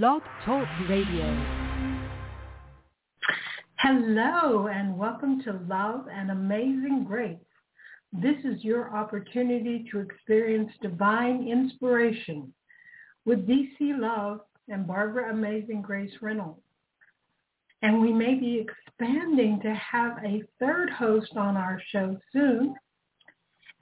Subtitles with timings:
[0.00, 1.26] Blog Talk Radio.
[3.76, 7.36] Hello and welcome to Love and Amazing Grace.
[8.10, 12.54] This is your opportunity to experience divine inspiration
[13.26, 16.62] with DC Love and Barbara Amazing Grace Reynolds.
[17.82, 22.74] And we may be expanding to have a third host on our show soon,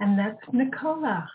[0.01, 1.31] and that's Nicola.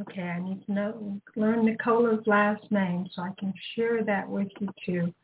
[0.00, 4.48] Okay, I need to know, learn Nicola's last name so I can share that with
[4.60, 5.14] you too.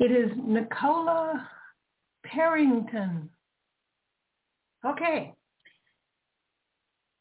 [0.00, 1.48] It is Nicola
[2.24, 3.30] Parrington.
[4.84, 5.32] Okay.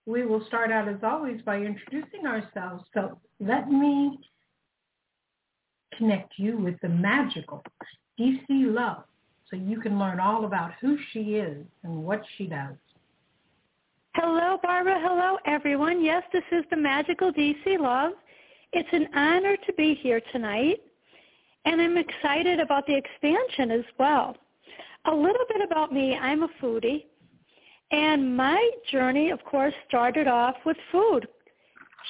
[0.06, 2.84] We will start out as always by introducing ourselves.
[2.94, 4.20] So let me
[5.98, 7.64] connect you with the magical
[8.20, 9.04] DC Love
[9.50, 12.76] so you can learn all about who she is and what she does.
[14.20, 15.00] Hello, Barbara.
[15.00, 16.04] Hello, everyone.
[16.04, 18.14] Yes, this is the magical DC Love.
[18.74, 20.82] It's an honor to be here tonight,
[21.66, 24.36] and I'm excited about the expansion as well.
[25.06, 26.16] A little bit about me.
[26.16, 27.04] I'm a foodie,
[27.92, 31.28] and my journey, of course, started off with food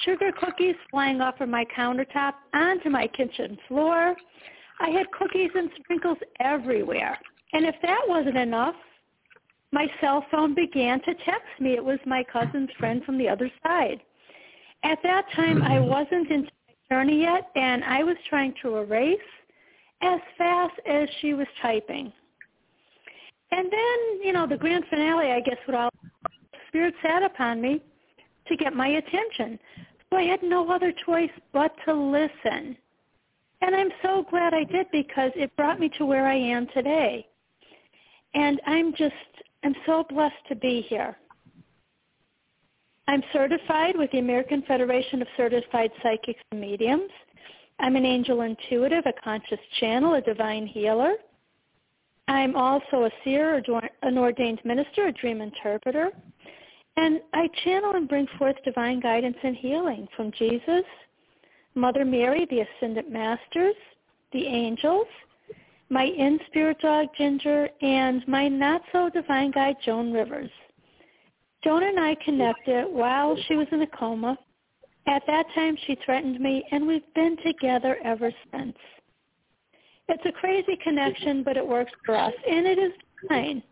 [0.06, 4.16] sugar cookies flying off of my countertop onto my kitchen floor.
[4.80, 7.18] I had cookies and sprinkles everywhere.
[7.52, 8.76] And if that wasn't enough,
[9.72, 11.74] my cell phone began to text me.
[11.74, 14.00] It was my cousin's friend from the other side.
[14.84, 15.88] At that time, I mm-hmm.
[15.88, 19.18] wasn't into my journey yet, and I was trying to erase
[20.00, 22.12] as fast as she was typing.
[23.50, 25.90] And then, you know, the grand finale, I guess, what all
[26.68, 27.82] spirit sat upon me
[28.46, 29.58] to get my attention.
[30.10, 32.76] So I had no other choice but to listen.
[33.60, 37.26] And I'm so glad I did because it brought me to where I am today.
[38.34, 39.14] And I'm just,
[39.64, 41.16] I'm so blessed to be here.
[43.08, 47.10] I'm certified with the American Federation of Certified Psychics and Mediums.
[47.80, 51.14] I'm an angel intuitive, a conscious channel, a divine healer.
[52.28, 53.62] I'm also a seer,
[54.02, 56.10] an ordained minister, a dream interpreter.
[56.96, 60.84] And I channel and bring forth divine guidance and healing from Jesus,
[61.74, 63.76] Mother Mary, the Ascended Masters,
[64.32, 65.06] the angels,
[65.90, 70.50] my in-spirit dog Ginger, and my not-so-divine guide Joan Rivers.
[71.64, 74.38] Joan and I connected while she was in a coma.
[75.06, 78.76] At that time, she threatened me, and we've been together ever since.
[80.08, 82.92] It's a crazy connection, but it works for us, and it is
[83.28, 83.62] fine.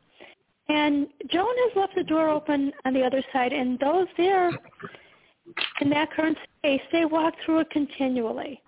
[0.69, 4.50] And Joan has left the door open on the other side, and those there
[5.81, 8.60] in that current space, they walk through it continually.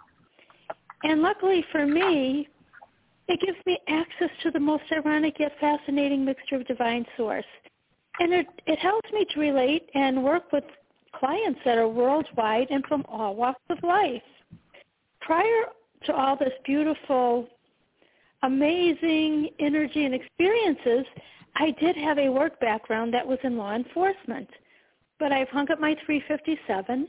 [1.03, 2.49] And luckily for me,
[3.29, 7.45] it gives me access to the most ironic yet fascinating mixture of divine source.
[8.21, 10.65] And it, it helps me to relate and work with
[11.15, 14.23] clients that are worldwide and from all walks of life.
[15.21, 15.65] Prior
[16.07, 17.49] to all this beautiful,
[18.43, 21.05] amazing energy and experiences,
[21.57, 24.49] I did have a work background that was in law enforcement,
[25.19, 27.09] but I've hung up my 357,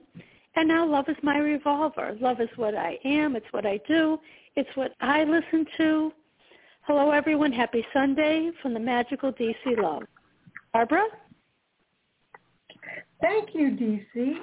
[0.56, 2.18] and now love is my revolver.
[2.20, 3.36] Love is what I am.
[3.36, 4.20] It's what I do.
[4.56, 6.12] It's what I listen to.
[6.82, 7.52] Hello, everyone.
[7.52, 10.04] Happy Sunday from the magical DC Love.
[10.74, 11.04] Barbara?
[13.22, 14.34] Thank you, DC.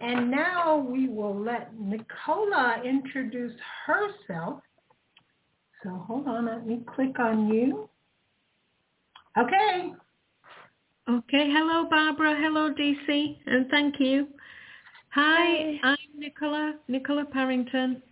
[0.00, 3.54] And now we will let Nicola introduce
[3.86, 4.60] herself.
[5.82, 7.88] So hold on, let me click on you.
[9.38, 9.92] Okay.
[11.08, 11.50] Okay.
[11.50, 12.36] Hello, Barbara.
[12.38, 13.36] Hello, DC.
[13.46, 14.28] And thank you.
[15.10, 18.02] Hi, I'm Nicola, Nicola Parrington.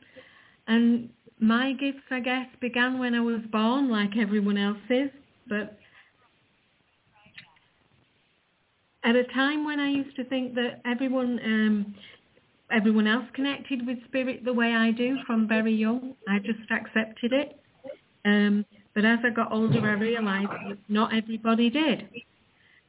[0.66, 1.10] And
[1.40, 5.10] my gifts, I guess, began when I was born, like everyone else's.
[5.48, 5.78] But
[9.04, 11.94] at a time when I used to think that everyone um,
[12.70, 17.32] everyone else connected with spirit the way I do from very young, I just accepted
[17.32, 17.58] it.
[18.24, 18.64] Um,
[18.94, 22.08] but as I got older, I realised not everybody did.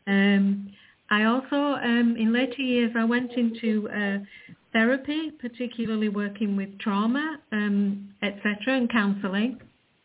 [0.08, 0.72] Um,
[1.10, 4.20] I also, um, in later years, I went into uh,
[4.76, 9.58] therapy, particularly working with trauma, um, etc., and counselling.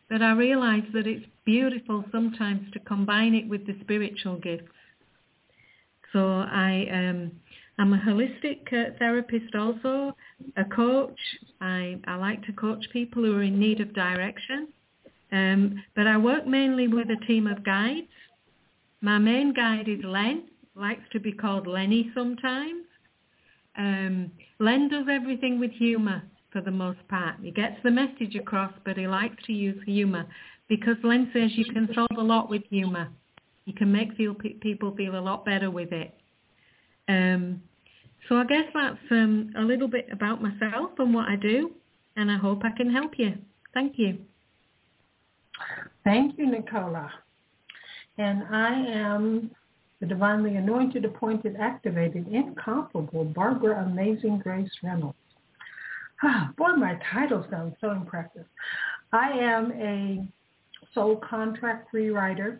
[0.09, 4.71] But I realise that it's beautiful sometimes to combine it with the spiritual gifts.
[6.13, 7.31] So I, um,
[7.79, 10.15] I'm a holistic uh, therapist also,
[10.55, 11.19] a coach.
[11.59, 14.69] I, I like to coach people who are in need of direction.
[15.33, 18.07] Um, but I work mainly with a team of guides.
[19.01, 20.43] My main guide is Len,
[20.75, 22.85] likes to be called Lenny sometimes.
[23.77, 27.35] Um, Len does everything with humour for the most part.
[27.41, 30.25] He gets the message across, but he likes to use humour
[30.67, 33.09] because Len says you can solve a lot with humour.
[33.65, 36.13] You can make feel, people feel a lot better with it.
[37.07, 37.61] Um,
[38.29, 41.71] So I guess that's um, a little bit about myself and what I do,
[42.15, 43.33] and I hope I can help you.
[43.73, 44.19] Thank you.
[46.03, 47.11] Thank you, Nicola.
[48.17, 49.51] And I am
[50.01, 55.15] the divinely anointed, appointed, activated, incomparable Barbara Amazing Grace Reynolds.
[56.23, 58.45] Ah, boy, my title sounds so impressive.
[59.13, 60.27] I am a
[60.93, 62.59] soul contract rewriter,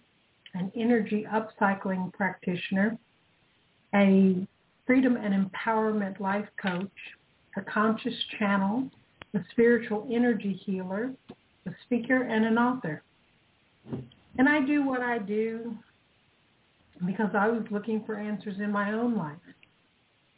[0.53, 2.97] an energy upcycling practitioner,
[3.95, 4.47] a
[4.85, 6.89] freedom and empowerment life coach,
[7.57, 8.87] a conscious channel,
[9.33, 11.11] a spiritual energy healer,
[11.65, 13.01] a speaker, and an author.
[14.37, 15.75] And I do what I do
[17.05, 19.37] because I was looking for answers in my own life.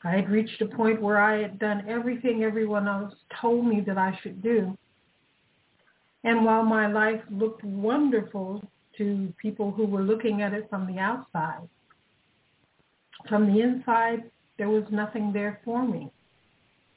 [0.04, 3.98] I had reached a point where I had done everything everyone else told me that
[3.98, 4.78] I should do.
[6.24, 8.62] And while my life looked wonderful
[8.98, 11.68] to people who were looking at it from the outside,
[13.30, 16.12] from the inside, there was nothing there for me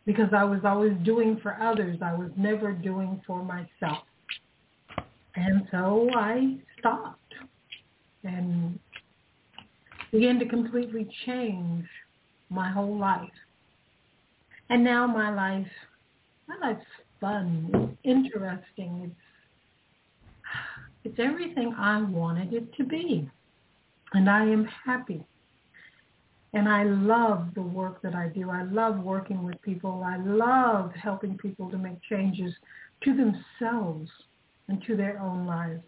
[0.05, 1.99] because I was always doing for others.
[2.03, 4.05] I was never doing for myself.
[5.35, 7.35] And so I stopped
[8.25, 8.79] and
[10.13, 11.87] began to completely change
[12.51, 13.29] my whole life.
[14.69, 15.71] And now my life,
[16.49, 16.87] my life's
[17.21, 17.71] fun.
[17.75, 19.03] It's interesting.
[19.05, 19.21] It's
[21.07, 23.31] it's everything I wanted it to be.
[24.13, 25.25] And I am happy.
[26.53, 28.51] And I love the work that I do.
[28.51, 30.03] I love working with people.
[30.05, 32.53] I love helping people to make changes
[33.05, 34.11] to themselves
[34.67, 35.83] and to their own lives.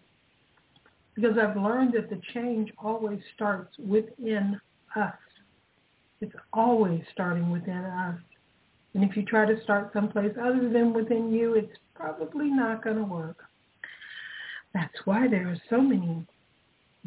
[1.19, 4.59] Because I've learned that the change always starts within
[4.95, 5.13] us.
[6.21, 8.19] It's always starting within us.
[8.93, 12.97] And if you try to start someplace other than within you, it's probably not going
[12.97, 13.37] to work.
[14.73, 16.25] That's why there are so many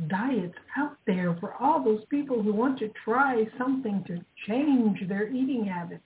[0.09, 5.29] diets out there for all those people who want to try something to change their
[5.29, 6.03] eating habits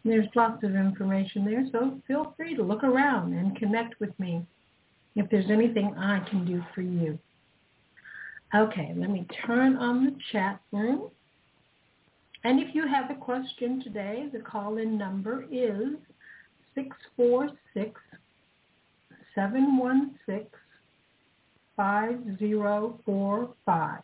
[0.04, 4.46] There's lots of information there, so feel free to look around and connect with me
[5.16, 7.18] if there's anything I can do for you.
[8.54, 11.10] Okay, let me turn on the chat room.
[12.46, 15.96] And if you have a question today, the call-in number is
[16.76, 18.00] 646
[19.34, 20.46] 716
[21.76, 24.02] 5045.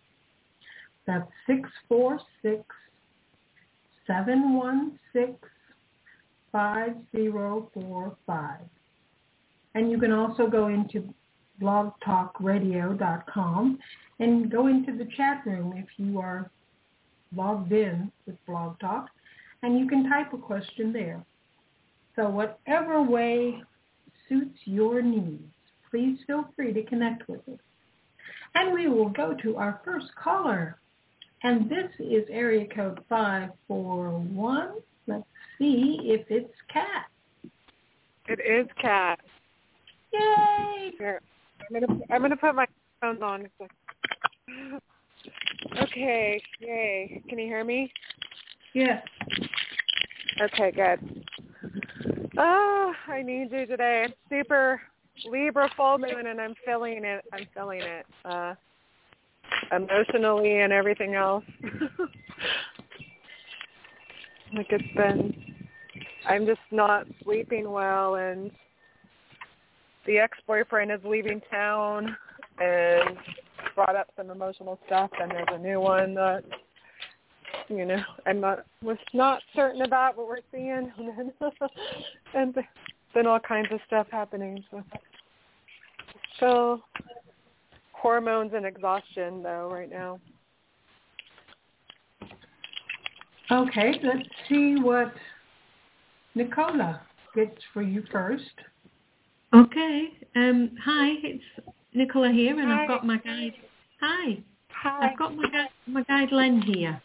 [1.06, 2.64] That's 646
[4.08, 5.36] 716
[6.50, 8.60] 5045.
[9.76, 11.14] And you can also go into
[11.62, 13.78] blogtalkradio.com
[14.18, 16.50] and go into the chat room if you are
[17.37, 19.08] logged in with Blog Talk,
[19.62, 21.25] and you can type a question there.
[22.17, 23.62] So whatever way
[24.29, 25.43] suits your needs,
[25.90, 27.58] please feel free to connect with us.
[28.55, 30.79] And we will go to our first caller.
[31.43, 34.73] And this is area code 541.
[35.06, 35.25] Let's
[35.58, 37.06] see if it's Cat.
[38.29, 39.19] It is Cat.
[40.12, 40.93] Yay!
[40.99, 41.20] Here,
[41.61, 42.67] I'm gonna I'm gonna put my
[43.00, 43.49] phones on.
[45.80, 47.22] Okay, yay.
[47.29, 47.91] Can you hear me?
[48.74, 49.02] Yes.
[50.41, 51.24] Okay, good.
[52.36, 54.06] Oh, I need you today.
[54.08, 54.81] It's super
[55.26, 57.24] Libra full moon and I'm feeling it.
[57.32, 58.06] I'm feeling it.
[58.24, 58.55] Uh
[59.70, 61.44] emotionally and everything else.
[64.55, 65.34] like it's been
[66.29, 68.50] I'm just not sleeping well and
[70.06, 72.17] the ex-boyfriend is leaving town
[72.58, 73.17] and
[73.74, 76.44] brought up some emotional stuff and there's a new one that
[77.69, 81.08] you know I'm not was not certain about what we're seeing and
[81.52, 81.69] then
[82.34, 82.55] and
[83.14, 84.82] then all kinds of stuff happening so
[86.41, 86.82] so
[87.93, 90.19] hormones and exhaustion though right now
[93.52, 95.12] Okay, let's see what
[96.34, 97.02] Nicola
[97.34, 98.44] gets for you first.
[99.55, 100.08] Okay.
[100.34, 101.44] Um, hi, it's
[101.94, 102.82] Nicola here, and Hi.
[102.82, 103.55] I've got my guide.
[104.01, 104.39] Hi.
[104.69, 107.01] hi I've got my guide, my guide Len here.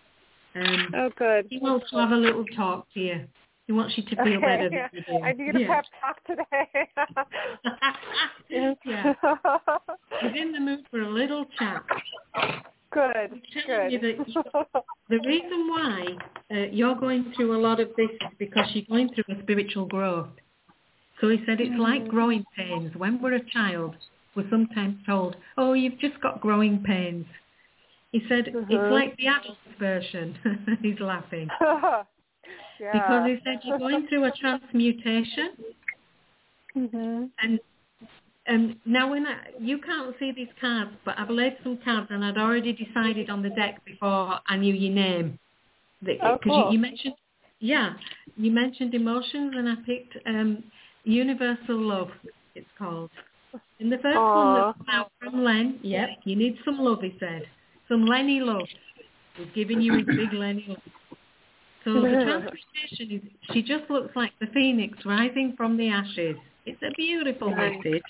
[0.56, 3.28] Um, oh good he wants to have a little talk to you.
[3.68, 5.24] He wants you to feel better than you do.
[5.24, 5.68] I need a yeah.
[5.68, 6.90] pep talk today.
[8.86, 9.14] yeah.
[10.22, 11.84] He's in the mood for a little chat.
[12.92, 14.26] good, telling you good.
[15.10, 16.06] The reason why
[16.50, 19.86] uh, you're going through a lot of this is because you're going through a spiritual
[19.86, 20.30] growth.
[21.20, 22.96] So he said it's like growing pains.
[22.96, 23.96] When we're a child,
[24.38, 27.26] we're sometimes told, oh, you've just got growing pains.
[28.12, 28.68] He said, Mhm.
[28.70, 30.38] it's like the adult version.
[30.82, 31.50] He's laughing.
[31.62, 32.06] yeah.
[32.94, 35.50] Because he said you're going through a transmutation.
[36.76, 37.30] Mhm.
[37.40, 37.60] And
[38.48, 42.24] um, now when I, you can't see these cards, but I've laid some cards and
[42.24, 45.40] I'd already decided on the deck before I knew your name.
[46.02, 46.68] Because Oh, cool.
[46.68, 47.16] you, you mentioned,
[47.60, 47.94] yeah,
[48.38, 50.64] you mentioned emotions and I picked um,
[51.04, 52.12] Universal Love,
[52.56, 53.10] it's called.
[53.80, 54.74] And the first one Aw.
[54.74, 57.44] that's out from Len, yep, you need some love, he said.
[57.88, 58.68] Some Lenny love.
[59.36, 60.78] He's giving you his big Lenny love.
[61.84, 66.36] So the transmutation is, she just looks like the phoenix rising from the ashes.
[66.66, 68.02] It's a beautiful message.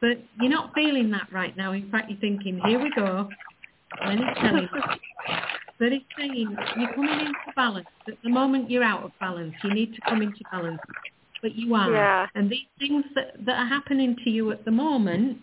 [0.00, 1.72] But you're not feeling that right now.
[1.72, 3.28] In fact, you're thinking, here we go.
[4.02, 4.80] It's telling you.
[5.78, 7.86] But it's saying you're coming into balance.
[8.08, 10.80] At the moment you're out of balance, you need to come into balance.
[11.42, 11.92] But you are.
[11.92, 12.26] Yeah.
[12.34, 15.38] And these things that, that are happening to you at the moment,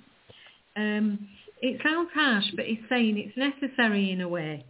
[0.76, 1.28] um,
[1.62, 4.66] it sounds harsh, but it's saying it's necessary in a way.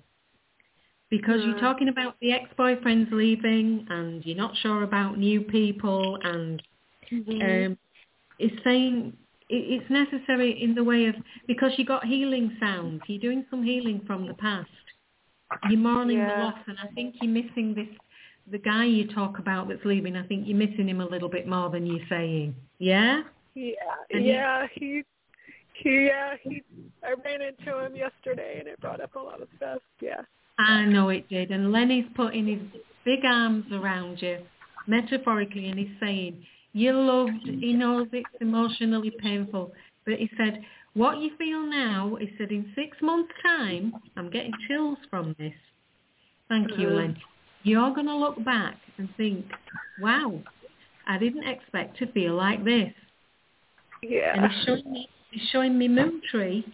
[1.10, 1.60] Because you're Mm.
[1.62, 6.62] talking about the ex-boyfriends leaving and you're not sure about new people and
[7.12, 7.68] Mhm.
[7.68, 7.78] um,
[8.40, 9.16] it's saying
[9.50, 11.16] it, it's necessary in the way of
[11.48, 13.04] because you got healing sounds.
[13.08, 14.70] You're doing some healing from the past.
[15.70, 16.40] You're mourning the Yeah.
[16.40, 17.88] loss, and I think you're missing this.
[18.52, 21.48] The guy you talk about that's leaving, I think you're missing him a little bit
[21.48, 22.56] more than you're saying.
[22.80, 23.24] Yeah.
[23.56, 23.74] Yeah,
[24.12, 25.04] And yeah, he,
[25.74, 26.64] he, yeah, he.
[27.04, 29.80] I ran into him yesterday, and it brought up a lot of stuff.
[30.02, 30.22] Yeah.
[30.58, 31.52] I know it did.
[31.52, 34.40] And Lenny's putting his big arms around you,
[34.88, 37.44] metaphorically, and he's saying, you're loved.
[37.44, 39.72] He knows it's emotionally painful.
[40.06, 40.62] But he said,
[40.96, 45.54] what you feel now, he said, in six months' time, I'm getting chills from this.
[46.50, 46.96] Thank you, Mhm.
[46.96, 47.18] Len.
[47.64, 49.46] You're going to look back and think,
[50.02, 50.40] wow,
[51.08, 52.94] I didn't expect to feel like this.
[54.02, 54.34] Yeah.
[54.36, 56.66] And he's showing me, he's showing me Moon Tree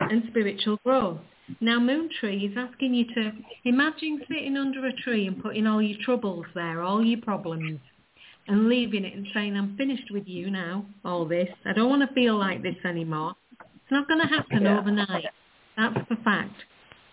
[0.00, 1.18] and spiritual growth.
[1.60, 3.32] Now Moon Tree is asking you to
[3.64, 7.80] imagine sitting under a tree and putting all your troubles there, all your problems,
[8.46, 11.48] and leaving it and saying, I'm finished with you now, all this.
[11.64, 13.34] I don't want to feel like this anymore.
[13.60, 14.78] It's not going to happen Yeah.
[14.78, 15.24] overnight.
[15.76, 16.54] That's the fact.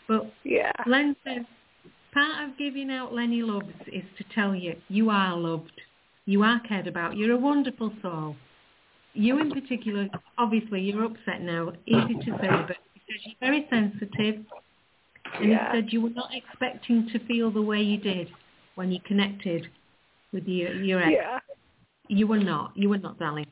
[0.08, 0.72] But yeah.
[0.86, 1.46] Len says,
[2.16, 5.72] part of giving out Lenny loves is to tell you, you are loved.
[6.26, 7.18] You are cared about.
[7.18, 8.36] You're a wonderful soul.
[9.14, 10.08] You in particular,
[10.38, 14.46] obviously you're upset now, easy to say, but he says you're very sensitive.
[15.40, 15.72] And Yeah.
[15.72, 18.30] he said you were not expecting to feel the way you did
[18.76, 19.68] when you connected
[20.34, 21.12] with your, your ex.
[21.14, 21.40] Yeah.
[22.08, 22.72] You were not.
[22.76, 23.48] You were not, darling.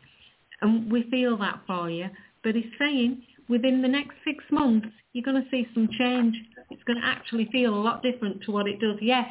[0.62, 2.10] And we feel that for you.
[2.43, 6.36] But he's saying within the next six months, you're going to see some change.
[6.70, 8.98] It's going to actually feel a lot different to what it does.
[9.01, 9.25] Yes.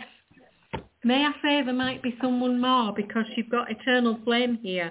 [1.04, 4.90] May I say there might be someone more because you've got eternal flame here.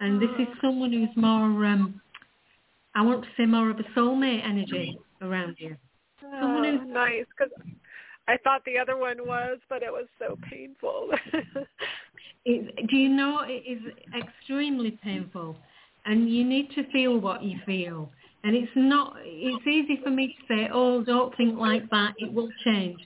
[0.00, 2.00] And this is someone who's more, um,
[2.94, 5.76] I want to say more of a soulmate energy around you.
[6.20, 7.52] Someone Oh, who's- nice, because
[8.26, 11.10] I thought the other one was, but it was so painful.
[12.46, 13.82] It, do you know it is
[14.16, 15.58] extremely painful,
[16.06, 18.10] and you need to feel what you feel.
[18.42, 19.16] And it's not.
[19.22, 22.14] It's easy for me to say, "Oh, don't think like that.
[22.18, 22.98] It will change."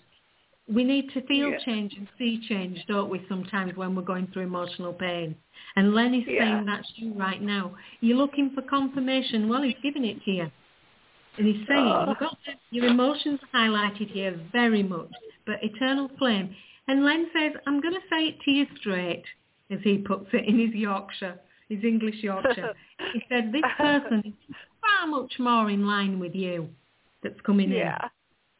[0.66, 1.58] We need to feel Yeah.
[1.58, 3.20] change and see change, don't we?
[3.28, 5.36] Sometimes when we're going through emotional pain.
[5.76, 6.38] And Lenny's Yeah.
[6.44, 7.74] saying that's you right now.
[8.00, 9.48] You're looking for confirmation.
[9.48, 10.50] Well, he's giving it to you.
[11.36, 12.06] And he's saying Oh.
[12.08, 12.38] you've got
[12.70, 15.10] your emotions highlighted here very much,
[15.44, 16.54] but eternal flame.
[16.88, 19.24] And Len says, I'm going to say it to you straight,
[19.70, 21.38] as he puts it in his Yorkshire,
[21.68, 22.74] his English Yorkshire.
[23.12, 24.34] he said, this person
[24.84, 26.68] far much more in line with you
[27.22, 27.76] that's coming in.
[27.78, 28.08] yeah.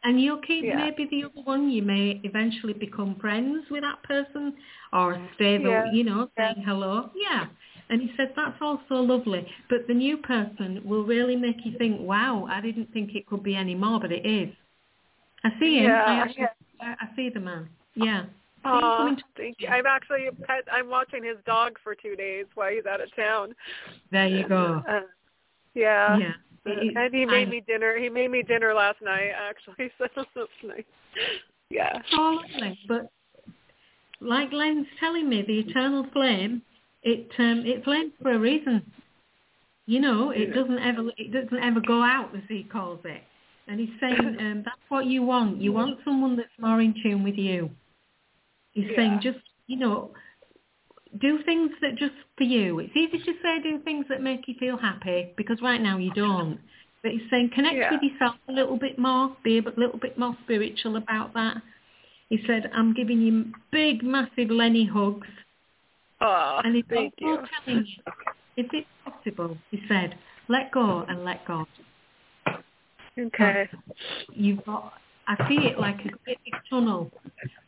[0.07, 0.77] And you'll keep Yeah.
[0.77, 1.71] maybe the other one.
[1.71, 4.53] You may eventually become friends with that person
[4.93, 5.91] or stay, Yeah.
[5.93, 7.11] you know, saying hello.
[7.15, 7.47] Yeah.
[7.89, 9.47] And he said that's also lovely.
[9.71, 13.43] But the new person will really make you think, wow, I didn't think it could
[13.43, 14.55] be any more, but it is.
[15.43, 15.87] I see him.
[15.87, 16.43] I Yeah, actually,
[16.81, 16.95] yeah.
[17.01, 17.69] I, I see the man.
[17.95, 18.23] Yeah.
[18.25, 19.69] See him Aw, coming to- thank you.
[19.69, 23.55] I'm actually pet, I'm watching his dog for two days while he's out of town.
[24.11, 24.83] There you go.
[24.89, 25.01] Uh,
[25.75, 26.17] yeah.
[26.19, 26.33] Yeah.
[26.67, 27.97] It is- and he I- made me dinner.
[27.99, 29.31] He made me dinner last night.
[29.37, 30.85] Actually, so that's nice.
[31.71, 32.01] Yeah.
[32.13, 32.79] Oh, lovely.
[32.89, 33.11] But
[34.21, 36.63] like Len's telling me, the eternal flame,
[37.03, 38.83] it um, it flames for a reason.
[39.87, 40.55] You know, it Yeah.
[40.55, 43.23] doesn't ever it doesn't ever go out, as he calls it.
[43.69, 45.61] And he's saying um, that's what you want.
[45.61, 47.71] You want someone that's more in tune with you.
[48.73, 48.97] He's Yeah.
[48.97, 50.11] saying just you know,
[51.21, 52.79] do things that just for you.
[52.81, 56.13] It's easy to say do things that make you feel happy because right now you
[56.13, 56.59] don't.
[57.03, 57.93] But he's saying connect Yeah.
[57.93, 61.59] with yourself a little bit more, be a little bit more spiritual about that.
[62.31, 65.29] He said, I'm giving you big, massive Lenny hugs.
[66.21, 67.39] Aw, And he's thank you.
[67.67, 68.13] telling you,
[68.57, 70.17] if it's possible, he said,
[70.49, 71.67] let go and let God.
[73.19, 73.69] Okay.
[74.33, 74.95] You've got,
[75.27, 76.39] I see it like a big
[76.69, 77.11] tunnel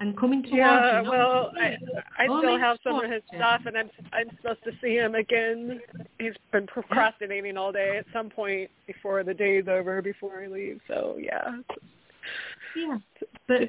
[0.00, 1.04] and coming towards Yeah, you.
[1.04, 1.76] not well, I
[2.18, 5.80] I still have some of his stuff, and I'm I'm supposed to see him again.
[6.18, 7.96] He's been procrastinating all day.
[7.98, 10.80] At some point before the day's over, before I leave.
[10.88, 11.58] So yeah,
[12.76, 12.98] Yeah,
[13.48, 13.62] but.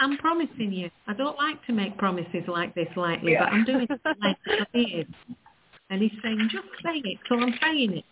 [0.00, 0.90] I'm promising you.
[1.06, 3.44] I don't like to make promises like this lightly, Yeah.
[3.44, 4.36] but I'm doing it like
[4.74, 5.06] it is.
[5.88, 7.18] And he's saying, just say it.
[7.28, 8.04] So I'm saying it.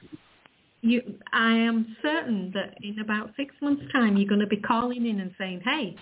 [0.83, 1.01] You,
[1.33, 5.21] I am certain that in about six months' time, you're going to be calling in
[5.21, 5.97] and saying, hey,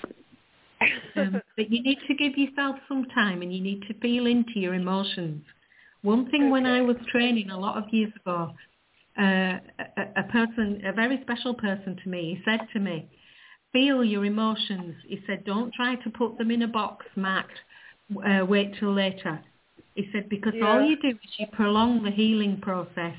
[1.17, 4.59] um, that you need to give yourself some time and you need to feel into
[4.59, 5.45] your emotions.
[6.03, 8.53] One thing when I was training a lot of years ago,
[9.19, 9.61] uh, a,
[10.17, 13.07] a person, a very special person to me, he said to me,
[13.73, 14.95] feel your emotions.
[15.07, 17.59] He said, don't try to put them in a box marked,
[18.27, 19.41] uh, wait till later.
[19.95, 23.15] He said, because all you do is you prolong the healing process.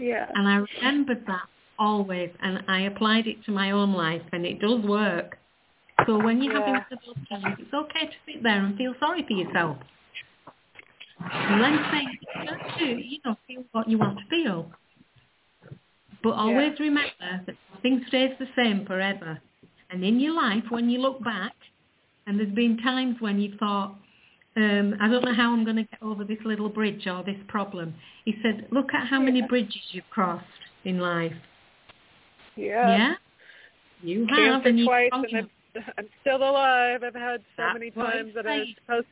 [0.00, 0.26] Yeah.
[0.34, 4.60] And I remembered that always, and I applied it to my own life, and it
[4.60, 5.38] does work.
[6.06, 6.84] So when you're having Yeah.
[6.90, 9.76] those times, it's okay to sit there and feel sorry for yourself.
[11.20, 12.46] And then say,
[12.78, 14.70] do, you know, feel what you want to feel.
[16.22, 19.40] But always remember that nothing stays the same forever.
[19.90, 21.54] And in your life, when you look back,
[22.26, 23.96] and there's been times when you thought,
[24.56, 27.36] um, I don't know how I'm going to get over this little bridge or this
[27.48, 27.94] problem.
[28.24, 30.44] He said, look at how many bridges you've crossed
[30.84, 31.32] in life.
[32.56, 32.96] Yeah.
[32.96, 33.14] Yeah?
[34.02, 35.36] You have, and twice, and.
[35.36, 35.50] I'm,
[35.98, 37.02] I'm still alive.
[37.04, 38.74] I've had so That's many times that I was saying.
[38.86, 39.06] supposed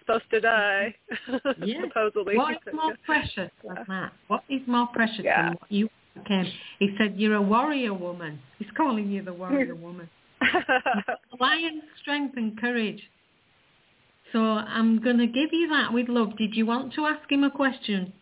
[0.00, 0.94] supposed to die.
[1.64, 1.82] Yeah.
[1.88, 2.36] Supposedly.
[2.36, 4.12] What is more precious than that?
[4.28, 5.42] What is more precious Yeah.
[5.42, 6.46] than what you became?
[6.78, 8.38] He said, you're a warrior woman.
[8.58, 10.08] He's calling you the warrior woman.
[11.40, 13.00] Lion strength and courage.
[14.34, 16.36] So I'm going to give you that with love.
[16.36, 18.12] Did you want to ask him a question?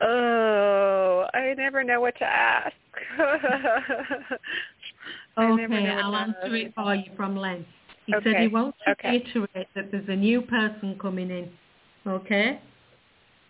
[0.00, 2.74] oh, I never know what to ask.
[5.38, 6.52] Okay, I'll to answer ask.
[6.52, 7.64] it for you from Len.
[8.04, 9.12] He said he wants to okay.
[9.12, 11.50] reiterate that there's a new person coming in.
[12.06, 12.60] Okay?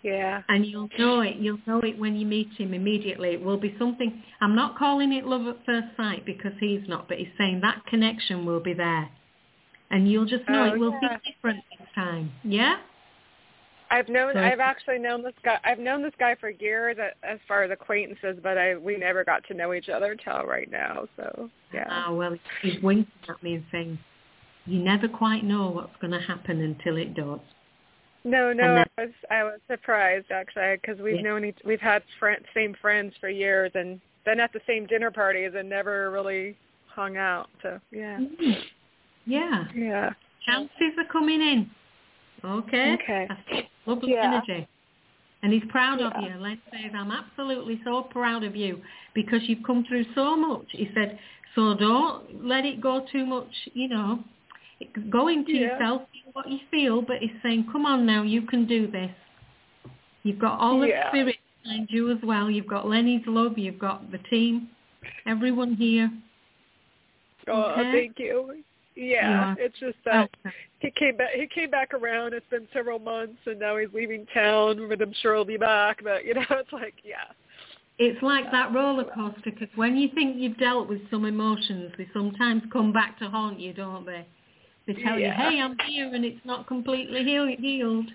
[0.03, 0.42] Yeah.
[0.49, 1.37] And you'll know it.
[1.37, 3.31] You'll know it when you meet him immediately.
[3.31, 4.23] It will be something.
[4.40, 7.85] I'm not calling it love at first sight because he's not, but he's saying that
[7.87, 9.11] connection will be there,
[9.92, 11.18] and you'll just know Oh, it will yeah.
[11.18, 12.33] be different this time.
[12.42, 12.78] Yeah.
[13.90, 17.38] I've known So- I've actually known this guy I've known this guy for years as
[17.46, 21.07] far as acquaintances, but I we never got to know each other till right now.
[21.16, 21.87] So yeah.
[21.90, 23.98] Ah, well, he's winking at me and saying,
[24.66, 27.40] "You never quite know what's going to happen until it does."
[28.24, 31.22] No, no, then- I was I was surprised actually because we've Yeah.
[31.22, 35.11] known each we've had friend, same friends for years and been at the same dinner
[35.11, 37.50] parties and never really hung out.
[37.61, 38.64] So yeah, Mm.
[39.27, 39.65] Yeah.
[39.75, 40.11] yeah,
[40.47, 41.71] Chances are coming in.
[42.45, 42.95] Okay.
[42.95, 43.29] Okay.
[43.87, 44.25] Lovely Yeah.
[44.25, 44.67] energy.
[45.43, 46.37] And he's proud of Yeah.
[46.37, 46.41] you.
[46.41, 48.81] Len says, I'm absolutely so proud of you
[49.15, 50.67] because you've come through so much.
[50.71, 51.19] He said,
[51.55, 54.23] so don't let it go too much, you know.
[55.11, 55.73] Go into Yeah.
[55.73, 59.11] yourself, what you feel, but he's saying, come on now, you can do this.
[60.23, 61.09] You've got all the Yeah.
[61.09, 62.51] spirit behind you as well.
[62.51, 63.59] You've got Lenny's love.
[63.59, 64.71] You've got the team,
[65.27, 66.11] everyone here.
[67.49, 67.93] Oh, Okay.
[67.93, 68.65] thank you.
[68.94, 70.31] Yeah, You it's just that
[70.81, 71.31] he came back.
[71.35, 72.35] He came back around.
[72.35, 74.87] It's been several months, and now he's leaving town.
[74.88, 76.00] But I'm sure he'll be back.
[76.05, 77.33] But you know, it's like yeah,
[77.98, 82.09] It's like that roller coaster because when you think you've dealt with some emotions, they
[82.12, 84.26] sometimes come back to haunt you, don't they?
[84.87, 88.11] They tell you, hey, I'm here and it's not completely heal- healed.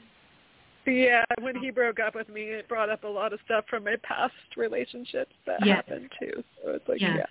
[0.85, 1.23] yeah.
[1.39, 3.95] When he broke up with me, it brought up a lot of stuff from my
[4.03, 5.75] past relationships that Yeah.
[5.75, 6.43] happened too.
[6.63, 7.15] So it's like Yeah.
[7.17, 7.25] yeah.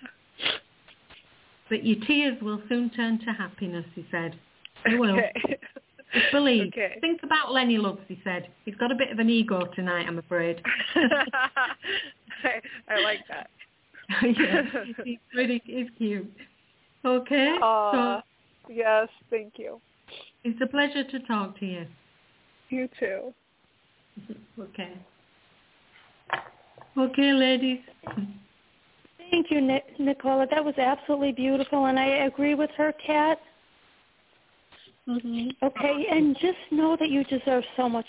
[1.69, 4.35] But your tears will soon turn to happiness, he said.
[4.85, 5.17] Oh, they will.
[5.17, 5.59] Okay.
[6.13, 6.67] Just believe.
[6.67, 6.97] Okay.
[7.01, 8.47] Think about Lenny Loves, he said.
[8.65, 10.61] He's got a bit of an ego tonight, I'm afraid.
[10.95, 13.49] I, I like that.
[14.23, 14.61] yeah,
[15.03, 16.31] he's pretty, he's cute.
[17.03, 18.23] Okay, Aw,
[18.69, 19.81] yes, thank you.
[20.45, 21.85] it's a pleasure to talk to you.
[22.69, 23.33] You too.
[24.59, 24.93] Okay.
[26.97, 27.79] Okay, ladies.
[29.29, 30.47] Thank you, Nic- Nicola.
[30.49, 33.39] That was absolutely beautiful, and I agree with her, Kat.
[35.07, 35.65] Mm-hmm.
[35.65, 38.05] Okay, and just know that you deserve so much,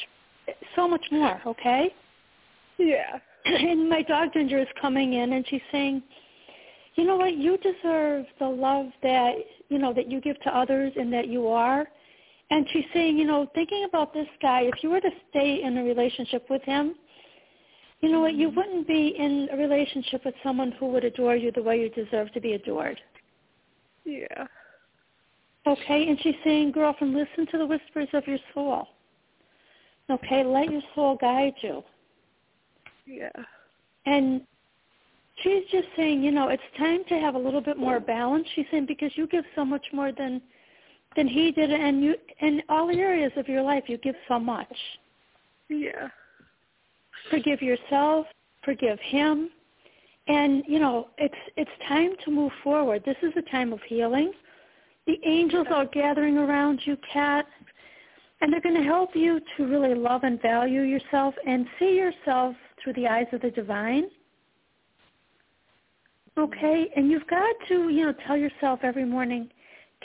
[0.75, 1.41] so much more.
[1.47, 1.95] Okay.
[2.79, 3.19] Yeah.
[3.45, 6.03] And my dog Ginger is coming in, and she's saying,
[6.97, 7.37] "You know what?
[7.37, 9.35] You deserve the love that
[9.69, 11.87] you know that you give to others, and that you are."
[12.51, 15.79] And she's saying, you know, thinking about this guy, if you were to stay in
[15.79, 16.95] a relationship with him,
[18.01, 18.35] you know what?
[18.35, 21.89] You wouldn't be in a relationship with someone who would adore you the way you
[21.91, 23.01] deserve to be adored.
[24.05, 24.47] Yeah.
[25.67, 28.89] Okay, and she's saying, girlfriend, listen to the whispers of your soul.
[30.09, 31.83] Okay, let your soul guide you.
[33.07, 33.29] Yeah.
[34.07, 34.43] And
[35.43, 38.47] she's just saying, you know, it's time to have a little bit more balance.
[38.55, 40.41] She's saying because you give so much more than
[41.17, 44.75] than he did, and you in all areas of your life you give so much.
[45.69, 46.09] Yeah.
[47.31, 48.27] Forgive yourself,
[48.65, 49.51] forgive him,
[50.27, 53.03] and you know it's it's time to move forward.
[53.05, 54.33] This is a time of healing.
[55.07, 57.47] The angels are gathering around you, Kat,
[58.41, 62.55] and they're going to help you to really love and value yourself and see yourself
[62.83, 64.05] through the eyes of the divine.
[66.37, 69.49] Okay, and you've got to, you know, tell yourself every morning,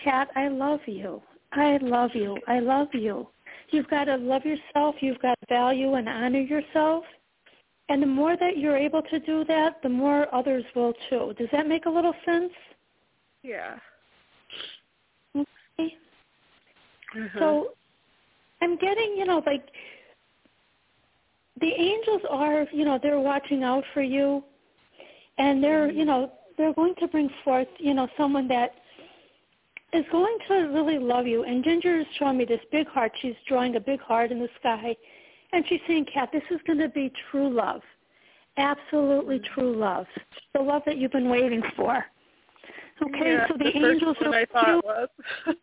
[0.03, 1.21] Kat, I love you.
[1.51, 2.38] I love you.
[2.47, 3.27] I love you.
[3.73, 4.95] You've got to love yourself.
[5.01, 7.03] You've got to value and honor yourself.
[7.89, 11.33] And the more that you're able to do that, the more others will too.
[11.38, 12.51] Does that make a little sense?
[13.41, 13.75] Yeah.
[15.36, 15.95] Okay.
[17.15, 17.39] Uh-huh.
[17.39, 17.67] So
[18.62, 19.67] I'm getting, you know, like
[21.59, 24.43] the angels are, you know, they're watching out for you
[25.38, 28.71] and they're, you know, they're going to bring forth, you know, someone that
[29.93, 31.43] is going to really love you.
[31.43, 33.12] And Ginger is showing me this big heart.
[33.21, 34.95] She's drawing a big heart in the sky.
[35.51, 37.82] And she's saying, Kat, this is going to be true love.
[38.58, 40.06] Absolutely true love.
[40.53, 42.06] The love that you've been waiting for.
[43.01, 45.10] Okay, yeah, so the, the angels are I thought it was.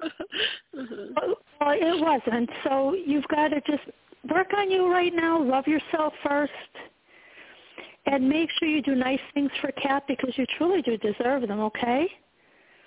[0.77, 1.15] Mhm.
[1.15, 1.37] Well,
[1.73, 2.49] it wasn't.
[2.65, 3.83] So you've got to just
[4.33, 5.43] work on you right now.
[5.43, 6.53] Love yourself first.
[8.07, 11.61] And make sure you do nice things for Kat because you truly do deserve them,
[11.61, 12.09] okay?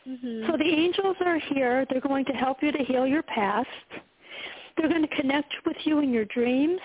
[0.07, 0.47] Mhm.
[0.47, 1.85] So the angels are here.
[1.89, 3.69] They're going to help you to heal your past.
[4.75, 6.81] They're going to connect with you in your dreams.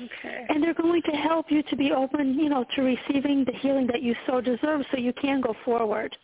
[0.00, 0.46] Okay.
[0.48, 3.86] And they're going to help you to be open, you know, to receiving the healing
[3.88, 6.16] that you so deserve so you can go forward.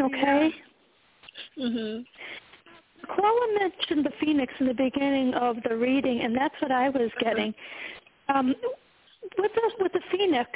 [0.00, 0.52] Okay?
[1.56, 2.04] Mhm.
[3.00, 7.10] Nicola mentioned the phoenix in the beginning of the reading, and that's what I was
[7.18, 7.54] getting.
[8.28, 8.54] Um,
[9.38, 10.50] with the with the phoenix,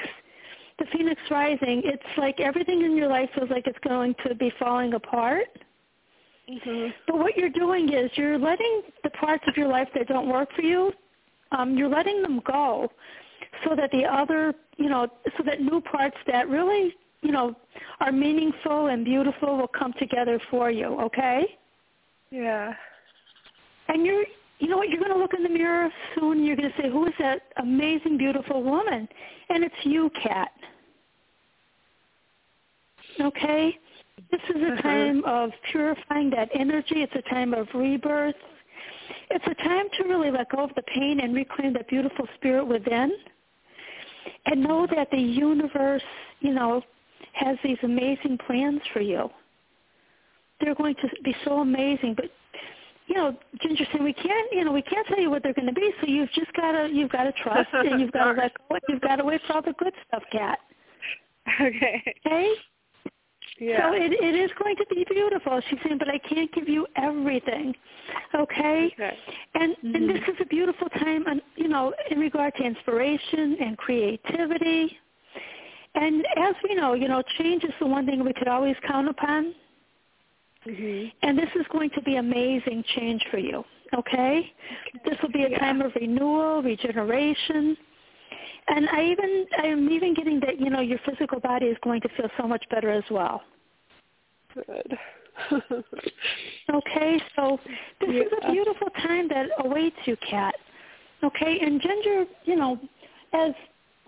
[0.78, 4.50] the phoenix rising, it's like everything in your life feels like it's going to be
[4.58, 5.48] falling apart.
[6.48, 6.94] Mhm.
[7.06, 10.52] But what you're doing is you're letting the parts of your life that don't work
[10.52, 10.92] for you,
[11.52, 12.90] um, you're letting them go,
[13.64, 17.54] so that the other, you know, so that new parts that really, you know,
[18.00, 20.86] are meaningful and beautiful will come together for you.
[21.00, 21.58] Okay?
[22.30, 22.74] Yeah.
[23.88, 24.24] And you're,
[24.59, 26.83] you know what, you're going to look in the mirror soon and you're going to
[26.83, 29.09] say, who is that amazing, beautiful woman?
[29.51, 30.51] And it's you, Kat.
[33.21, 33.79] Okay?
[34.31, 34.83] This is a Uh-huh.
[34.83, 37.03] time of purifying that energy.
[37.03, 38.35] It's a time of rebirth.
[39.31, 42.66] It's a time to really let go of the pain and reclaim that beautiful spirit
[42.66, 43.12] within.
[44.47, 46.03] And know that the universe,
[46.40, 46.83] you know,
[47.33, 49.31] has these amazing plans for you.
[50.61, 52.31] They're going to be so amazing, but
[53.07, 55.66] you know, Ginger said we can't, you know, we can't tell you what they're going
[55.69, 55.90] to be.
[56.01, 58.77] So you've just got to, you've got to trust, and you've got to let go.
[58.88, 60.59] You've got to wait for all the good stuff, Kat.
[61.61, 62.03] Okay.
[62.27, 62.53] Okay.
[63.59, 63.90] Yeah.
[63.90, 65.61] So it it is going to be beautiful.
[65.71, 67.75] She's saying, but I can't give you everything.
[68.35, 68.92] Okay.
[68.92, 69.19] Okay.
[69.55, 69.95] And Mhm.
[69.95, 74.99] and this is a beautiful time, and you know, in regard to inspiration and creativity.
[75.95, 79.09] And as we know, you know, change is the one thing we could always count
[79.09, 79.55] upon.
[80.66, 81.12] Mhm.
[81.22, 83.64] And this is going to be amazing change for you.
[83.94, 84.52] Okay?
[85.05, 85.59] This will be a Yeah.
[85.59, 87.76] time of renewal, regeneration.
[88.68, 92.09] And I even I'm even getting that, you know, your physical body is going to
[92.16, 93.42] feel so much better as well.
[94.55, 94.98] Good.
[96.72, 97.61] Okay, so
[98.00, 100.55] this is a beautiful time that awaits you, Kat.
[101.22, 102.81] Okay, and Ginger, you know,
[103.33, 103.52] as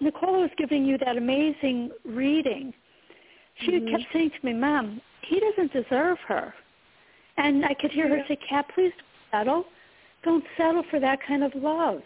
[0.00, 2.72] Nicole was giving you that amazing reading,
[3.60, 3.90] she Mhm.
[3.90, 6.54] kept saying to me, Mom, he doesn't deserve her.
[7.36, 8.92] And I could hear her say, Kat, please
[9.30, 9.64] don't settle.
[10.24, 12.00] Don't settle for that kind of love.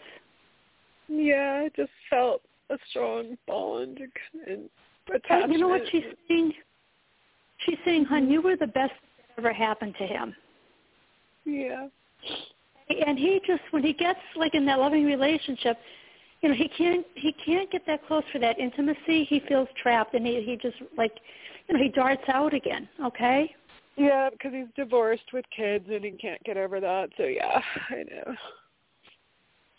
[1.07, 3.99] yeah, I just felt a strong bond
[4.47, 4.69] and
[5.07, 5.53] But attachment.
[5.53, 6.53] you know what she's saying?
[7.65, 10.35] She's saying, hon, you were the best that ever happened to him.
[11.45, 11.87] Yeah.
[12.89, 15.77] and he just when he gets like in that loving relationship
[16.41, 20.13] you know he can't he can't get that close for that intimacy he feels trapped
[20.13, 21.11] and he he just like
[21.67, 23.53] you know he darts out again okay
[23.95, 27.09] Yeah, because he's divorced with kids and he can't get over that.
[27.17, 28.35] So yeah, I know.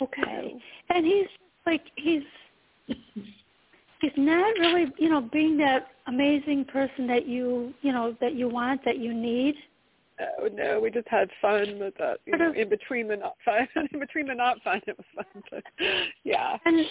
[0.02, 0.54] okay
[0.90, 1.26] and he's
[1.66, 2.22] like he's
[2.86, 8.48] he's not really you know being that amazing person that you you know that you
[8.48, 9.54] want that you need
[10.20, 12.18] Oh no, we just had fun with that.
[12.24, 15.42] You know, in between the not fun, in between the not fun, it was fun.
[15.50, 15.64] But
[16.22, 16.56] yeah.
[16.64, 16.86] and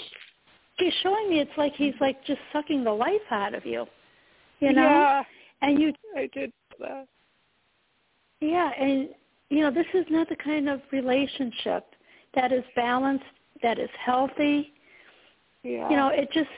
[0.78, 3.86] he's showing me it's like he's like just sucking the life out of you
[4.70, 5.24] you know Yeah,
[5.62, 7.08] and you I did that.
[8.42, 9.10] Yeah, and
[9.54, 11.86] you know, this is not the kind of relationship
[12.34, 13.24] that is balanced,
[13.62, 14.74] that is healthy.
[15.62, 15.90] Yeah.
[15.90, 16.50] You know, it just,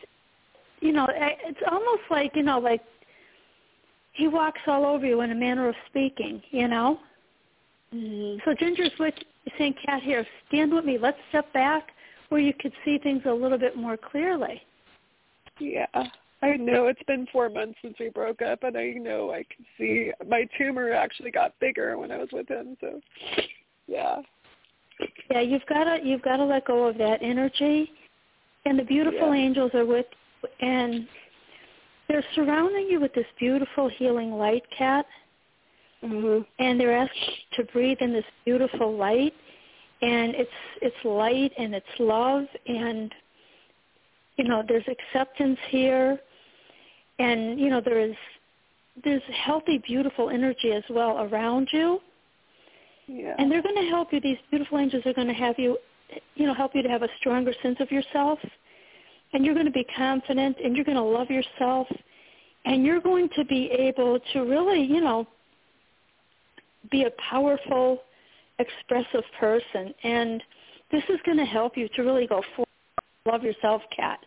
[0.79, 2.81] you know, it's almost like, you know, like
[4.13, 6.99] he walks all over you in a manner of speaking, you know.
[7.93, 8.39] Mm-hmm.
[8.45, 9.13] So Ginger's with
[9.57, 10.97] saying, Cat, here, stand with me.
[10.97, 11.89] Let's step back
[12.29, 14.61] where you could see things a little bit more clearly.
[15.59, 15.85] Yeah.
[16.41, 19.65] I know it's been four months since we broke up, and I know I can
[19.77, 22.77] see my tumor actually got bigger when I was with him.
[22.81, 23.01] So,
[23.87, 24.21] yeah.
[25.31, 27.91] Yeah, you've got to you've got to let go of that energy,
[28.65, 29.41] and the beautiful Yeah.
[29.41, 30.05] angels are with,
[30.61, 31.07] and
[32.07, 35.05] they're surrounding you with this beautiful healing light, Cat,
[36.03, 36.45] Mhm.
[36.59, 39.33] and they're asking to breathe in this beautiful light,
[40.01, 43.13] and it's it's light and it's love, and
[44.37, 46.19] you know there's acceptance here,
[47.19, 48.15] and you know there is
[49.03, 51.99] there's healthy, beautiful energy as well around you
[53.07, 53.35] Yeah.
[53.37, 54.19] and they're going to help you.
[54.21, 55.77] These beautiful angels are going to have you,
[56.35, 58.39] you know, help you to have a stronger sense of yourself,
[59.33, 61.87] and you're going to be confident, and you're going to love yourself,
[62.65, 65.27] and you're going to be able to really, you know,
[66.89, 67.99] be a powerful,
[68.59, 70.41] expressive person, and
[70.91, 72.64] this is going to help you to really go forward.
[73.25, 74.19] Love yourself, Kat.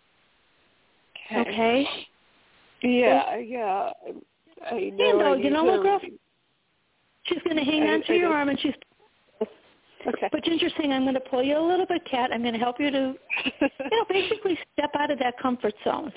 [1.34, 1.86] Okay.
[2.82, 3.90] Yeah, yeah.
[4.70, 5.06] I, I know.
[5.06, 6.00] You know, I you know what, girl?
[7.24, 8.34] She's going to hang I- on to I your know.
[8.34, 8.74] arm, and she's.
[10.06, 10.28] Okay.
[10.30, 12.30] But Ginger's saying, "I'm going to pull you a little bit, Kat.
[12.32, 16.12] I'm going to help you to you know, basically step out of that comfort zone.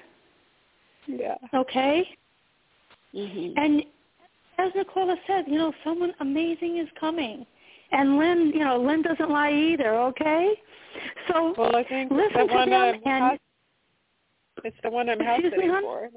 [1.07, 1.35] yeah.
[1.53, 2.07] Okay?
[3.13, 3.53] Mhm.
[3.57, 3.83] And
[4.59, 7.45] as Nicola said, you know, someone amazing is coming.
[7.91, 10.53] And Len, you know, Len doesn't lie either, okay?
[11.27, 13.39] So Well, I think listen the to one them I'm and house,
[14.63, 16.09] it's the one I'm house Excuse me, for.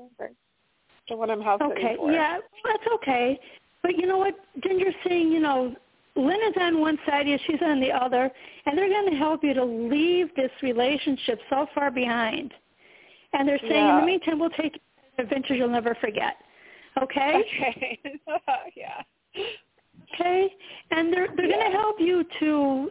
[1.09, 2.13] The one I'm house okay, sitting for.
[2.13, 3.39] yeah, that's okay.
[3.83, 4.35] But you know what?
[4.63, 5.75] Ginger's saying, you know,
[6.17, 8.31] Len is on one side, yeah, she's on the other,
[8.67, 12.53] and they're going to help you to leave this relationship so far behind.
[13.33, 14.81] And they're saying, in the meantime, we'll take you
[15.17, 16.37] to adventures you'll never forget.
[17.03, 17.43] Okay?
[17.59, 17.99] Okay.
[18.77, 19.03] yeah.
[20.15, 20.49] Okay
[20.91, 21.57] and they're they're Yeah.
[21.59, 22.91] going to help you to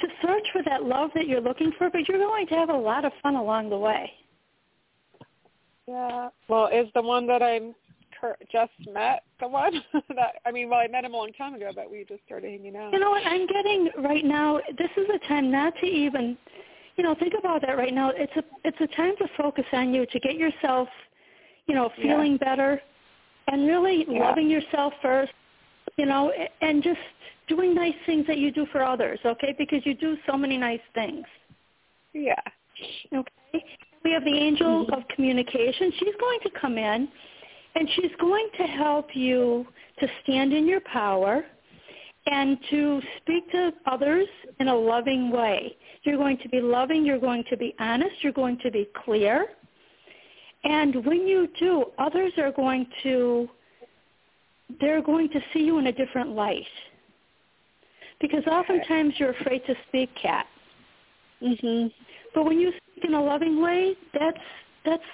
[0.00, 2.76] to search for that love that you're looking for but you're going to have a
[2.76, 4.10] lot of fun along the way
[5.86, 6.30] Yeah.
[6.48, 7.74] Well, is the one that I'm
[8.20, 9.72] cur- just met the one
[10.16, 12.50] that I mean, well, I met him a long time ago, but we just started
[12.50, 12.92] hanging out.
[12.92, 16.36] you know what i'm getting right now this is a time not to even
[16.96, 19.92] you know think about that right now it's a it's a time to focus on
[19.92, 20.88] you to get yourself
[21.66, 22.02] you know Yeah.
[22.04, 22.80] feeling better
[23.48, 24.20] and really Yeah.
[24.26, 25.32] loving yourself first
[25.96, 26.98] you know and just
[27.48, 30.80] doing nice things that you do for others okay because you do so many nice
[30.94, 31.24] things
[32.14, 32.40] Yeah.
[33.12, 33.64] Okay.
[34.04, 34.94] We have the angel mm-hmm.
[34.94, 35.92] of communication.
[35.98, 37.08] She's going to come in
[37.74, 39.66] and she's going to help you
[39.98, 41.44] to stand in your power
[42.26, 44.26] and to speak to others
[44.60, 45.76] in a loving way.
[46.04, 49.46] You're going to be loving, you're going to be honest, you're going to be clear.
[50.62, 53.48] And when you do, others are going to
[54.80, 56.66] they're going to see you in a different light.
[58.20, 60.46] Because oftentimes you're afraid to speak, Kat.
[61.42, 61.92] Mhm.
[62.34, 64.40] But when you speak in a loving way, that's
[64.84, 65.04] that's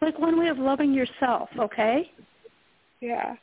[0.00, 2.10] like one way of loving yourself, okay?
[3.00, 3.36] Yeah.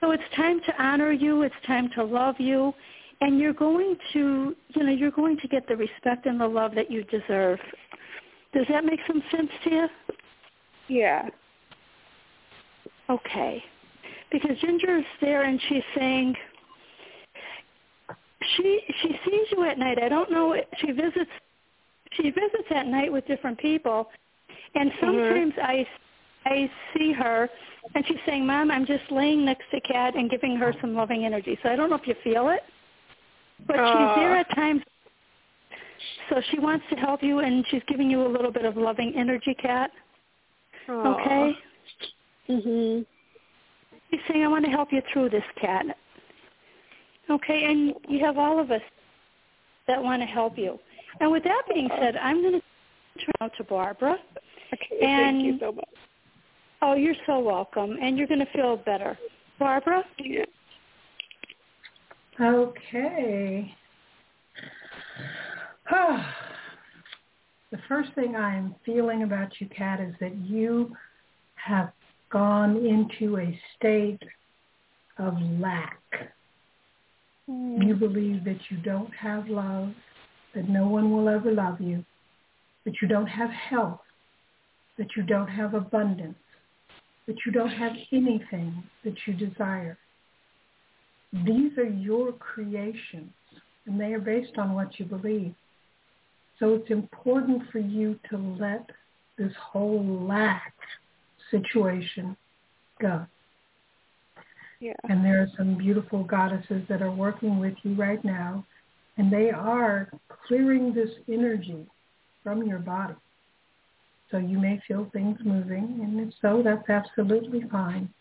[0.00, 2.74] So it's time to honor you, it's time to love you,
[3.20, 6.74] and you're going to, you know, you're going to get the respect and the love
[6.74, 7.58] that you deserve.
[8.52, 9.88] Does that make some sense to you?
[10.88, 11.28] Yeah.
[13.08, 13.62] Okay.
[14.30, 16.34] Because Ginger is there and she's saying
[18.56, 19.98] she she sees you at night.
[20.02, 21.30] I don't know she visits
[22.12, 24.08] she visits at night with different people
[24.74, 25.86] and sometimes I
[26.44, 27.48] I see her
[27.94, 31.24] and she's saying, "Mom, I'm just laying next to Kat and giving her some loving
[31.24, 32.60] energy." So I don't know if you feel it.
[33.66, 34.82] But she's there at times
[36.28, 39.14] so she wants to help you and she's giving you a little bit of loving
[39.16, 39.90] energy, Kat.
[40.88, 41.56] Okay?
[42.48, 43.06] Mhm.
[44.16, 45.84] He's saying, I want to help you through this, Kat.
[47.28, 48.80] Okay, and you have all of us
[49.86, 50.78] that want to help you.
[51.20, 52.60] And with that being said, I'm going to
[53.18, 54.16] turn out to Barbara.
[54.72, 55.04] Okay.
[55.04, 55.84] And- thank you so much.
[56.80, 59.18] Oh, you're so welcome, and you're going to feel better.
[59.58, 60.02] Barbara?
[60.18, 60.44] Yeah.
[62.40, 63.74] Okay.
[65.90, 66.36] Ah.
[67.70, 70.94] the first thing I'm feeling about you, Kat, is that you
[71.56, 71.92] have
[72.30, 74.22] gone into a state
[75.18, 76.00] of lack.
[77.48, 77.80] Hmm.
[77.82, 79.92] You believe that you don't have love,
[80.54, 82.04] that no one will ever love you,
[82.84, 84.00] that you don't have health,
[84.98, 86.36] that you don't have abundance,
[87.26, 89.98] that you don't have anything that you desire.
[91.32, 93.32] These are your creations.
[93.86, 95.54] and they are based on what you believe.
[96.58, 98.90] So it's important for you to let
[99.38, 100.74] this whole lack
[101.50, 102.36] situation
[103.00, 103.26] go.
[104.80, 104.92] Yeah.
[105.04, 108.64] And there are some beautiful goddesses that are working with you right now,
[109.16, 110.10] and they are
[110.46, 111.86] clearing this energy
[112.42, 113.14] from your body.
[114.30, 118.12] So you may feel things moving, and if so, that's absolutely fine.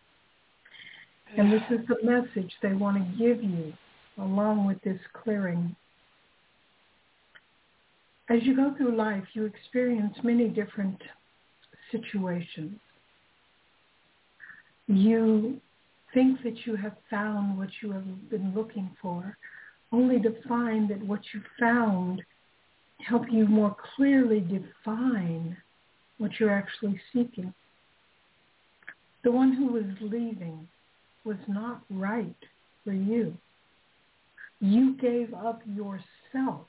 [1.37, 3.73] And this is the message they want to give you
[4.17, 5.75] along with this clearing.
[8.29, 11.01] As you go through life, you experience many different
[11.91, 12.79] situations.
[14.87, 15.59] You
[16.13, 19.37] think that you have found what you have been looking for,
[19.91, 22.21] only to find that what you found
[22.99, 25.57] help you more clearly define
[26.17, 27.53] what you're actually seeking.
[29.23, 30.67] The one who was leaving
[31.23, 32.35] was not right
[32.83, 33.33] for you.
[34.59, 36.67] You gave up yourself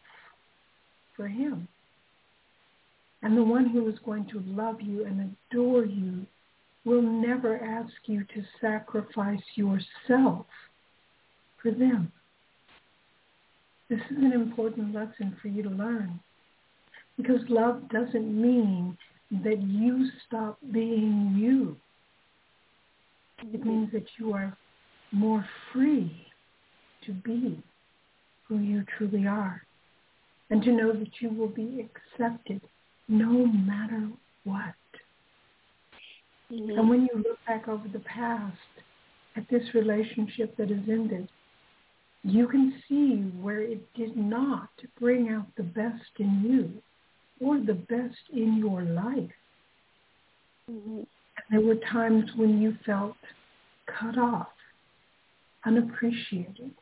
[1.15, 1.69] for him.
[3.23, 6.27] And the one who was going to love you and adore you
[6.87, 10.47] will never ask you to sacrifice yourself
[11.61, 12.13] for them.
[13.91, 16.21] This is an important lesson for you to learn.
[17.17, 18.97] Because love doesn't mean
[19.31, 21.77] that you stop being you.
[23.53, 24.57] It means that you are
[25.11, 26.27] more free
[27.05, 27.63] to be
[28.47, 29.63] who you truly are
[30.51, 32.61] and to know that you will be accepted
[33.09, 34.09] no matter
[34.45, 34.75] what.
[36.53, 36.79] Mm-hmm.
[36.79, 38.57] And when you look back over the past
[39.37, 41.29] at this relationship that has ended,
[42.23, 47.75] you can see where it did not bring out the best in you or the
[47.75, 49.31] best in your life.
[50.71, 51.03] Mm-hmm.
[51.51, 53.17] There were times when you felt
[53.87, 54.49] cut off,
[55.65, 56.73] unappreciated.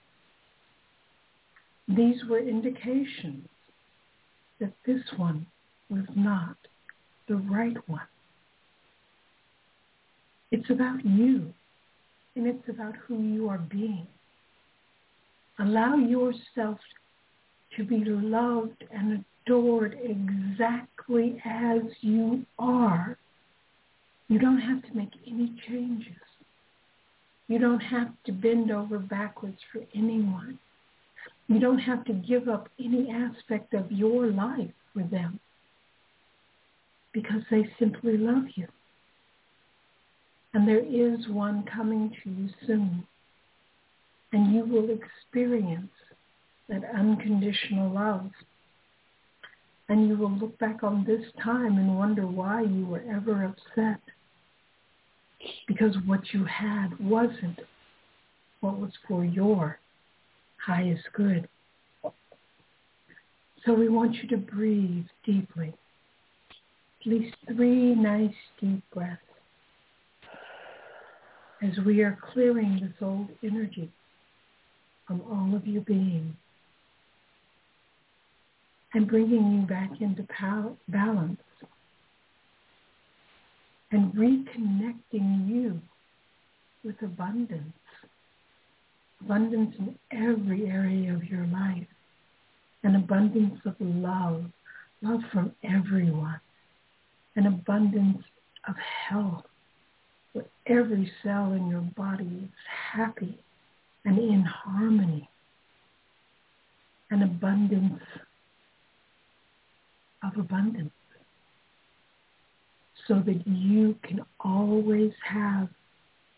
[1.88, 3.46] These were indications
[4.60, 5.46] that this one
[5.90, 6.56] was not
[7.28, 8.06] the right one.
[10.54, 11.52] It's about you,
[12.36, 14.06] and it's about who you are being.
[15.58, 16.78] Allow yourself
[17.76, 23.18] to be loved and adored exactly as you are.
[24.28, 26.22] You don't have to make any changes.
[27.48, 30.60] You don't have to bend over backwards for anyone.
[31.48, 35.40] You don't have to give up any aspect of your life for them
[37.12, 38.68] because they simply love you.
[40.54, 43.04] And there is one coming to you soon.
[44.32, 45.90] And you will experience
[46.68, 48.30] that unconditional love.
[49.88, 54.00] And you will look back on this time and wonder why you were ever upset.
[55.66, 57.58] Because what you had wasn't
[58.60, 59.78] what was for your
[60.64, 61.48] highest good.
[63.66, 65.74] So we want you to breathe deeply.
[67.00, 69.20] At least three nice deep breaths
[71.64, 73.90] as we are clearing this old energy
[75.06, 76.36] from all of your being
[78.92, 80.26] and bringing you back into
[80.88, 81.40] balance
[83.90, 85.80] and reconnecting you
[86.84, 87.72] with abundance.
[89.20, 91.86] Abundance in every area of your life.
[92.82, 94.44] An abundance of love,
[95.00, 96.40] love from everyone.
[97.36, 98.22] An abundance
[98.68, 98.74] of
[99.08, 99.44] health,
[100.34, 102.50] where every cell in your body is
[102.92, 103.38] happy
[104.04, 105.28] and in harmony.
[107.10, 108.02] and abundance
[110.24, 110.90] of abundance
[113.06, 115.68] so that you can always have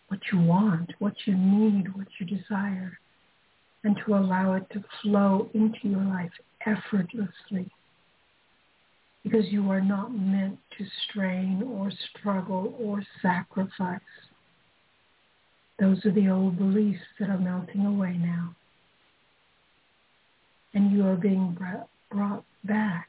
[0.09, 2.99] what you want, what you need, what you desire,
[3.85, 6.33] and to allow it to flow into your life
[6.67, 7.71] effortlessly.
[9.27, 13.99] Because you are not meant to strain or struggle or sacrifice.
[15.81, 18.55] Those are the old beliefs that are melting away now.
[20.75, 21.59] And you are being
[22.09, 23.09] brought back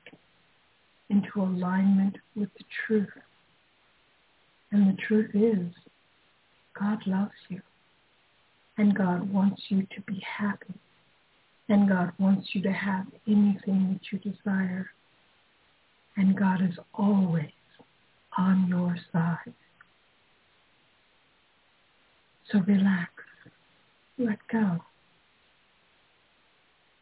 [1.12, 3.14] into alignment with the truth.
[4.72, 5.72] And the truth is,
[6.80, 7.62] God loves you.
[8.80, 10.74] And God wants you to be happy.
[11.70, 14.90] And God wants you to have anything that you desire.
[16.18, 17.52] And God is always
[18.38, 19.54] on your side.
[22.52, 23.12] So relax.
[24.18, 24.80] Let go.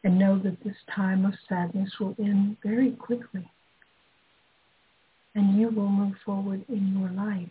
[0.03, 3.49] And know that this time of sadness will end very quickly
[5.34, 7.49] and you will move forward in your life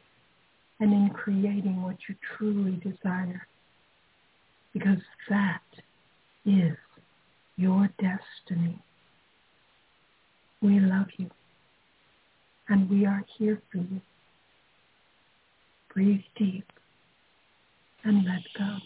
[0.81, 3.47] and in creating what you truly desire.
[4.73, 4.99] Because
[5.29, 5.63] that
[6.45, 6.77] is
[7.57, 8.79] your destiny.
[10.61, 11.31] We love you
[12.69, 14.01] and we are here for you.
[15.93, 16.67] Breathe deep
[18.05, 18.79] and let go.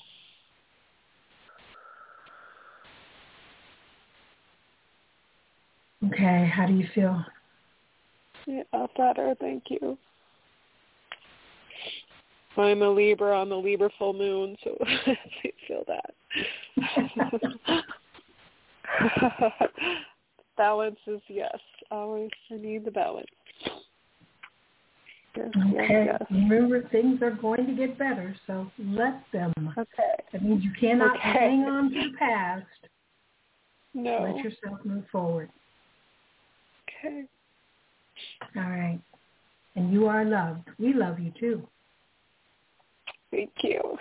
[6.09, 7.25] Okay, how do you feel?
[8.47, 8.63] Yeah,
[8.97, 9.35] better.
[9.41, 9.99] Thank you.
[12.57, 14.77] I'm a Libra on the Libra full moon, so
[15.07, 15.17] I
[15.67, 16.15] feel that.
[20.57, 21.57] balance is yes.
[21.91, 23.27] Always, I need the balance.
[25.37, 25.73] Yes, okay.
[25.75, 25.91] Yes,
[26.21, 26.23] yes.
[26.31, 29.53] Remember, things are going to get better, so let them.
[29.77, 30.25] Okay.
[30.33, 31.33] That means you cannot okay.
[31.33, 32.67] hang on to the past.
[33.95, 34.23] No.
[34.23, 35.51] Let yourself move forward.
[37.05, 37.25] Okay.
[38.57, 39.01] All right.
[39.77, 40.69] And you are loved.
[40.79, 41.67] We love you too.
[43.31, 43.99] Thank you.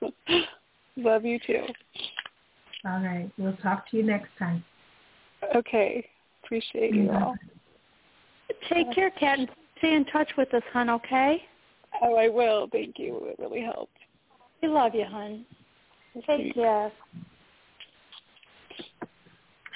[0.96, 1.64] love you too.
[2.84, 3.30] All right.
[3.38, 4.62] We'll talk to you next time.
[5.54, 6.06] Okay.
[6.44, 7.34] Appreciate you all.
[8.68, 9.48] Take care, Kat, and
[9.78, 11.42] stay in touch with us, hon, okay?
[12.02, 12.68] Oh, I will.
[12.70, 13.20] Thank you.
[13.24, 13.96] It really helped.
[14.62, 15.44] We love you, hon.
[16.26, 16.92] Take care.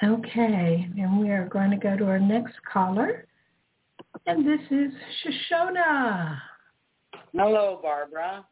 [0.03, 3.25] Okay, and we are going to go to our next caller.
[4.27, 4.91] And this is
[5.51, 6.37] Shoshona.
[7.33, 8.45] Hello, Barbara.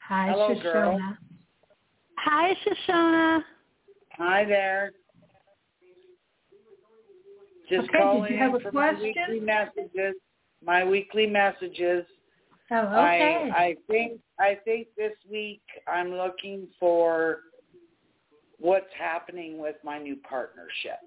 [0.00, 0.62] Hi, Hello, Shoshona.
[0.62, 1.16] Girl.
[2.18, 3.40] Hi, Shoshona.
[4.16, 4.92] Hi there.
[7.68, 9.12] Just okay, calling did you have a for question?
[9.28, 10.14] my weekly messages.
[10.64, 12.04] My weekly messages.
[12.70, 13.50] Oh, okay.
[13.54, 17.40] I, I think I think this week I'm looking for
[18.58, 20.98] what's happening with my new partnership.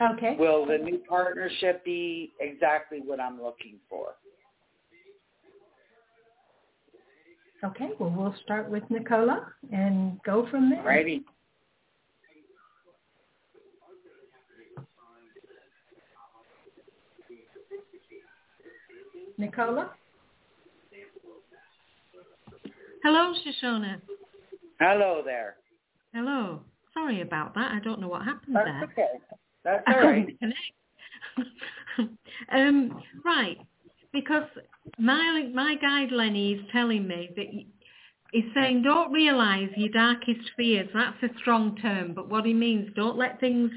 [0.00, 0.36] Okay.
[0.38, 4.14] Will the new partnership be exactly what I'm looking for?
[7.64, 10.82] Okay, well, we'll start with Nicola and go from there.
[10.82, 11.24] Righty.
[19.38, 19.90] Nicola?
[23.02, 24.00] Hello, Shoshona.
[24.80, 25.56] Hello there.
[26.12, 26.60] Hello.
[26.94, 27.72] Sorry about that.
[27.72, 28.84] I don't know what happened That's there.
[28.84, 29.08] okay.
[29.64, 30.38] That's all right.
[32.52, 33.58] um, right,
[34.12, 34.44] because
[34.98, 37.46] my my guide Lenny is telling me that
[38.32, 40.88] he's saying don't realise your darkest fears.
[40.94, 43.70] That's a strong term, but what he means, don't let things.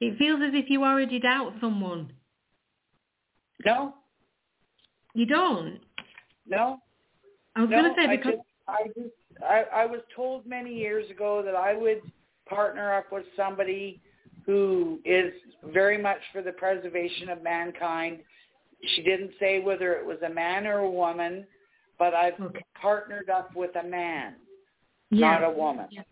[0.00, 2.12] It feels as if you already doubt someone.
[3.64, 3.94] No.
[5.18, 5.80] You don't.
[6.48, 6.78] No.
[7.56, 8.34] I was no, going to say because
[8.68, 12.02] I just, I just I, I was told many years ago that I would
[12.48, 14.00] partner up with somebody
[14.46, 15.32] who is
[15.74, 18.20] very much for the preservation of mankind.
[18.94, 21.44] She didn't say whether it was a man or a woman,
[21.98, 22.64] but I've okay.
[22.80, 24.36] partnered up with a man,
[25.10, 25.32] yeah.
[25.32, 25.86] not a woman.
[25.90, 26.02] Yeah.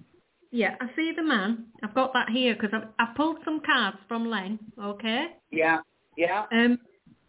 [0.50, 1.66] yeah, I see the man.
[1.84, 4.58] I've got that here because I've, I've pulled some cards from Len.
[4.82, 5.26] Okay.
[5.52, 5.78] Yeah.
[6.16, 6.46] Yeah.
[6.50, 6.80] Um.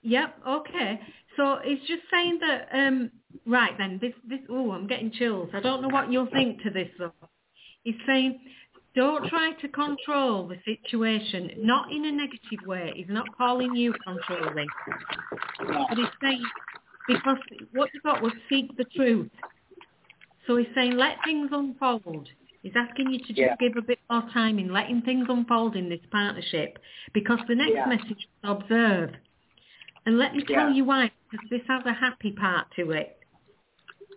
[0.02, 0.40] Yep.
[0.48, 1.00] Okay.
[1.38, 2.68] So it's just saying that.
[2.74, 3.12] Um.
[3.46, 4.00] Right then.
[4.02, 4.14] This.
[4.28, 4.40] This.
[4.50, 5.50] Oh, I'm getting chills.
[5.54, 7.14] I don't know what you'll think to this though.
[7.84, 8.40] He's saying
[8.98, 12.92] don't try to control the situation, not in a negative way.
[12.96, 14.66] He's not calling you controlling.
[15.60, 16.42] But he's saying,
[17.08, 17.38] because
[17.74, 19.30] what you've got was seek the truth.
[20.48, 22.28] So he's saying, let things unfold.
[22.64, 23.56] He's asking you to just Yeah.
[23.60, 26.80] give a bit more time in letting things unfold in this partnership
[27.14, 27.86] because the next Yeah.
[27.86, 29.16] message is observe.
[30.08, 30.74] And let me tell Yeah.
[30.76, 33.20] you why, because this has a happy part to it.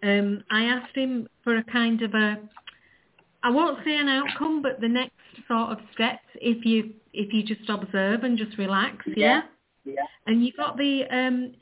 [0.04, 2.38] Um, I asked him for a kind of a,
[3.42, 5.16] I won't say an outcome, but the next
[5.48, 9.42] sort of steps if you if you just observe and just relax, yeah.
[9.84, 10.06] Yeah.
[10.28, 11.54] And you got the um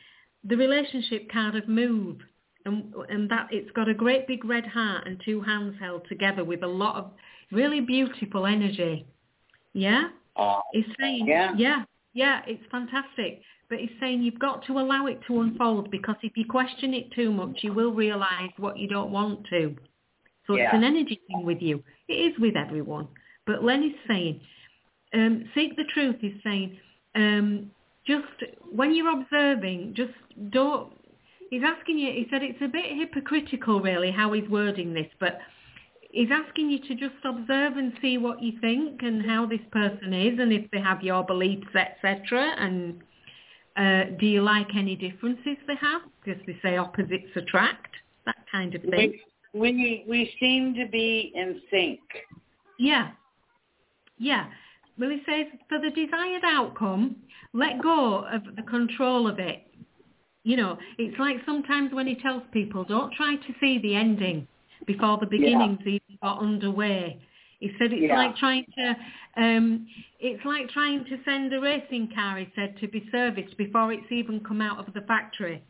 [0.45, 2.19] the relationship card of move,
[2.67, 6.45] and and that it's got a great big red heart and two hands held together
[6.45, 7.13] with a lot of
[7.51, 9.07] really beautiful energy.
[9.73, 10.11] Yeah.
[10.37, 11.55] Uh, It's saying Yeah.
[11.57, 13.41] yeah yeah it's fantastic.
[13.69, 17.13] But he's saying you've got to allow it to unfold because if you question it
[17.13, 19.77] too much, you will realise what you don't want to.
[20.47, 21.85] So it's an energy thing with you.
[22.09, 23.09] It is with everyone.
[23.47, 24.41] But Len is saying,
[25.13, 26.79] um, seek the truth is saying,
[27.15, 27.71] um,
[28.07, 28.27] just
[28.73, 30.13] when you're observing, just
[30.51, 30.93] don't,
[31.51, 35.39] he's asking you, he said it's a bit hypocritical really how he's wording this, but
[36.11, 40.15] he's asking you to just observe and see what you think and how this person
[40.15, 42.55] is and if they have your beliefs, etc.
[42.59, 43.03] And
[43.79, 46.03] uh, do you like any differences they have?
[46.25, 47.95] Because they say opposites attract,
[48.27, 49.19] that kind of thing.
[49.55, 52.01] we we we seem to be in sync.
[52.79, 53.11] Yeah.
[54.19, 54.47] Yeah.
[54.99, 57.17] Well, he says for the desired outcome,
[57.53, 59.63] let go of the control of it.
[60.43, 64.49] You know, it's like sometimes when he tells people, don't try to see the ending
[64.87, 67.21] before the beginnings even got underway.
[67.61, 68.17] He said it's Yeah.
[68.17, 68.97] like trying to,
[69.37, 69.87] um,
[70.21, 72.39] it's like trying to send a racing car.
[72.39, 75.63] He said to be serviced before it's even come out of the factory,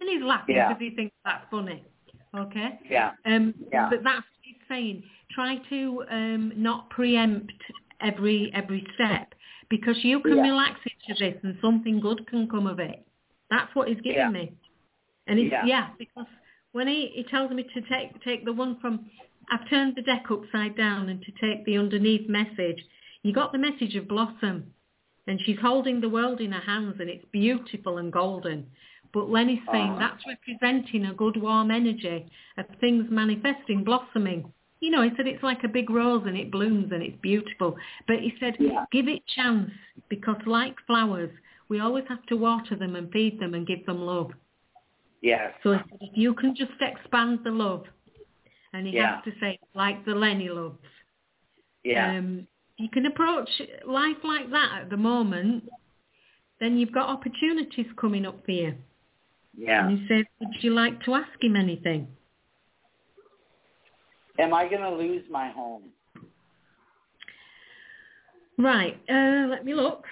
[0.00, 0.68] and he's laughing Yeah.
[0.68, 1.84] because he thinks that's funny.
[2.34, 2.78] Okay.
[2.88, 3.12] Yeah.
[3.26, 3.88] Um, Yeah.
[3.90, 5.04] But that's what he's saying.
[5.30, 7.52] Try to um, not preempt
[8.00, 9.34] every every step
[9.68, 10.42] because you can Yeah.
[10.42, 13.06] relax into this and something good can come of it.
[13.50, 14.30] That's what he's giving Yeah.
[14.30, 14.52] me.
[15.26, 15.64] And it's Yeah.
[15.66, 15.88] yeah.
[15.98, 16.26] because
[16.72, 19.08] when he, he tells me to take take the one from
[19.50, 22.82] I've turned the deck upside down and to take the underneath message,
[23.22, 24.72] you got the message of blossom
[25.26, 28.66] and she's holding the world in her hands and it's beautiful and golden.
[29.12, 29.98] But Lenny's saying Uh-huh.
[29.98, 32.26] that's representing a good warm energy
[32.56, 34.52] of things manifesting, blossoming.
[34.80, 37.76] You know, he said it's like a big rose and it blooms and it's beautiful.
[38.06, 38.84] But he said, Yeah.
[38.92, 39.70] give it chance
[40.08, 41.30] because like flowers,
[41.68, 44.32] we always have to water them and feed them and give them love.
[45.22, 45.54] Yes.
[45.62, 45.82] So if
[46.12, 47.86] you can just expand the love,
[48.74, 49.16] and he Yeah.
[49.16, 50.78] has to say, like the Lenny loves,
[51.84, 52.18] Yeah.
[52.18, 52.46] um,
[52.76, 53.48] you can approach
[53.86, 55.70] life like that at the moment,
[56.58, 58.76] then you've got opportunities coming up for you.
[59.56, 59.86] yeah.
[59.88, 62.08] And he said, would you like to ask him anything?
[64.40, 65.92] Am I going to lose my home?
[68.58, 70.04] Right, uh, let me look.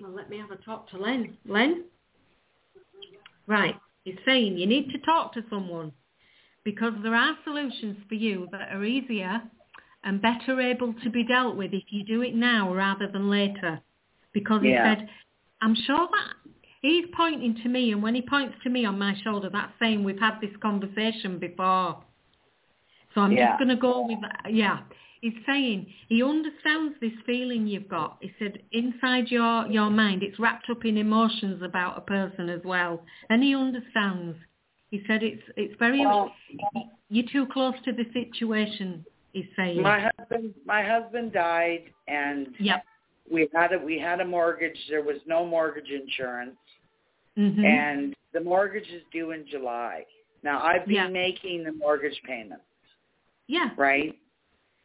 [0.00, 1.36] Well, let me have a talk to Len.
[1.46, 1.84] Len?
[3.46, 5.92] Right, he's saying you need to talk to someone
[6.68, 9.40] because there are solutions for you that are easier
[10.04, 13.80] and better able to be dealt with if you do it now rather than later.
[14.34, 14.84] Because he Yeah.
[14.84, 15.08] said,
[15.62, 16.34] I'm sure that
[16.82, 20.04] he's pointing to me and when he points to me on my shoulder, that's saying
[20.04, 22.04] we've had this conversation before.
[23.14, 23.46] So I'm Yeah.
[23.46, 24.52] just going to go with, that.
[24.52, 24.80] yeah.
[25.22, 28.18] He's saying he understands this feeling you've got.
[28.20, 32.62] He said inside your, your mind, it's wrapped up in emotions about a person as
[32.62, 33.02] well.
[33.30, 34.36] And he understands.
[34.90, 36.32] He said it's, it's very, Well,
[37.10, 39.82] you're too close to the situation, he's saying.
[39.82, 42.84] my husband, my husband died, and Yep.
[43.30, 44.78] we had a we had a mortgage.
[44.88, 46.56] There was no mortgage insurance,
[47.36, 50.04] hmm and the mortgage is due in July.
[50.42, 51.08] Now I've been Yeah.
[51.08, 52.64] making the mortgage payments,
[53.46, 53.70] yeah.
[53.76, 54.18] right?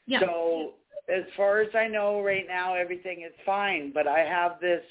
[0.08, 0.20] Yeah.
[0.20, 0.74] So
[1.08, 3.92] as far as I know right now, everything is fine.
[3.92, 4.84] But I have this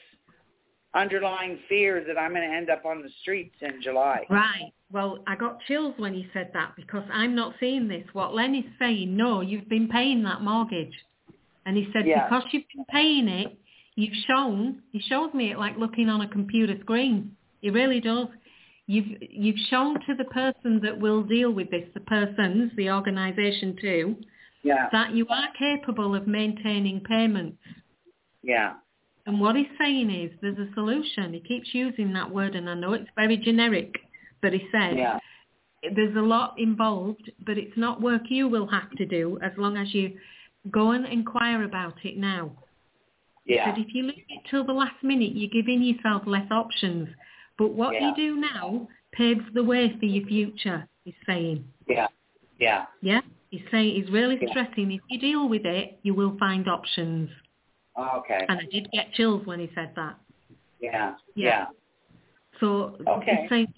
[0.95, 4.25] underlying fear that I'm going to end up on the streets in July.
[4.29, 4.73] Right.
[4.93, 8.05] Well, I got chills when he said that because I'm not seeing this.
[8.13, 10.93] What Len is saying, no, you've been paying that mortgage.
[11.65, 12.29] And he said, Yeah.
[12.29, 13.59] because you've been paying it,
[13.95, 17.35] you've shown, he shows me it like looking on a computer screen.
[17.63, 18.27] He really does.
[18.87, 23.77] You've, you've shown to the person that will deal with this, the persons, the organisation
[23.81, 24.17] too,
[24.65, 27.59] Yeah, that you are capable of maintaining payments.
[28.43, 28.75] yeah,
[29.25, 31.33] And what he's saying is there's a solution.
[31.33, 33.95] He keeps using that word and I know it's very generic,
[34.43, 35.19] but he said yeah,
[35.95, 39.77] there's a lot involved, but it's not work you will have to do as long
[39.77, 40.19] as you
[40.71, 42.53] go and inquire about it now.
[43.45, 47.09] yeah, But if you leave it till the last minute, you're giving yourself less options.
[47.59, 48.09] But what Yeah.
[48.09, 51.65] you do now paves the way for your future, he's saying.
[51.89, 52.07] yeah,
[52.59, 52.87] yeah.
[53.01, 53.21] Yeah?
[53.51, 54.49] He's saying, he's really Yeah.
[54.51, 57.31] stressing, if you deal with it, you will find options.
[57.97, 58.47] Oh, okay.
[58.49, 60.17] And I did get chills when he said that.
[60.81, 61.49] Yeah, Yeah.
[61.49, 61.67] yeah,
[62.61, 63.41] So Okay.
[63.41, 63.75] he's saying,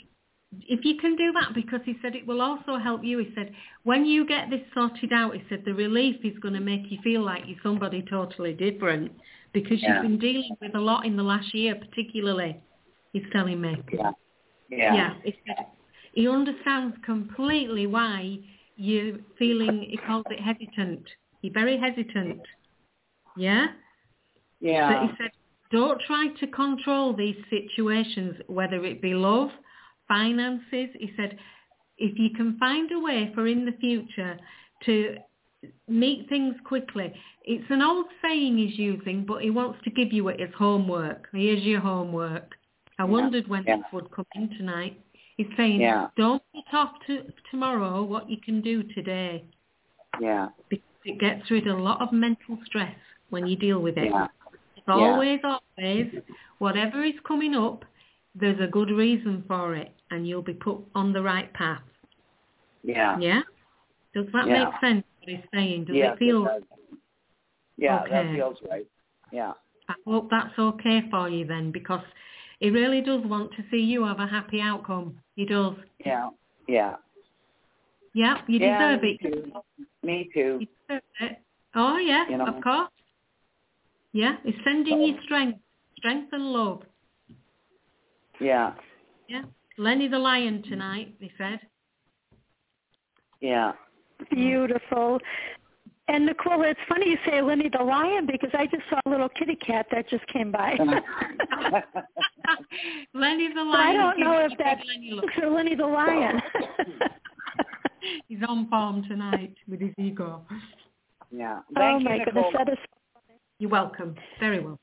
[0.69, 3.19] if you can do that, because he said it will also help you.
[3.19, 3.53] He said,
[3.85, 6.99] when you get this sorted out, he said the relief is going to make you
[7.03, 9.13] feel like you're somebody totally different
[9.53, 9.95] because Yeah.
[9.95, 12.57] you've been dealing with a lot in the last year, particularly.
[13.13, 13.77] He's telling me.
[13.93, 14.11] yeah,
[14.69, 15.15] yeah, Yeah.
[15.25, 15.67] He said
[16.15, 18.39] he understands completely why
[18.77, 19.83] you're feeling.
[19.89, 21.03] He calls it hesitant.
[21.43, 22.41] You're very hesitant.
[23.37, 23.67] Yeah.
[24.61, 25.31] But yeah, he said,
[25.71, 29.51] don't try to control these situations, whether it be love,
[30.09, 30.91] finances.
[30.99, 31.39] He said,
[31.99, 34.37] if you can find a way for in the future
[34.85, 35.17] to
[35.89, 37.13] meet things quickly.
[37.45, 41.29] It's an old saying he's using, but he wants to give you it as homework.
[41.33, 42.53] Here's your homework.
[42.99, 43.77] I Yeah, wondered when yeah.
[43.77, 45.01] this would come in tonight.
[45.37, 46.09] He's saying, Yeah.
[46.17, 49.45] don't put off to tomorrow what you can do today
[50.21, 52.95] yeah, because it gets rid of a lot of mental stress
[53.31, 54.11] when you deal with it.
[54.11, 54.29] yeah,
[54.77, 56.15] It's always, always,
[56.59, 57.85] whatever is coming up,
[58.35, 61.83] there's a good reason for it, and you'll be put on the right path.
[62.83, 63.19] yeah.
[63.19, 63.43] Yeah?
[64.15, 64.65] Does that Yeah.
[64.67, 65.85] make sense, what he's saying?
[65.87, 66.63] Does Yes, it feel, does.
[67.77, 68.87] Yeah, that feels right.
[69.33, 69.53] Yeah,
[69.89, 72.05] I hope that's okay for you then, because
[72.61, 75.19] he really does want to see you have a happy outcome.
[75.37, 75.77] He does.
[76.05, 76.31] yeah,
[76.69, 76.97] yeah.
[78.13, 79.33] Yeah, you yeah, deserve me it.
[79.33, 79.53] Too.
[80.05, 80.59] Me too.
[80.61, 81.39] You deserve it.
[81.75, 82.47] Oh, yeah, You know.
[82.47, 82.91] of course.
[84.13, 85.59] Yeah, he's sending you strength,
[85.97, 86.83] strength and love.
[88.41, 88.73] Yeah,
[89.29, 89.43] Yeah.
[89.79, 91.61] Lenny the Lion tonight, they said.
[93.41, 93.73] yeah,
[94.31, 95.19] Beautiful.
[96.07, 99.29] And Nicole, it's funny you say Lenny the lion because I just saw a little
[99.31, 100.73] kitty cat that just came by.
[103.15, 103.89] Lenny the But lion.
[103.89, 105.11] I don't know if that's Lenny
[105.41, 106.43] a or Lenny the lion.
[108.29, 110.45] He's on form tonight with his ego.
[111.31, 111.61] yeah.
[111.71, 112.33] oh Thank you, my Nicole.
[112.35, 112.79] goodness, that is
[113.59, 114.15] You're welcome.
[114.41, 114.79] Very welcome.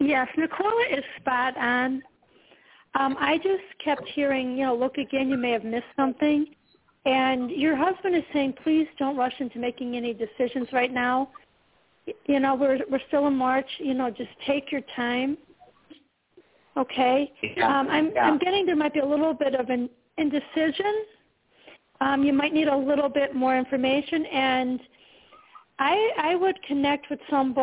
[0.00, 2.02] Yes, Nicola is spot on.
[2.98, 6.46] Um, I just kept hearing, you know, look again, you may have missed something.
[7.06, 11.28] And your husband is saying, please don't rush into making any decisions right now.
[12.26, 13.66] You know, we're we're still in March.
[13.78, 15.36] You know, just take your time.
[16.76, 17.32] Okay.
[17.56, 18.24] Yeah, Um, I'm yeah.
[18.24, 19.88] I'm getting there might be a little bit of an
[20.18, 21.04] indecision.
[22.00, 24.80] Um, you might need a little bit more information, and
[25.78, 27.56] I I would connect with some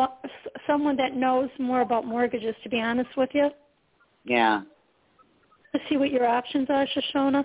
[0.66, 2.54] someone that knows more about mortgages.
[2.64, 3.50] To be honest with you,
[4.24, 4.62] Yeah.
[5.72, 7.44] To see what your options are, Shoshona.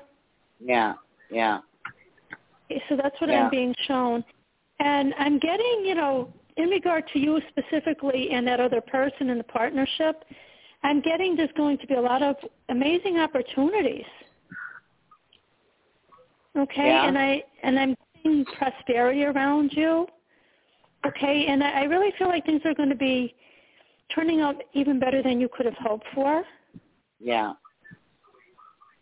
[0.59, 0.93] Yeah.
[1.29, 1.59] Yeah.
[2.89, 3.43] So that's what Yeah.
[3.45, 4.23] I'm being shown,
[4.79, 9.37] and I'm getting you know in regard to you specifically and that other person in
[9.37, 10.25] the partnership.
[10.83, 12.35] I'm getting there's going to be a lot of
[12.69, 14.05] amazing opportunities.
[16.57, 17.07] Okay, Yeah.
[17.07, 20.07] and I and I'm seeing prosperity around you.
[21.05, 23.33] Okay, and I I really feel like things are going to be
[24.13, 26.43] turning out even better than you could have hoped for.
[27.19, 27.53] Yeah.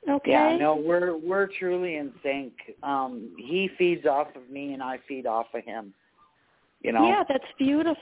[0.10, 0.32] Okay.
[0.32, 2.53] Yeah, no, we're we're truly in sync.
[2.84, 5.93] Um, he feeds off of me, and I feed off of him.
[6.82, 7.08] You know.
[7.08, 7.95] Yeah, that's beautiful.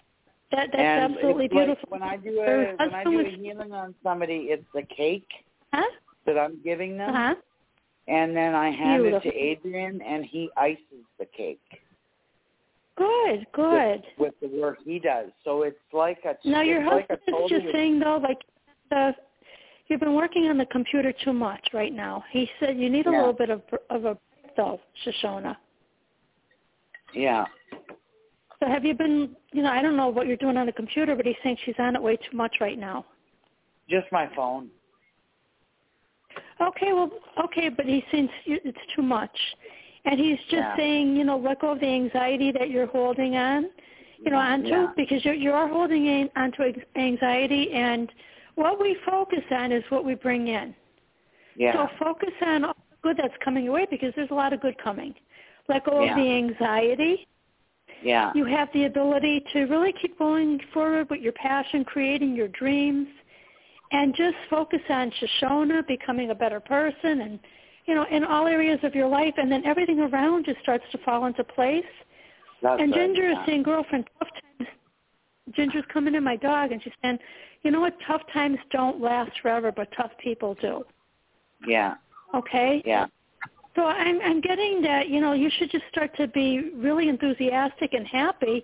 [0.51, 1.89] That that's and absolutely it's like beautiful.
[1.89, 5.27] when I do a when I husband do a healing on somebody, it's the cake
[5.73, 5.89] Huh?
[6.25, 7.35] that I'm giving them, Uh-huh.
[8.07, 9.29] and then I hand Beautiful.
[9.29, 11.59] it to Adrian, and he ices the cake
[12.95, 14.03] Good, good.
[14.19, 15.29] with the work he does.
[15.43, 18.37] So it's like a Now your it's like husband is just saying though, like
[18.91, 19.15] the
[19.93, 22.23] you've been working on the computer too much right now.
[22.31, 23.17] He said you need a Yeah.
[23.19, 25.55] little bit of of a break though, Shoshona.
[27.13, 27.45] yeah,
[28.59, 31.15] So have you been you know, I don't know what you're doing on the computer,
[31.15, 33.05] but he's saying she's on it way too much right now.
[33.89, 34.69] just my phone.
[36.59, 37.11] Okay, well,
[37.45, 39.37] okay, but he thinks it's too much,
[40.05, 40.75] and he's just Yeah.
[40.77, 43.69] saying, you know, let go of the anxiety that you're holding on,
[44.23, 44.53] you know, mm-hmm.
[44.53, 44.93] onto Yeah.
[44.95, 46.61] because you're you are holding in, onto
[46.95, 48.11] anxiety, and
[48.55, 50.75] what we focus on is what we bring in.
[51.55, 54.53] Yeah, So focus on all the good that's coming your way because there's a lot
[54.53, 55.13] of good coming.
[55.69, 56.11] Let go Yeah.
[56.11, 57.27] of the anxiety.
[58.01, 62.49] yeah, You have the ability to really keep going forward with your passion, creating your
[62.49, 63.07] dreams,
[63.91, 67.39] and just focus on Shoshona, becoming a better person, and
[67.85, 70.97] you know, in all areas of your life, and then everything around just starts to
[70.99, 71.85] fall into place.
[72.61, 73.45] That's and right, Ginger is yeah.
[73.45, 74.42] saying, "Girlfriend, tough times."
[75.51, 77.19] Ginger's coming in, my dog, and she's saying,
[77.63, 77.93] "You know what?
[78.07, 80.85] Tough times don't last forever, but tough people do."
[81.67, 81.95] Yeah,
[82.33, 82.81] Okay.
[82.85, 83.07] yeah,
[83.75, 87.93] So I'm I'm getting that you know you should just start to be really enthusiastic
[87.93, 88.63] and happy,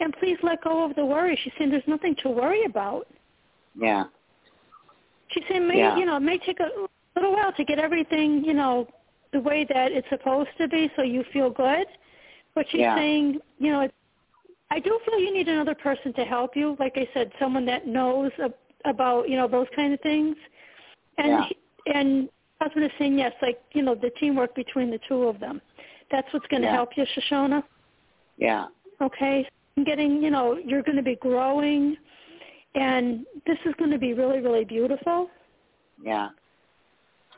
[0.00, 1.36] and please let go of the worry.
[1.42, 3.06] She's saying there's nothing to worry about.
[3.74, 4.04] yeah,
[5.28, 5.96] She's saying may Yeah.
[5.96, 6.70] you know it may take a
[7.16, 8.88] little while to get everything you know
[9.32, 11.86] the way that it's supposed to be, so you feel good.
[12.54, 12.96] But she's Yeah.
[12.96, 13.94] saying you know it's,
[14.70, 16.76] I do feel you need another person to help you.
[16.78, 18.54] Like I said, someone that knows ab-
[18.84, 20.36] about you know those kind of things.
[21.18, 21.44] And Yeah.
[21.48, 21.56] he-
[21.92, 22.28] and
[22.60, 25.60] husband is saying yes, like you know the teamwork between the two of them.
[26.10, 26.74] That's what's going to Yeah.
[26.74, 27.62] help you, Shoshona.
[28.36, 28.66] yeah,
[29.00, 29.46] Okay,
[29.76, 31.96] I'm getting you know you're going to be growing,
[32.74, 35.30] and this is going to be really really beautiful.
[36.02, 36.28] yeah,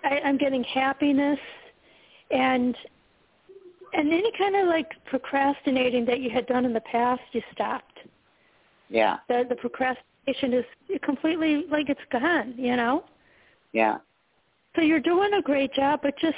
[0.05, 1.39] I, I'm getting happiness,
[2.31, 2.77] and
[3.93, 7.99] and any kind of like procrastinating that you had done in the past, you stopped.
[8.89, 10.65] yeah, The the procrastination is
[11.03, 12.55] completely like it's gone.
[12.59, 13.05] You know.
[13.73, 13.99] yeah,
[14.77, 16.37] So you're doing a great job, but just,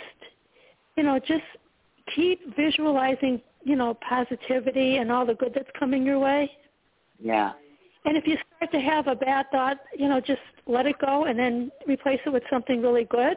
[0.97, 1.45] you know, just
[2.15, 6.51] keep visualizing, you know, positivity and all the good that's coming your way.
[7.21, 7.53] yeah,
[8.05, 11.25] And if you start to have a bad thought, you know, just let it go
[11.25, 13.37] and then replace it with something really good.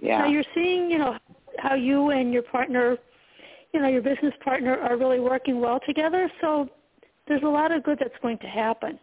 [0.00, 1.18] yeah, Now you're seeing, you know,
[1.58, 2.96] how you and your partner,
[3.74, 6.30] you know, your business partner are really working well together.
[6.40, 6.68] So
[7.26, 8.98] there's a lot of good that's going to happen.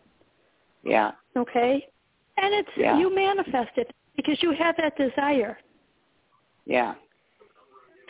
[0.83, 1.85] yeah, Okay?
[2.37, 2.97] And it's Yeah.
[2.97, 5.59] you manifest it because you have that desire.
[6.65, 6.95] yeah,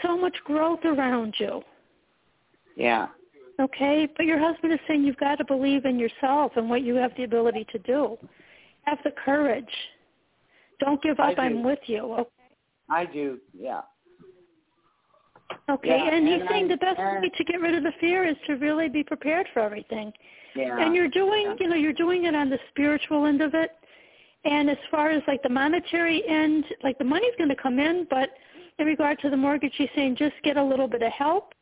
[0.03, 1.63] So much growth around you.
[2.75, 3.09] yeah,
[3.59, 6.95] Okay, but your husband is saying you've got to believe in yourself and what you
[6.95, 8.17] have the ability to do.
[8.83, 9.73] Have the courage.
[10.79, 11.37] Don't give up.
[11.37, 12.13] I'm with you.
[12.13, 12.29] Okay.
[12.89, 13.81] I do, yeah,
[15.69, 17.83] Okay, Yeah, and he's and saying I- the best and- way to get rid of
[17.83, 20.13] the fear is to really be prepared for everything.
[20.55, 20.77] yeah.
[20.79, 21.55] And you're doing, yeah.
[21.59, 23.71] you know, you're doing it on the spiritual end of it.
[24.43, 28.05] And as far as like the monetary end, like the money's going to come in,
[28.09, 28.31] but
[28.79, 31.53] in regard to the mortgage, he's saying just get a little bit of help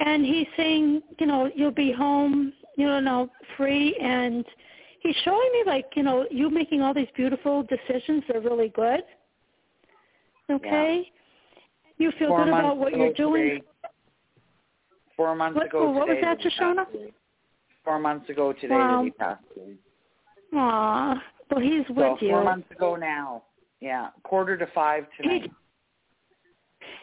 [0.00, 4.44] and he's saying, you know, you'll be home, you know, free, and
[5.00, 8.24] he's showing me like, you know, you making all these beautiful decisions.
[8.28, 9.02] They're really good.
[10.50, 11.02] Okay.
[11.04, 11.19] Yeah.
[12.00, 13.48] You feel Four good about what you're doing.
[13.48, 13.62] Today.
[15.18, 16.20] Four months what, ago what today.
[16.26, 16.86] was that, Shoshana?
[17.84, 19.02] Four months ago today wow.
[19.04, 19.74] he passed away.
[20.54, 21.22] Aw.
[21.50, 22.30] Well, he's with so, you.
[22.30, 23.42] Four months ago now.
[23.80, 25.50] Yeah, quarter to five tonight.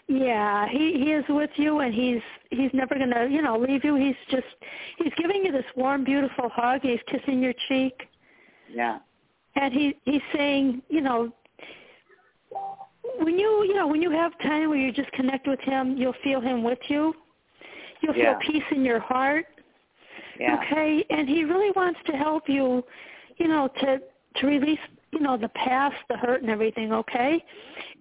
[0.07, 3.83] He, yeah, he he is with you, and he's he's never gonna you know leave
[3.83, 3.95] you.
[3.95, 4.47] He's just
[4.97, 6.81] he's giving you this warm, beautiful hug.
[6.81, 8.07] He's kissing your cheek.
[8.67, 8.97] Yeah.
[9.55, 11.31] And he he's saying, you know,
[13.19, 16.15] when you you know when you have time where you just connect with him, you'll
[16.23, 17.13] feel him with you.
[18.01, 18.37] You'll yeah.
[18.39, 19.45] feel peace in your heart.
[20.39, 20.57] Yeah.
[20.59, 22.83] Okay, and he really wants to help you,
[23.37, 23.99] you know, to
[24.37, 24.79] to release,
[25.11, 27.43] you know, the past, the hurt and everything, okay?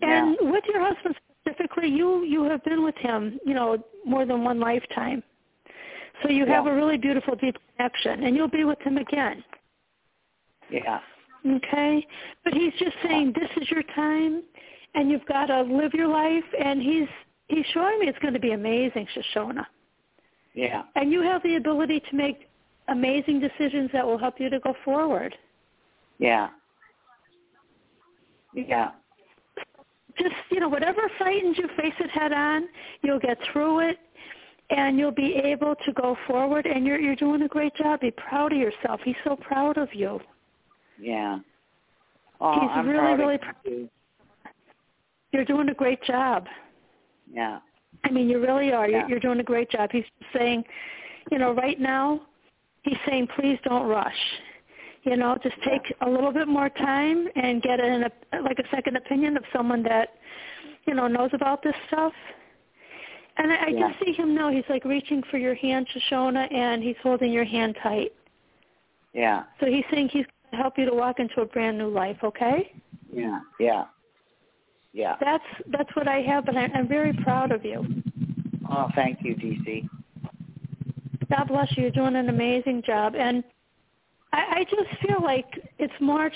[0.02, 0.50] And yeah.
[0.50, 4.60] with your husband specifically, you you have been with him, you know, more than one
[4.60, 5.22] lifetime.
[6.22, 6.72] So you have yeah.
[6.72, 9.44] a really beautiful deep connection and you'll be with him again.
[10.70, 11.00] Yeah.
[11.46, 12.06] Okay?
[12.42, 14.42] But he's just saying this is your time
[14.96, 17.08] and you've got to live your life and he's
[17.48, 19.64] he's showing me it's going to be amazing, Shoshona.
[20.54, 20.82] Yeah.
[20.96, 22.48] And you have the ability to make
[22.88, 25.34] amazing decisions that will help you to go forward.
[26.18, 26.48] Yeah.
[28.54, 28.92] Yeah.
[30.18, 32.68] Just, you know, whatever frightens you, face it head on.
[33.02, 33.98] You'll get through it
[34.70, 38.00] and you'll be able to go forward and you're you're doing a great job.
[38.00, 39.00] Be proud of yourself.
[39.04, 40.18] He's so proud of you.
[40.98, 41.38] Yeah.
[42.40, 43.88] Oh, He's I'm really, proud really of proud.
[45.36, 45.44] You.
[45.46, 46.46] You're doing a great job.
[47.32, 47.58] Yeah.
[48.04, 48.88] I mean, you really are.
[48.88, 49.06] Yeah.
[49.08, 49.90] You're, doing a great job.
[49.92, 50.64] He's saying,
[51.30, 52.22] you know, right now,
[52.82, 54.14] he's saying, please don't rush.
[55.02, 58.04] You know, just take a little bit more time and get an
[58.42, 60.10] like a second opinion of someone that,
[60.86, 62.12] you know, knows about this stuff.
[63.38, 63.88] And I, I Yeah.
[63.88, 64.50] just see him now.
[64.50, 68.12] He's like reaching for your hand, Shoshona, and he's holding your hand tight.
[69.12, 69.44] Yeah.
[69.60, 72.18] So he's saying he's going to help you to walk into a brand new life.
[72.24, 72.72] Okay?
[73.12, 73.40] Yeah.
[73.60, 73.84] Yeah.
[74.96, 75.16] Yeah.
[75.20, 77.84] That's that's what I have, and I, I'm very proud of you.
[78.70, 79.86] Oh, thank you, DC.
[81.30, 81.82] God bless you.
[81.82, 83.44] You're doing an amazing job, and
[84.32, 85.44] I, I just feel like
[85.78, 86.32] it's March.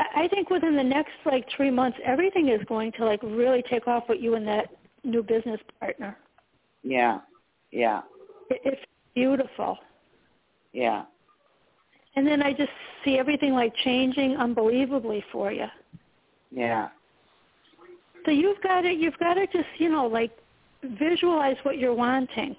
[0.00, 3.62] I I think within the next like three months, everything is going to like really
[3.68, 4.70] take off with you and that
[5.04, 6.16] new business partner.
[6.82, 7.18] Yeah.
[7.72, 8.00] Yeah.
[8.48, 8.82] It, it's
[9.14, 9.76] beautiful,
[10.72, 11.04] Yeah.
[12.16, 12.72] and then I just
[13.04, 15.66] see everything like changing unbelievably for you.
[16.50, 16.88] Yeah.
[18.24, 20.30] So you've got to you've got to just you know like
[20.98, 22.56] visualize what you're wanting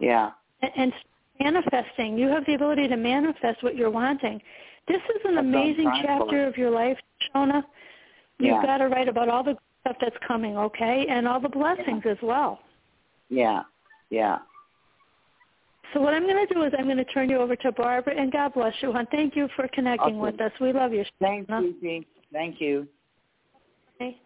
[0.00, 0.30] Yeah.
[0.62, 0.92] and, and
[1.40, 2.18] manifesting.
[2.18, 4.40] You have the ability to manifest what you're wanting.
[4.88, 6.98] This is an That's amazing chapter of your life,
[7.34, 7.62] Shona.
[8.38, 8.62] You've Yeah.
[8.62, 12.16] got to write about all the stuff that's coming, okay, and all the blessings as
[12.22, 12.60] well.
[13.28, 13.62] Yeah.
[14.10, 14.38] Yeah.
[15.92, 18.14] So what I'm going to do is I'm going to turn you over to Barbara,
[18.16, 19.06] and God bless you, hon.
[19.10, 20.20] Thank you for connecting Awesome.
[20.20, 20.52] with us.
[20.60, 21.72] We love you, Thanks, Shona.
[21.82, 22.06] DC.
[22.32, 22.88] Thank you.
[24.02, 24.18] Okay.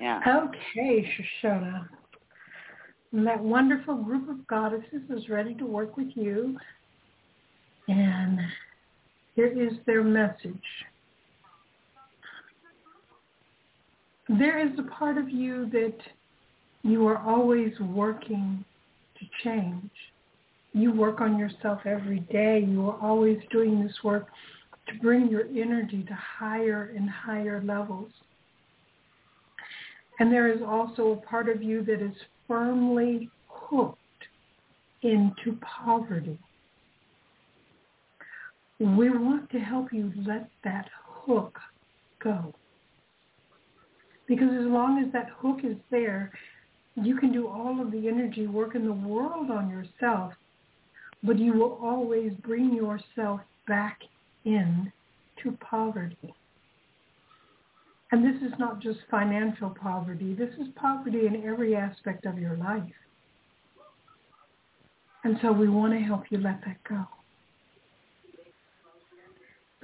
[0.00, 0.20] Yeah.
[0.26, 1.08] Okay,
[1.44, 1.88] Shoshona.
[3.12, 6.56] That wonderful group of goddesses is ready to work with you.
[7.86, 8.40] And
[9.36, 10.54] here is their message.
[14.28, 15.96] There is a part of you that
[16.82, 18.64] you are always working
[19.18, 19.90] to change.
[20.72, 22.64] You work on yourself every day.
[22.66, 24.28] You are always doing this work
[24.88, 28.10] to bring your energy to higher and higher levels.
[30.18, 32.14] And there is also a part of you that is
[32.46, 33.98] firmly hooked
[35.02, 36.38] into poverty.
[38.78, 41.58] We want to help you let that hook
[42.22, 42.54] go.
[44.26, 46.32] Because as long as that hook is there,
[46.96, 50.32] you can do all of the energy work in the world on yourself,
[51.22, 54.00] but you will always bring yourself back
[54.44, 54.92] in
[55.42, 56.34] to poverty.
[58.14, 60.34] And this is not just financial poverty.
[60.34, 62.84] This is poverty in every aspect of your life.
[65.24, 67.04] And so we want to help you let that go.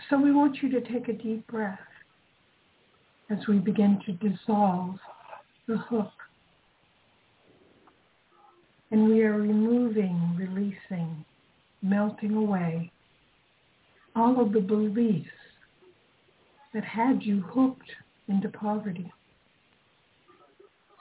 [0.09, 1.81] So we want you to take a deep breath
[3.31, 4.95] as we begin to dissolve
[5.67, 6.13] the hook.
[8.93, 11.25] And we are removing, releasing,
[11.83, 12.93] melting away
[14.15, 15.27] all of the beliefs
[16.73, 17.91] that had you hooked
[18.31, 19.13] into poverty.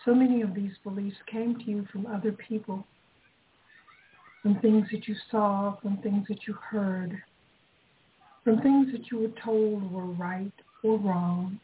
[0.05, 2.86] So many of these beliefs came to you from other people,
[4.41, 7.21] from things that you saw, from things that you heard,
[8.43, 10.51] from things that you were told were right
[10.84, 11.59] or wrong,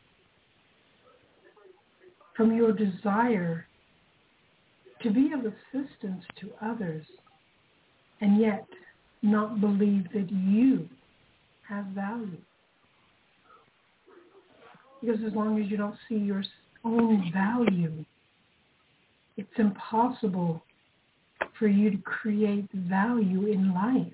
[2.35, 3.65] from your desire
[5.01, 7.05] to be of assistance to others
[8.21, 8.65] and yet
[9.21, 10.87] not believe that you
[11.67, 12.37] have value.
[15.01, 16.43] Because as long as you don't see your
[16.83, 18.05] own value,
[19.37, 20.63] it's impossible
[21.59, 24.13] for you to create value in life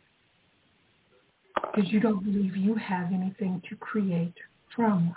[1.74, 4.34] because you don't believe you have anything to create
[4.76, 5.16] from.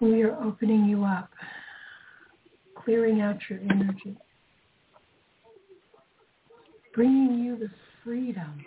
[0.00, 1.30] We are opening you up,
[2.84, 4.16] clearing out your energy,
[6.94, 7.70] bringing you the
[8.04, 8.64] freedom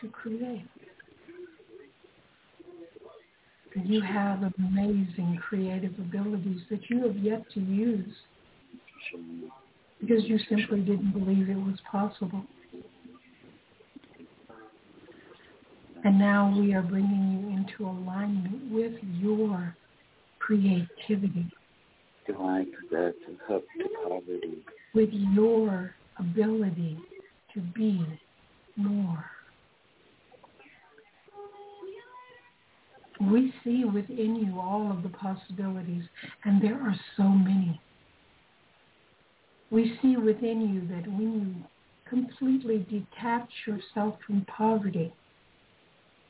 [0.00, 0.66] to create.
[3.74, 8.14] You have amazing creative abilities that you have yet to use
[10.00, 12.44] because you simply didn't believe it was possible.
[16.02, 19.76] And now we are bringing you into alignment with your
[20.38, 21.46] creativity.
[24.94, 26.98] With your ability
[27.54, 28.06] to be
[28.76, 29.24] more.
[33.20, 36.04] We see within you all of the possibilities,
[36.44, 37.78] and there are so many.
[39.70, 41.54] We see within you that when you
[42.08, 45.12] completely detach yourself from poverty,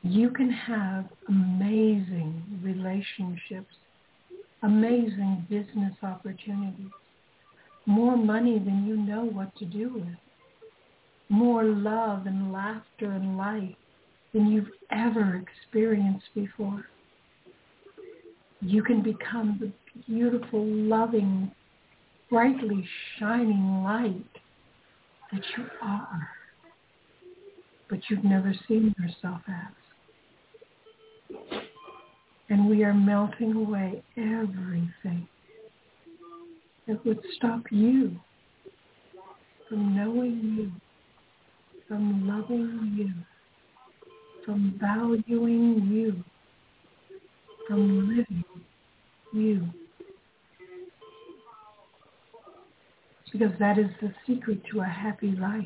[0.02, 3.74] you can have amazing relationships,
[4.62, 6.90] amazing business opportunities,
[7.86, 10.18] more money than you know what to do with,
[11.28, 13.76] more love and laughter and light
[14.32, 16.84] than you've ever experienced before.
[18.60, 19.72] You can become the
[20.06, 21.50] beautiful, loving,
[22.28, 22.86] brightly
[23.18, 24.24] shining light
[25.32, 26.28] that you are,
[27.88, 29.74] but you've never seen yourself as.
[32.50, 35.26] And we are melting away everything
[36.86, 38.16] that would stop you
[39.68, 40.72] from knowing you,
[41.86, 43.12] from loving you,
[44.50, 46.24] from valuing you,
[47.68, 48.44] from living
[49.32, 49.64] you.
[53.30, 55.64] Because that is the secret to a happy life.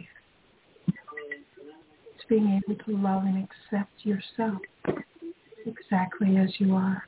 [0.87, 4.61] It's being able to love and accept yourself
[5.65, 7.05] exactly as you are.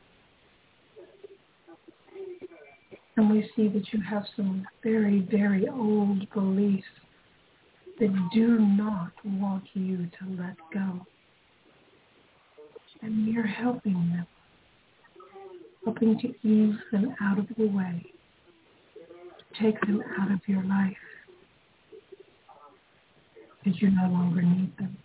[3.19, 6.87] And we see that you have some very, very old beliefs
[8.01, 11.07] that do not want you to let go.
[13.07, 14.27] And you're helping them,
[15.85, 18.05] helping to ease them out of the way,
[19.63, 20.97] take them out of your life
[23.63, 24.97] because you no longer need them.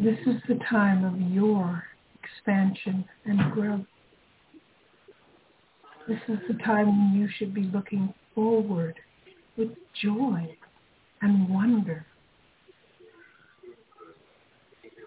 [0.00, 1.84] This is the time of your
[2.24, 3.86] expansion and growth.
[6.08, 8.96] This is the time when you should be looking forward
[9.56, 9.68] with
[10.02, 10.56] joy
[11.22, 12.04] and wonder.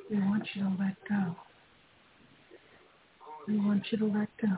[0.10, 1.36] We want you to let go.
[3.47, 4.58] We want you to let go.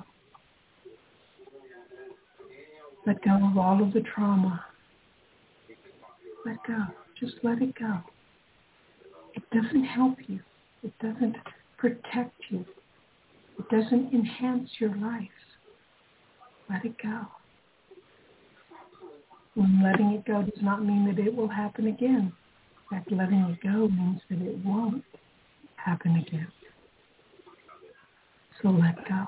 [3.08, 4.64] Let go of all of the trauma.
[6.46, 6.86] Let go.
[7.20, 8.00] Just let it go.
[9.34, 10.40] It doesn't help you.
[10.84, 11.36] It doesn't
[11.78, 12.66] protect you.
[13.58, 15.28] It doesn't enhance your life.
[16.70, 17.22] Let it go.
[19.56, 22.32] And letting it go does not mean that it will happen again.
[22.92, 25.04] In fact, letting it go means that it won't
[25.90, 26.48] happen again.
[28.62, 29.26] So let go.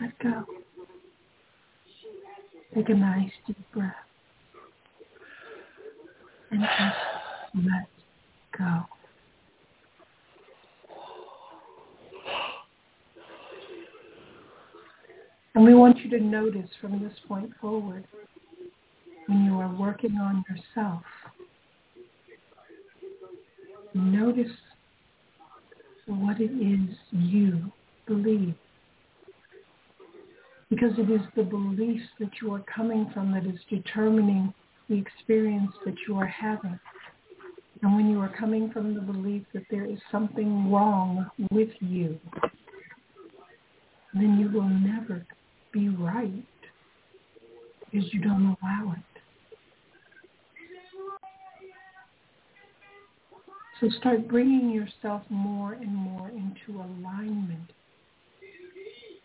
[0.00, 0.44] Let go.
[2.74, 3.92] Take a nice deep breath.
[6.50, 7.86] And just let
[8.58, 8.80] go.
[15.54, 18.04] And we want you to notice from this point forward
[19.26, 21.02] when you are working on yourself,
[23.96, 24.52] notice
[26.06, 27.72] what it is you
[28.06, 28.54] believe.
[30.70, 34.52] Because it is the beliefs that you are coming from that is determining
[34.88, 36.78] the experience that you are having.
[37.82, 42.18] And when you are coming from the belief that there is something wrong with you,
[44.14, 45.24] then you will never
[45.72, 46.44] be right
[47.84, 49.05] because you don't allow it.
[53.80, 57.70] So start bringing yourself more and more into alignment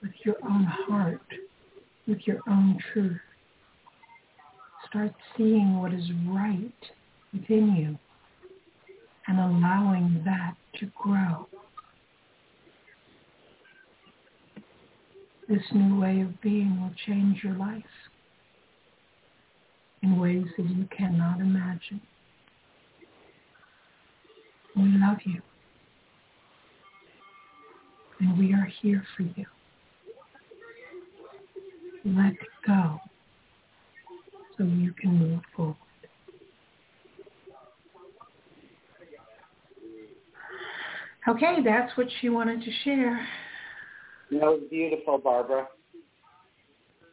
[0.01, 1.21] with your own heart,
[2.05, 3.17] with your own truth.
[4.89, 6.71] Start seeing what is right
[7.31, 7.97] within you
[9.27, 11.47] and allowing that to grow.
[15.47, 17.83] This new way of being will change your life
[20.03, 22.01] in ways that you cannot imagine.
[24.75, 25.41] We love you.
[28.19, 29.45] And we are here for you.
[32.05, 32.33] Let
[32.65, 32.99] go
[34.57, 35.75] so you can move forward.
[41.27, 43.27] Okay, that's what she wanted to share.
[44.31, 45.67] That was beautiful, Barbara.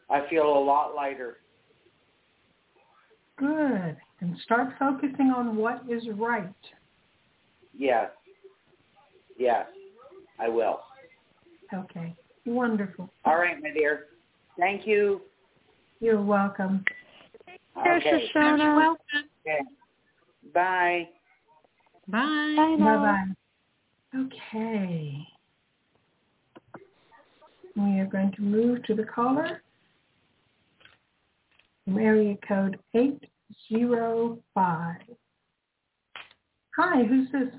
[0.09, 1.39] I feel a lot lighter.
[3.37, 3.97] Good.
[4.21, 6.55] And start focusing on what is right.
[7.79, 8.11] Yes.
[9.39, 9.67] Yes,
[10.41, 10.81] I will.
[11.73, 12.15] Okay.
[12.45, 13.09] Wonderful.
[13.25, 14.07] All right, my dear.
[14.59, 15.23] Thank you.
[16.01, 16.85] You're welcome.
[17.85, 18.29] There's Okay.
[18.35, 18.59] Shoshana.
[18.59, 18.99] You're welcome.
[19.47, 19.61] okay.
[20.53, 21.09] Bye.
[22.09, 22.55] Bye.
[22.57, 22.77] Bye.
[22.79, 23.25] Bye-bye.
[24.19, 25.25] Okay.
[27.77, 29.63] We are going to move to the caller.
[31.85, 34.97] From area code 805.
[36.77, 37.55] Hi, who's this?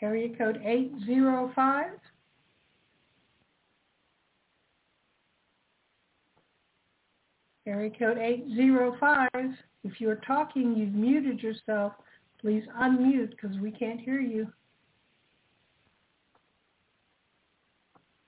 [0.00, 1.86] Area code 805.
[7.66, 9.28] Area code 805.
[9.84, 11.92] If you're talking, you've muted yourself.
[12.40, 14.46] Please unmute because we can't hear you.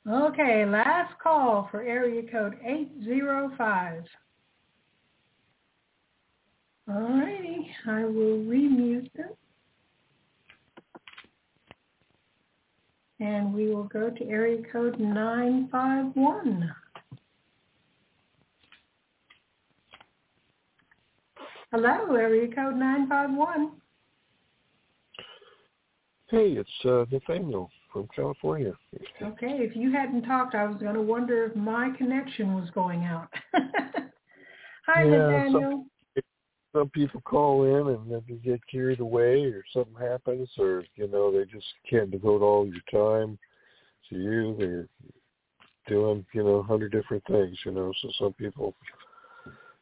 [0.09, 4.03] Okay, last call for area code 805.
[6.89, 9.31] All righty, I will remute them.
[13.21, 16.75] And we will go to area code 951.
[21.71, 23.73] Hello, area code 951.
[26.31, 28.73] Hey, it's uh, Nathaniel from California.
[29.23, 33.05] Okay, if you hadn't talked, I was going to wonder if my connection was going
[33.05, 33.29] out.
[34.87, 35.61] Hi, Yeah, Nathaniel.
[35.61, 35.91] Some
[36.93, 41.33] people call in and then they get carried away, or something happens, or you know
[41.33, 43.39] they just can't devote all your time
[44.09, 44.57] to you.
[44.59, 44.89] They're
[45.89, 47.93] doing you know a hundred different things, you know.
[48.03, 48.75] So some people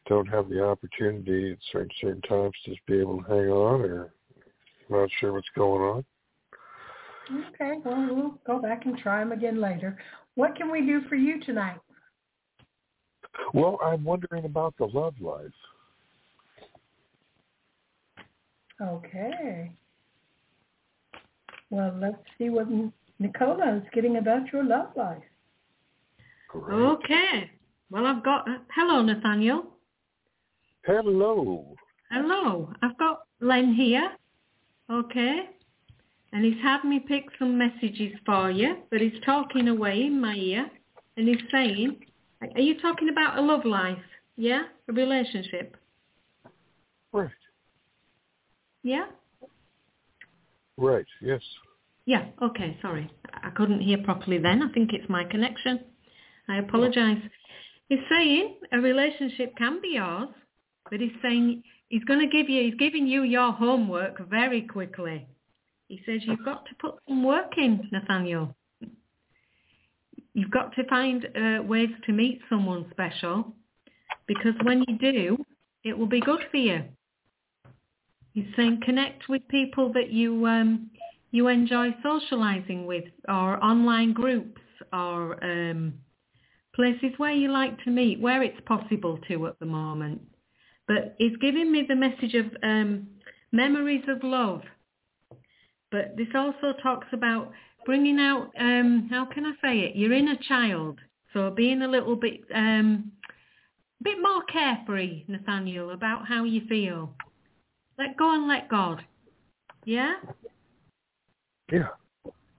[0.09, 3.83] don't have the opportunity at certain certain times to just be able to hang on,
[3.83, 4.13] or
[4.89, 6.05] not sure what's going on.
[7.31, 9.99] Okay, well, we'll go back and try them again later.
[10.37, 11.79] What can we do for you tonight?
[13.53, 15.53] Well, I'm wondering about the love life.
[18.81, 19.71] Okay.
[21.71, 22.67] Well, let's see what
[23.19, 25.23] Nicola is getting about your love life.
[26.49, 26.75] Great.
[26.75, 27.51] Okay.
[27.91, 28.49] Well, I've got.
[28.49, 29.65] Uh, hello, Nathaniel.
[30.85, 31.77] Hello.
[32.11, 32.73] Hello.
[32.83, 34.13] I've got Len here.
[34.91, 35.51] Okay.
[36.33, 40.35] And he's had me pick some messages for you, but he's talking away in my
[40.35, 40.71] ear,
[41.17, 42.05] and he's saying,
[42.43, 43.99] "Are you talking about a love life?
[44.37, 45.77] Yeah, a relationship?
[48.83, 49.07] Yeah."
[50.77, 51.07] Right.
[51.21, 51.43] Yes.
[52.07, 53.11] Yeah, okay, sorry.
[53.35, 54.63] I couldn't hear properly then.
[54.63, 55.81] I think it's my connection.
[56.49, 57.19] I apologise.
[57.91, 60.29] He's saying a relationship can be yours,
[60.91, 65.27] but he's saying he's going to give you, he's giving you your homework very quickly.
[65.89, 68.55] He says you've got to put some work in, Nathaniel.
[70.33, 73.53] You've got to find uh, ways to meet someone special
[74.27, 75.45] because when you do,
[75.85, 76.85] it will be good for you.
[78.39, 80.91] He's saying connect with people that you um,
[81.33, 84.61] you enjoy socializing with or online groups
[84.93, 85.95] or um,
[86.73, 90.21] places where you like to meet, where it's possible to at the moment.
[90.87, 93.09] But he's giving me the message of um,
[93.51, 94.63] memories of love.
[95.91, 97.51] But this also talks about
[97.87, 101.01] bringing out, um, how can I say it, your inner child.
[101.33, 103.11] So being a little bit, um,
[104.01, 107.17] bit more carefree, Nathaniel, about how you feel.
[107.99, 109.05] Let go and let God.
[109.85, 110.15] Yeah?
[111.73, 111.89] Yeah.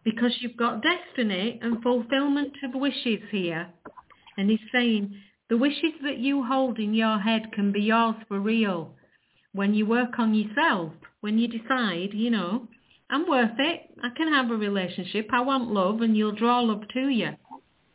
[0.04, 3.70] because you've got destiny and fulfillment of wishes here.
[4.38, 5.16] And he's saying
[5.50, 8.94] the wishes that you hold in your head can be yours for real
[9.54, 12.68] when you work on yourself, when you decide, you know,
[13.10, 13.90] I'm worth it.
[14.04, 15.28] I can have a relationship.
[15.32, 17.32] I want love and you'll draw love to you.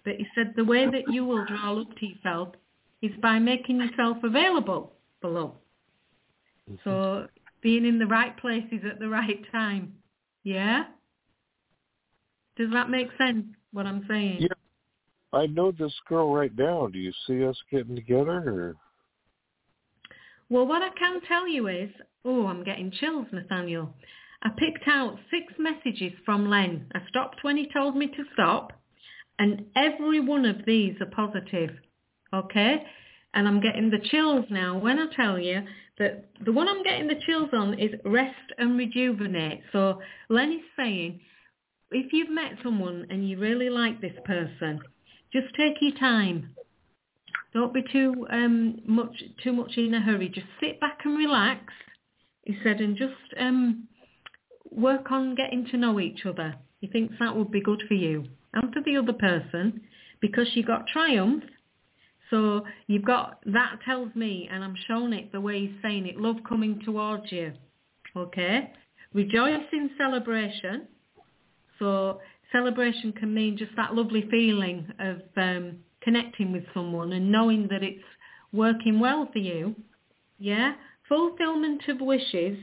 [0.04, 2.48] But he said the way that you will draw love to yourself
[3.00, 5.52] is by making yourself available for love.
[6.70, 6.88] Mm-hmm.
[6.90, 7.28] So
[7.64, 9.94] being in the right places at the right time.
[10.44, 10.84] Yeah?
[12.56, 14.36] Does that make sense, what I'm saying?
[14.40, 14.48] Yeah.
[15.32, 16.86] I know this girl right now.
[16.86, 18.76] Do you see us getting together or
[20.50, 21.90] Well, what I can tell you is,
[22.24, 23.92] oh, I'm getting chills, Nathaniel.
[24.42, 26.86] I picked out six messages from Len.
[26.94, 28.74] I stopped when he told me to stop,
[29.38, 31.70] and every one of these are positive.
[32.32, 32.84] Okay?
[33.34, 35.62] And I'm getting the chills now when I tell you
[35.98, 39.62] that the one I'm getting the chills on is rest and rejuvenate.
[39.72, 41.20] So Len is saying,
[41.90, 44.80] if you've met someone and you really like this person,
[45.32, 46.54] just take your time.
[47.52, 50.28] Don't be too um, much too much in a hurry.
[50.28, 51.72] Just sit back and relax.
[52.44, 53.88] He said, and just um,
[54.70, 56.54] work on getting to know each other.
[56.80, 59.80] He thinks that would be good for you and for the other person
[60.20, 61.44] because you got triumph.
[62.30, 66.16] So you've got, that tells me, and I'm showing it the way he's saying it,
[66.16, 67.52] love coming towards you.
[68.16, 68.72] Okay?
[69.12, 70.88] Rejoice in celebration.
[71.78, 72.20] So
[72.52, 77.82] celebration can mean just that lovely feeling of um, connecting with someone and knowing that
[77.82, 78.04] it's
[78.52, 79.74] working well for you.
[80.38, 80.74] Yeah?
[81.08, 82.56] Fulfillment of wishes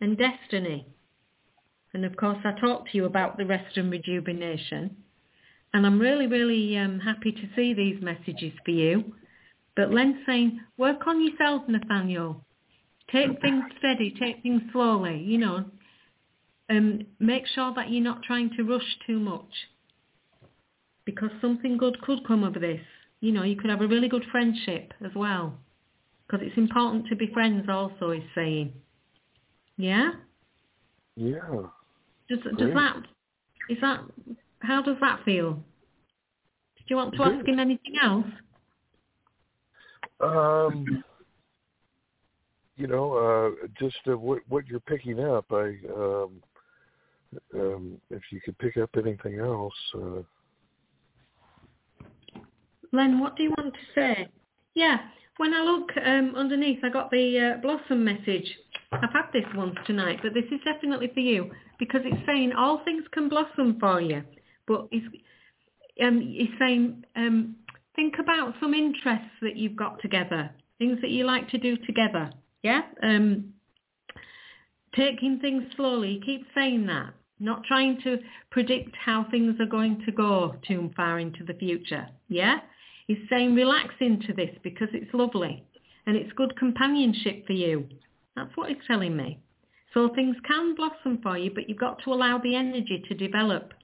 [0.00, 0.86] and destiny.
[1.92, 4.96] And of course, I talked to you about the rest and rejuvenation.
[5.74, 9.12] And I'm really, really um, happy to see these messages for you.
[9.76, 12.44] But Len's saying, work on yourself, Nathaniel.
[13.10, 15.64] Take things steady, take things slowly, you know.
[16.70, 19.50] Um, make sure that you're not trying to rush too much.
[21.04, 22.80] Because something good could come of this.
[23.20, 25.58] You know, you could have a really good friendship as well.
[26.26, 28.72] Because it's important to be friends also, he's saying.
[29.76, 30.12] Yeah?
[31.16, 31.40] Yeah.
[32.28, 32.96] Does does that
[33.68, 34.00] is that
[34.64, 35.54] how does that feel?
[35.54, 38.26] Do you want to ask him anything else?
[40.20, 41.02] Um,
[42.76, 45.46] you know, uh, just uh, what what you're picking up.
[45.50, 46.42] I um,
[47.54, 49.74] um, if you could pick up anything else.
[49.94, 50.22] Uh...
[52.92, 54.28] Len, what do you want to say?
[54.74, 54.98] Yeah,
[55.38, 58.46] when I look um, underneath, I got the uh, blossom message.
[58.92, 62.82] I've had this once tonight, but this is definitely for you because it's saying all
[62.84, 64.22] things can blossom for you.
[64.66, 65.06] But it's,
[66.02, 67.56] um, it's saying um,
[67.96, 72.30] think about some interests that you've got together, things that you like to do together.
[72.62, 72.82] Yeah.
[73.02, 73.52] Um,
[74.96, 76.20] taking things slowly.
[76.24, 77.14] Keep saying that.
[77.40, 78.18] Not trying to
[78.50, 82.06] predict how things are going to go too far into the future.
[82.28, 82.58] Yeah.
[83.06, 85.62] He's saying relax into this because it's lovely
[86.06, 87.86] and it's good companionship for you.
[88.36, 89.40] That's what he's telling me.
[89.92, 93.74] So things can blossom for you, but you've got to allow the energy to develop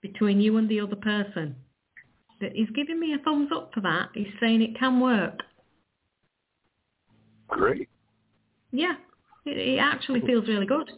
[0.00, 1.56] between you and the other person.
[2.40, 4.10] He's giving me a thumbs up for that.
[4.14, 5.40] He's saying it can work.
[7.48, 7.88] Great.
[8.70, 8.94] Yeah,
[9.44, 10.90] it, it actually feels really good.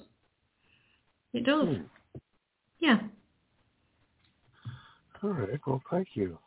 [1.32, 1.68] It does.
[1.68, 1.82] Hmm.
[2.80, 2.98] Yeah.
[5.22, 5.60] All right.
[5.66, 6.38] Well, thank you.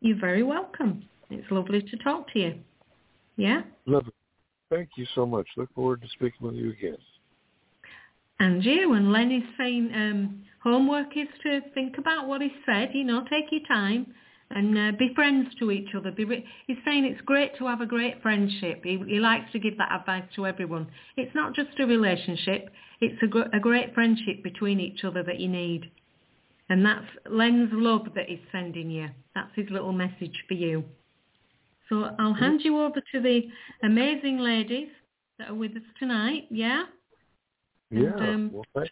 [0.00, 1.04] You're very welcome.
[1.30, 2.54] It's lovely to talk to you.
[3.36, 3.62] Yeah?
[3.86, 4.12] Lovely.
[4.70, 5.46] Thank you so much.
[5.56, 6.96] Look forward to speaking with you again.
[8.40, 12.90] And you and Len is saying um, homework is to think about what he said.
[12.94, 14.06] You know, take your time
[14.50, 16.10] and uh, be friends to each other.
[16.10, 18.82] Be re- he's saying it's great to have a great friendship.
[18.84, 20.86] He, he likes to give that advice to everyone.
[21.16, 22.70] It's not just a relationship.
[23.00, 25.90] It's a, gr- a great friendship between each other that you need.
[26.68, 29.08] And that's Len's love that he's sending you.
[29.34, 30.84] That's his little message for you.
[31.88, 33.42] So I'll hand you over to the
[33.82, 34.88] amazing ladies
[35.38, 36.46] that are with us tonight.
[36.50, 36.84] Yeah.
[37.90, 38.12] Yeah.
[38.16, 38.90] And, um, well, thank,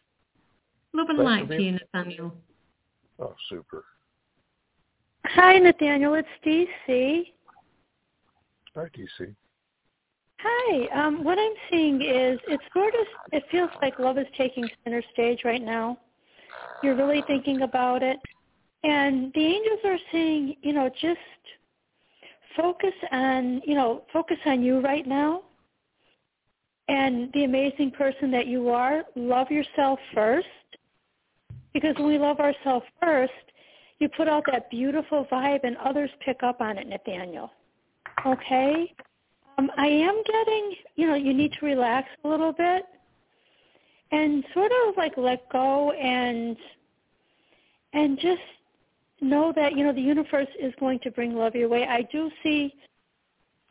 [0.92, 2.34] love and light to you, Nathaniel.
[3.18, 3.84] Oh, super.
[5.26, 6.14] Hi, Nathaniel.
[6.14, 7.24] It's DC.
[8.74, 9.34] Hi, DC.
[10.42, 11.06] Hi.
[11.06, 15.02] Um, what I'm seeing is it's sort of it feels like love is taking center
[15.12, 15.98] stage right now.
[16.82, 18.16] You're really thinking about it,
[18.82, 21.18] and the angels are saying, you know, just
[22.56, 25.42] focus on, you know, focus on you right now
[26.90, 29.04] and the amazing person that you are.
[29.14, 30.46] Love yourself first.
[31.72, 33.32] Because when we love ourselves first,
[33.98, 37.50] you put out that beautiful vibe and others pick up on it, Nathaniel.
[38.26, 38.92] Okay?
[39.58, 42.84] Um, I am getting, you know, you need to relax a little bit
[44.12, 46.56] and sort of like let go and
[47.92, 48.40] and just
[49.20, 51.86] know that you know the universe is going to bring love your way.
[51.86, 52.74] I do see.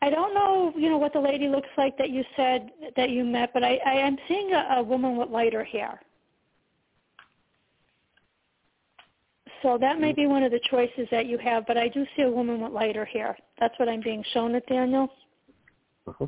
[0.02, 3.26] I don't know, you know, what the lady looks like that you said that you
[3.26, 6.00] met, but I, I am seeing a, a woman with lighter hair.
[9.62, 12.22] So that may be one of the choices that you have, but I do see
[12.24, 13.38] a woman with lighter hair.
[13.60, 15.10] That's what I'm being shown, Nathaniel.
[16.08, 16.28] Uh-huh.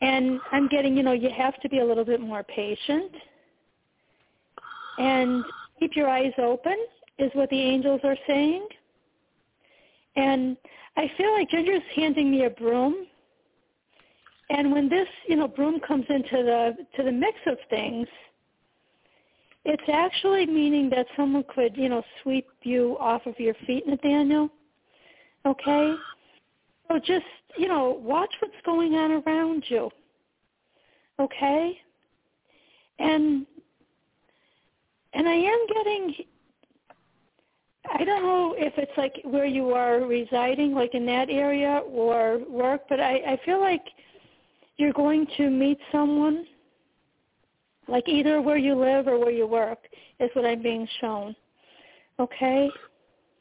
[0.00, 3.12] And I'm getting, you know, you have to be a little bit more patient
[4.98, 5.44] and
[5.78, 6.76] keep your eyes open
[7.18, 8.66] is what the angels are saying.
[10.16, 10.56] And
[10.96, 13.06] I feel like Ginger's handing me a broom.
[14.50, 18.06] And when this, you know, broom comes into the to the mix of things,
[19.64, 24.50] it's actually meaning that someone could, you know, sweep you off of your feet, Nathaniel.
[25.46, 25.94] Okay?
[26.88, 27.24] So just,
[27.56, 29.90] you know, watch what's going on around you.
[31.18, 31.78] Okay?
[32.98, 33.46] And
[35.14, 36.14] and I am getting
[37.92, 42.40] I don't know if it's like where you are residing, like in that area or
[42.48, 43.82] work, but I, I feel like
[44.76, 46.46] you're going to meet someone,
[47.88, 49.78] like either where you live or where you work,
[50.20, 51.34] is what I'm being shown.
[52.18, 52.70] Okay?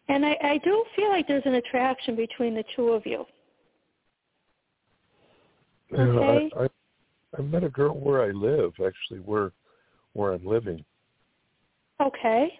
[0.10, 3.26] And I, I do feel like there's an attraction between the two of you.
[5.94, 6.50] Okay.
[6.58, 6.68] I, I
[7.38, 9.52] I met a girl where I live, actually, where
[10.14, 10.84] where I'm living.
[12.02, 12.60] Okay.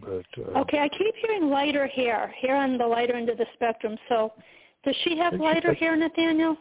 [0.00, 3.46] But uh, okay, I keep hearing lighter hair, hair on the lighter end of the
[3.54, 3.96] spectrum.
[4.08, 4.32] So,
[4.84, 6.56] does she have lighter hair, Nathaniel?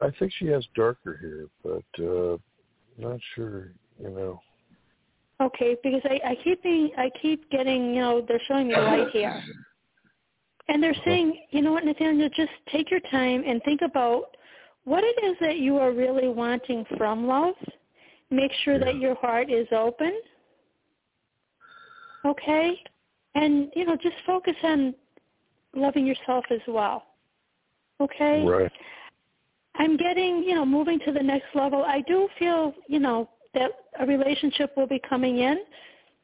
[0.00, 2.38] I think she has darker hair, but uh
[2.98, 3.72] not sure.
[4.00, 4.40] You know.
[5.40, 9.08] Okay, because I, I keep being, I keep getting, you know, they're showing me light
[9.12, 9.40] here.
[10.68, 14.36] and they're saying, you know what, Nathaniel, just take your time and think about
[14.84, 17.54] what it is that you are really wanting from love.
[18.30, 18.86] Make sure Yeah.
[18.86, 20.20] that your heart is open.
[22.24, 22.82] Okay?
[23.34, 24.94] And, you know, just focus on
[25.74, 27.04] loving yourself as well.
[28.00, 28.44] Okay?
[28.44, 28.72] Right.
[29.78, 31.84] I'm getting, you know, moving to the next level.
[31.84, 35.58] I do feel, you know, that a relationship will be coming in,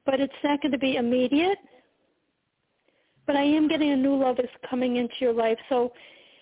[0.04, 1.58] but it's not going to be immediate.
[3.26, 5.58] But I am getting a new love is coming into your life.
[5.68, 5.92] So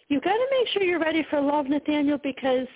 [0.08, 2.66] you've got to make sure you're ready for love, Nathaniel, because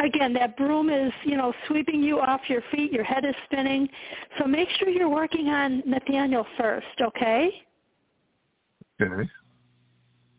[0.00, 2.92] again, that broom is, you know, sweeping you off your feet.
[2.92, 3.88] Your head is spinning.
[4.38, 7.50] So make sure you're working on Nathaniel first, okay?
[9.00, 9.28] Okay.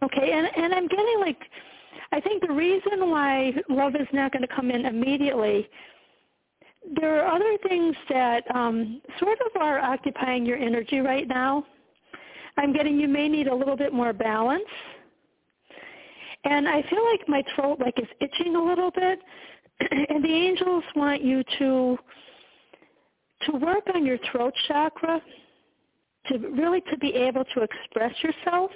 [0.04, 1.40] Okay, and and I'm getting like,
[2.12, 5.70] I think the reason why love is not going to come in immediately.
[6.96, 11.66] There are other things that um, sort of are occupying your energy right now.
[12.58, 14.64] I'm getting you may need a little bit more balance.
[16.44, 19.20] And I feel like my throat like is itching a little bit.
[20.10, 21.98] and the angels want you to
[23.46, 25.22] to work on your throat chakra
[26.30, 28.72] to really to be able to express yourself.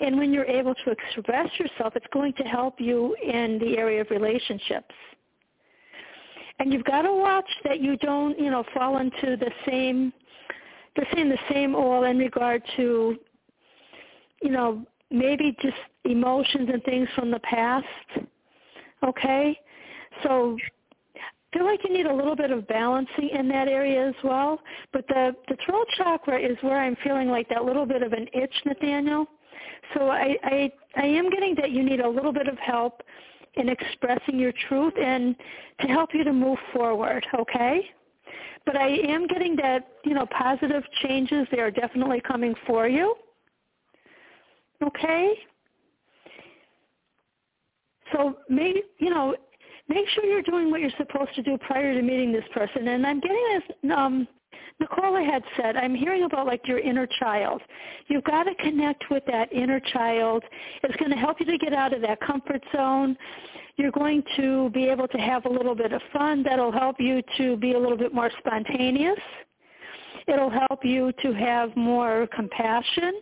[0.00, 4.00] And when you're able to express yourself it's going to help you in the area
[4.00, 4.94] of relationships.
[6.58, 10.12] And you've got to watch that you don't you know fall into the same
[10.94, 13.16] the same, the same oil in regard to
[14.42, 17.86] you know maybe just emotions and things from the past
[19.04, 19.58] okay?
[20.22, 20.56] So
[21.52, 24.60] feel like you need a little bit of balancing in that area as well.
[24.92, 28.28] But the the throat chakra is where I'm feeling like that little bit of an
[28.32, 29.26] itch, Nathaniel.
[29.94, 33.02] So I I, I am getting that you need a little bit of help
[33.54, 35.36] in expressing your truth and
[35.80, 37.26] to help you to move forward.
[37.38, 37.82] Okay.
[38.64, 41.46] But I am getting that you know positive changes.
[41.50, 43.14] They are definitely coming for you.
[44.82, 45.34] Okay.
[48.12, 49.34] So maybe you know
[49.92, 52.88] make sure you're doing what you're supposed to do prior to meeting this person.
[52.88, 54.26] And I'm getting this, um,
[54.80, 57.60] Nicola had said, I'm hearing about like your inner child.
[58.08, 60.42] You've got to connect with that inner child.
[60.82, 63.16] It's going to help you to get out of that comfort zone.
[63.76, 66.42] You're going to be able to have a little bit of fun.
[66.42, 69.18] That'll help you to be a little bit more spontaneous.
[70.26, 73.12] It'll help you to have more compassion.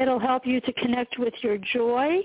[0.00, 2.20] It'll help you to connect with your joy.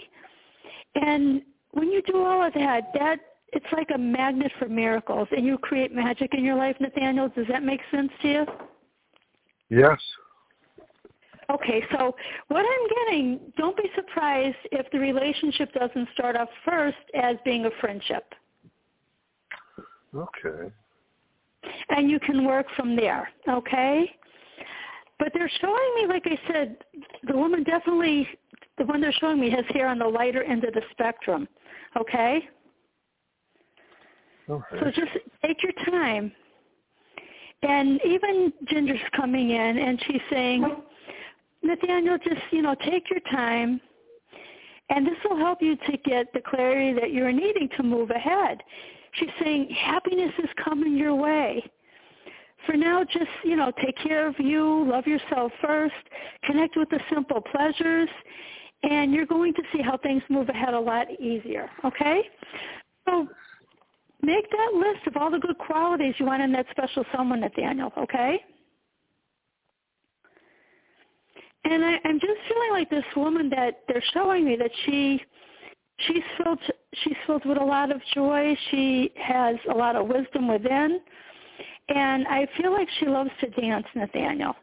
[0.95, 1.41] And
[1.71, 3.19] when you do all of that, that
[3.57, 7.27] it's like a magnet for miracles and you create magic in your life, Nathaniel.
[7.29, 8.45] Does that make sense to you?
[9.69, 9.97] Yes.
[11.49, 12.15] Okay, so
[12.49, 17.65] what I'm getting, don't be surprised if the relationship doesn't start off first as being
[17.65, 18.31] a friendship.
[20.15, 20.71] Okay.
[21.89, 24.11] And you can work from there, okay?
[25.17, 26.77] But they're showing me, like I said,
[27.27, 28.27] the woman definitely,
[28.77, 31.47] the one they're showing me has hair on the lighter end of the spectrum,
[31.99, 32.47] okay?
[34.79, 35.11] So just
[35.45, 36.31] take your time.
[37.63, 40.65] And even Ginger's coming in and she's saying,
[41.63, 43.81] Nathaniel, just, you know, take your time.
[44.89, 48.61] And this will help you to get the clarity that you're needing to move ahead.
[49.13, 51.63] She's saying happiness is coming your way.
[52.65, 55.95] For now, just, you know, take care of you, love yourself first,
[56.43, 58.09] connect with the simple pleasures,
[58.83, 62.21] and you're going to see how things move ahead a lot easier, okay?
[63.05, 63.27] So
[64.21, 67.91] make that list of all the good qualities you want in that special someone, Nathaniel,
[67.97, 68.39] okay?
[71.63, 75.21] And I, I'm just feeling like this woman that they're showing me that she
[75.99, 76.59] she's filled
[77.03, 78.55] she's filled with a lot of joy.
[78.71, 80.99] She has a lot of wisdom within.
[81.89, 84.55] And I feel like she loves to dance, Nathaniel.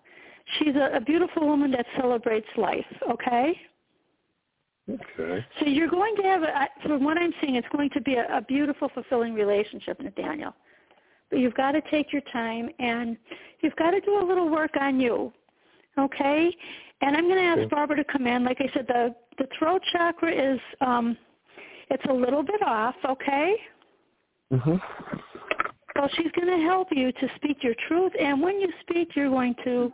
[0.58, 3.58] She's a, a beautiful woman that celebrates life, okay?
[4.90, 5.44] Okay.
[5.58, 8.38] So you're going to have, a, from what I'm seeing, it's going to be a,
[8.38, 10.54] a beautiful, fulfilling relationship, Nathaniel.
[11.30, 13.16] But you've got to take your time and
[13.60, 15.32] you've got to do a little work on you,
[15.98, 16.54] okay?
[17.00, 17.68] And I'm going to ask Okay.
[17.70, 18.44] Barbara to come in.
[18.44, 21.16] Like I said, the the throat chakra is um,
[21.90, 23.56] it's a little bit off, okay?
[24.52, 24.80] Mhm.
[25.96, 29.30] So she's going to help you to speak your truth, and when you speak, you're
[29.30, 29.92] going to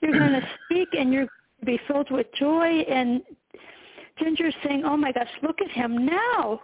[0.00, 2.80] you're going to speak, and you're going to be filled with joy.
[2.88, 3.22] And
[4.18, 6.60] Ginger's saying, "Oh my gosh, look at him now!"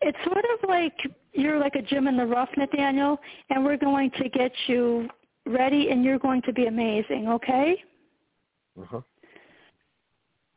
[0.00, 0.94] It's sort of like
[1.32, 3.18] you're like a gym in the rough, Nathaniel,
[3.50, 5.08] and we're going to get you
[5.46, 7.28] ready, and you're going to be amazing.
[7.28, 7.82] Okay?
[8.80, 9.00] Uh-huh.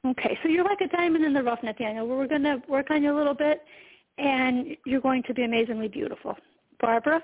[0.08, 2.08] Okay, so you're like a diamond in the rough, Nathaniel.
[2.08, 3.62] We're going to work on you a little bit,
[4.18, 6.36] and you're going to be amazingly beautiful.
[6.80, 7.22] Barbara?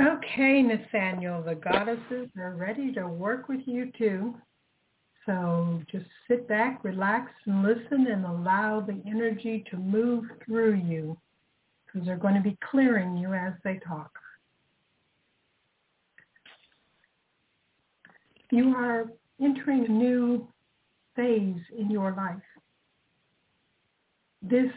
[0.00, 4.34] Okay, Nathaniel, the goddesses are ready to work with you too.
[5.26, 11.16] So just sit back, relax, and listen and allow the energy to move through you
[11.86, 14.10] because they're going to be clearing you as they talk.
[18.50, 19.06] You are
[19.40, 20.46] entering a new
[21.16, 22.36] phase in your life.
[24.42, 24.70] This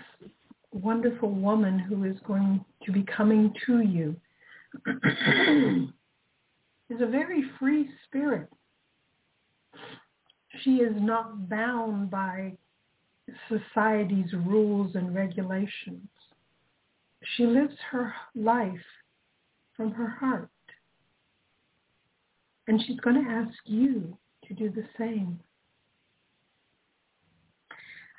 [0.72, 4.16] wonderful woman who is going to be coming to you
[6.90, 8.50] is a very free spirit.
[10.64, 12.54] She is not bound by
[13.50, 16.08] society's rules and regulations.
[17.36, 18.72] She lives her life
[19.76, 20.50] from her heart.
[22.68, 24.18] And she's going to ask you
[24.48, 25.40] to do the same.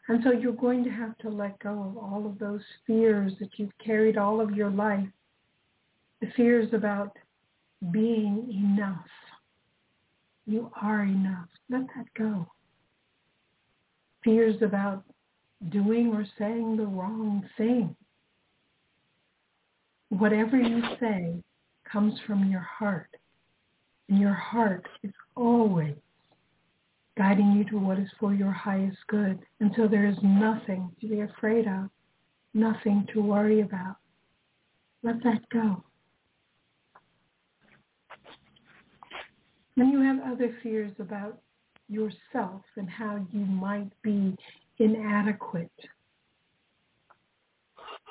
[0.09, 3.51] And so you're going to have to let go of all of those fears that
[3.57, 5.09] you've carried all of your life.
[6.21, 7.17] The fears about
[7.93, 9.07] being enough.
[10.49, 11.49] You are enough.
[11.69, 12.47] Let that go.
[14.25, 15.05] Fears about
[15.69, 17.95] doing or saying the wrong thing.
[20.09, 21.35] Whatever you say
[21.93, 23.11] comes from your heart.
[24.09, 25.97] And your heart is always
[27.19, 29.39] guiding you to what is for your highest good.
[29.61, 31.91] And so there is nothing to be afraid of,
[32.55, 33.97] nothing to worry about.
[35.03, 35.85] Let that go.
[39.79, 41.39] When you have other fears about
[41.89, 44.37] yourself and how you might be
[44.81, 45.71] inadequate,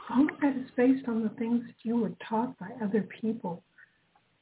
[0.09, 3.63] all of that is based on the things that you were taught by other people,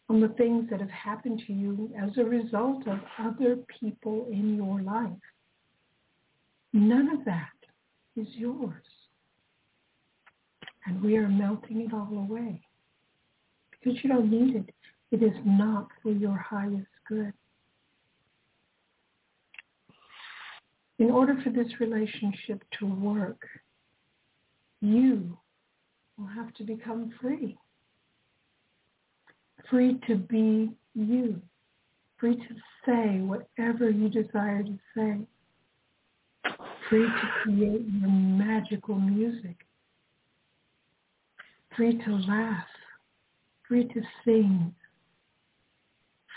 [0.07, 4.55] on the things that have happened to you as a result of other people in
[4.55, 5.17] your life.
[6.73, 7.57] None of that
[8.15, 8.83] is yours.
[10.85, 12.61] And we are melting it all away
[13.71, 14.69] because you don't need it.
[15.09, 17.33] It is not for your highest good.
[20.97, 23.41] In order for this relationship to work,
[24.81, 25.37] you
[26.17, 27.57] will have to become free.
[29.69, 31.41] Free to be you.
[32.17, 32.55] Free to
[32.85, 35.17] say whatever you desire to say.
[36.89, 39.57] Free to create your magical music.
[41.75, 42.67] Free to laugh.
[43.67, 44.73] Free to sing.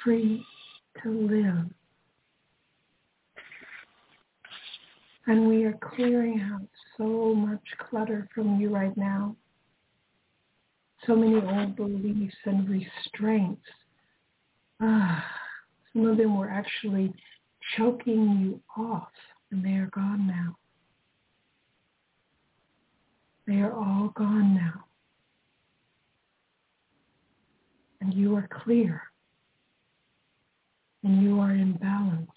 [0.03, 0.45] Free
[1.03, 1.66] to live.
[5.27, 9.37] And we are clearing out so much clutter from you right now.
[11.07, 13.62] So many old beliefs and restraints.
[14.81, 15.25] Ah,
[15.93, 17.12] some of them were actually
[17.77, 19.12] choking you off,
[19.51, 20.57] and they are gone now.
[23.47, 24.85] They are all gone now.
[28.01, 29.03] And you are clear.
[31.05, 32.31] And you are in balance.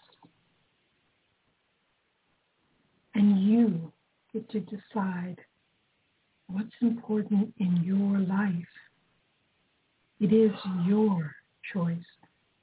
[3.16, 3.92] And you
[4.34, 5.38] get to decide
[6.48, 8.68] what's important in your life.
[10.20, 10.52] It is
[10.86, 11.36] your
[11.74, 11.98] choice,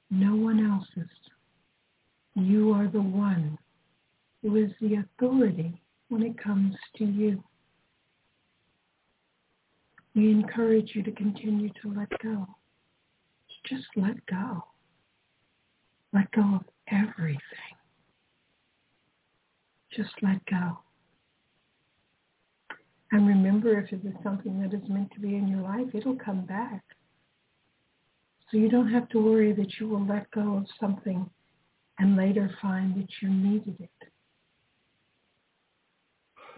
[0.09, 1.09] no one else's.
[2.35, 3.57] You are the one
[4.41, 7.43] who is the authority when it comes to you.
[10.15, 12.47] We encourage you to continue to let go.
[13.65, 14.63] Just let go.
[16.13, 16.61] Let go of
[16.91, 17.39] everything.
[19.95, 20.79] Just let go.
[23.11, 26.15] And remember, if it is something that is meant to be in your life, it'll
[26.15, 26.83] come back.
[28.51, 31.29] So you don't have to worry that you will let go of something
[31.99, 34.09] and later find that you needed it.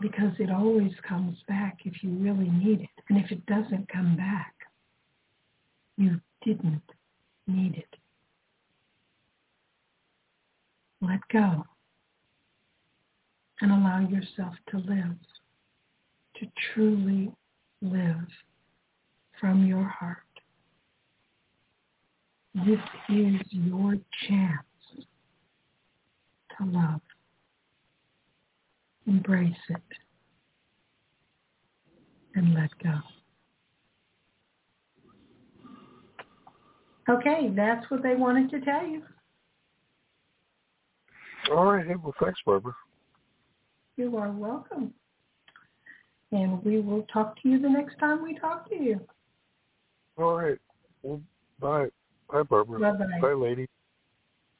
[0.01, 3.03] because it always comes back if you really need it.
[3.09, 4.53] And if it doesn't come back,
[5.97, 6.81] you didn't
[7.47, 8.00] need it.
[11.01, 11.65] Let go
[13.61, 15.17] and allow yourself to live,
[16.35, 17.31] to truly
[17.81, 18.27] live
[19.39, 20.17] from your heart.
[22.53, 22.79] This
[23.09, 23.95] is your
[24.27, 25.05] chance
[26.57, 27.01] to love.
[29.07, 29.81] Embrace it
[32.35, 32.99] and let go.
[37.09, 39.01] Okay, that's what they wanted to tell you.
[41.51, 41.85] All right.
[41.85, 42.73] Hey, well, thanks, Barbara.
[43.97, 44.93] You are welcome.
[46.31, 49.01] And we will talk to you the next time we talk to you.
[50.17, 50.57] All right.
[51.03, 51.21] Well,
[51.59, 51.87] bye.
[52.31, 52.79] Bye, Barbara.
[52.79, 53.19] Bye-bye.
[53.19, 53.67] Bye, lady.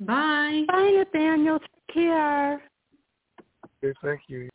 [0.02, 0.66] Bye.
[0.68, 1.60] Bye, Nathaniel.
[1.60, 2.62] Take care.
[3.82, 4.50] Okay, thank you.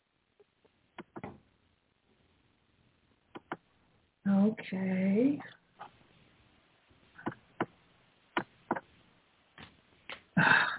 [4.29, 5.39] Okay.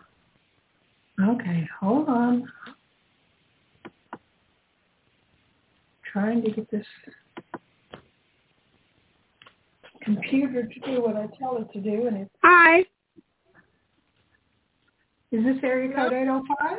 [1.20, 2.50] Okay, hold on.
[6.12, 6.86] Trying to get this
[10.02, 12.80] computer to do what I tell it to do, and it's Hi.
[15.32, 16.78] is this area code 805?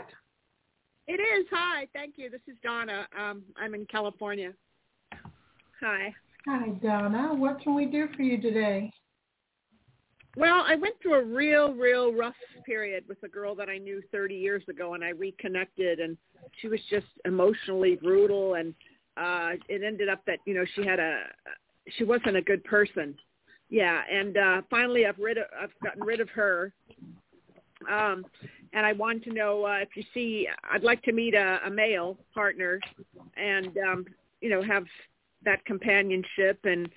[1.07, 1.45] It is.
[1.51, 1.87] Hi.
[1.93, 2.29] Thank you.
[2.29, 3.07] This is Donna.
[3.17, 4.53] Um, I'm in California.
[5.81, 6.13] Hi.
[6.47, 7.33] Hi, Donna.
[7.35, 8.91] What can we do for you today?
[10.35, 12.35] Well, I went through a real, real rough
[12.65, 16.17] period with a girl that I knew 30 years ago, and I reconnected, and
[16.61, 18.73] she was just emotionally brutal, and
[19.17, 21.23] uh, it ended up that you know she had a,
[21.97, 23.15] she wasn't a good person.
[23.69, 26.73] Yeah, and uh, finally I've rid of, I've gotten rid of her.
[27.89, 28.25] Um,
[28.73, 31.69] and I want to know uh, if you see, I'd like to meet a, a
[31.69, 32.79] male partner,
[33.35, 34.05] and um,
[34.41, 34.85] you know have
[35.43, 36.87] that companionship and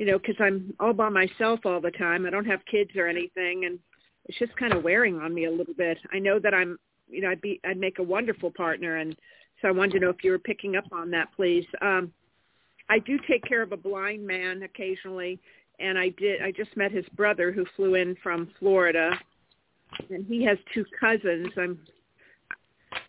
[0.00, 2.24] you know, because I'm all by myself all the time.
[2.24, 3.78] I don't have kids or anything, and
[4.24, 5.98] it's just kind of wearing on me a little bit.
[6.10, 6.78] I know that I'm,
[7.10, 9.14] you know, I'd be, I'd make a wonderful partner, and
[9.60, 11.66] so I wanted to know if you were picking up on that, please.
[11.82, 12.14] Um,
[12.88, 15.38] I do take care of a blind man occasionally,
[15.78, 16.40] and I did.
[16.40, 19.10] I just met his brother who flew in from Florida,
[20.08, 21.48] and he has two cousins.
[21.58, 21.78] I'm.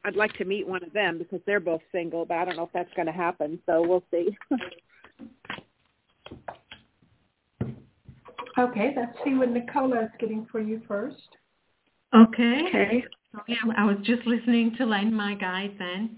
[0.03, 2.63] I'd like to meet one of them because they're both single, but I don't know
[2.63, 3.59] if that's going to happen.
[3.65, 4.37] So we'll see.
[8.57, 11.37] Okay, let's see what Nicola is getting for you first.
[12.13, 12.63] Okay.
[12.67, 13.03] Okay.
[13.47, 16.17] Yeah, I was just listening to Len my guide then.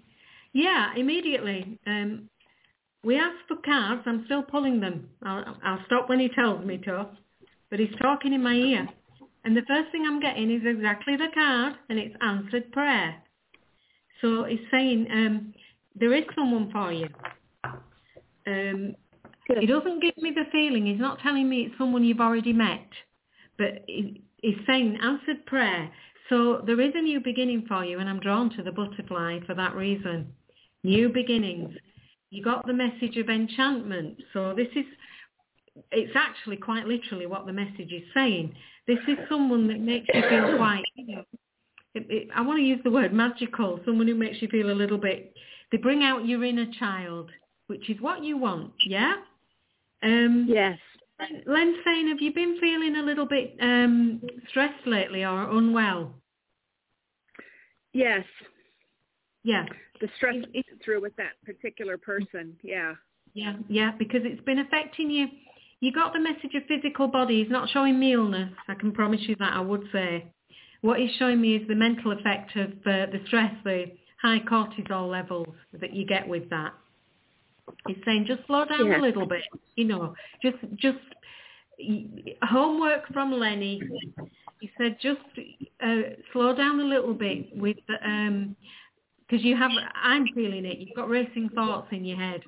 [0.53, 1.77] Yeah, immediately.
[1.85, 2.29] Um,
[3.03, 4.01] we asked for cards.
[4.05, 5.09] I'm still pulling them.
[5.21, 7.07] I'll, I'll stop when he tells me to.
[7.69, 8.87] But he's talking in my ear.
[9.45, 13.15] And the first thing I'm getting is exactly the card, and it's answered prayer.
[14.21, 15.53] So he's saying, um,
[15.95, 17.09] there is someone for you.
[18.47, 18.95] Um,
[19.47, 20.85] he doesn't give me the feeling.
[20.85, 22.87] He's not telling me it's someone you've already met.
[23.57, 25.91] But he's saying answered prayer.
[26.29, 29.53] So there is a new beginning for you, and I'm drawn to the butterfly for
[29.55, 30.33] that reason.
[30.83, 31.75] New beginnings.
[32.29, 34.17] You got the message of enchantment.
[34.33, 34.85] So this is,
[35.91, 38.55] it's actually quite literally what the message is saying.
[38.87, 41.23] This is someone that makes you feel quite, you know,
[41.93, 44.73] it, it, I want to use the word magical, someone who makes you feel a
[44.73, 45.33] little bit,
[45.71, 47.29] they bring out your inner child,
[47.67, 49.15] which is what you want, yeah?
[50.03, 50.77] Um, Yes.
[51.45, 56.13] Len's saying, have you been feeling a little bit um, stressed lately or unwell?
[57.93, 58.25] Yes.
[59.43, 59.65] Yeah,
[59.99, 62.57] The stress It- it- through with that particular person.
[62.63, 62.95] Yeah.
[63.33, 65.27] yeah, yeah, because it's been affecting you.
[65.81, 67.41] You got the message of physical body.
[67.41, 68.53] He's not showing me illness.
[68.67, 70.25] I can promise you that, I would say.
[70.81, 75.09] What he's showing me is the mental effect of uh, the stress, the high cortisol
[75.09, 76.73] levels that you get with that.
[77.87, 78.99] He's saying just slow down Yeah.
[78.99, 79.43] a little bit,
[79.75, 80.99] you know, just just
[82.43, 83.81] homework from Lenny.
[84.59, 85.19] He said just
[85.85, 88.55] uh, slow down a little bit with um
[89.27, 89.71] because you have
[90.01, 90.77] I'm feeling it.
[90.79, 92.41] You've got racing thoughts in your head.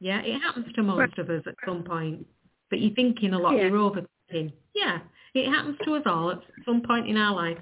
[0.00, 2.26] Yeah, it happens to most of us at some point.
[2.70, 3.56] But you're thinking a lot.
[3.56, 3.64] Yeah.
[3.64, 4.52] You're overthinking.
[4.74, 4.98] Yeah,
[5.34, 7.58] it happens to us all at some point in our life.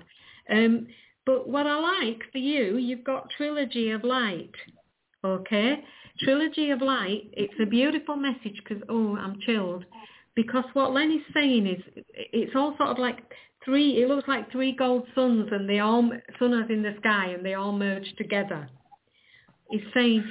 [0.51, 0.89] Um,
[1.25, 4.51] but what I like for you, you've got Trilogy of Light.
[5.25, 5.83] Okay,
[6.21, 7.29] Trilogy of Light.
[7.33, 9.85] It's a beautiful message because oh, I'm chilled.
[10.35, 11.83] Because what Lenny's saying is,
[12.15, 13.19] it's all sort of like
[13.65, 14.03] three.
[14.03, 17.45] It looks like three gold suns, and they all sun is in the sky, and
[17.45, 18.69] they all merge together.
[19.71, 20.25] He's saying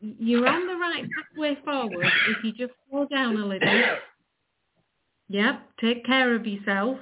[0.00, 3.82] you're on the right pathway forward if you just slow down a little.
[5.28, 6.98] Yep, take care of yourself.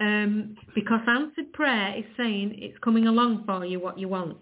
[0.00, 4.40] Um, because answered prayer is saying it's coming along for you what you want.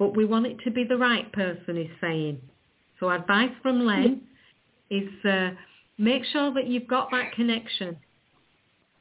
[0.00, 2.40] But we want it to be the right person, he's saying.
[2.98, 4.22] So advice from Len
[4.88, 5.50] is uh,
[5.98, 7.98] make sure that you've got that connection.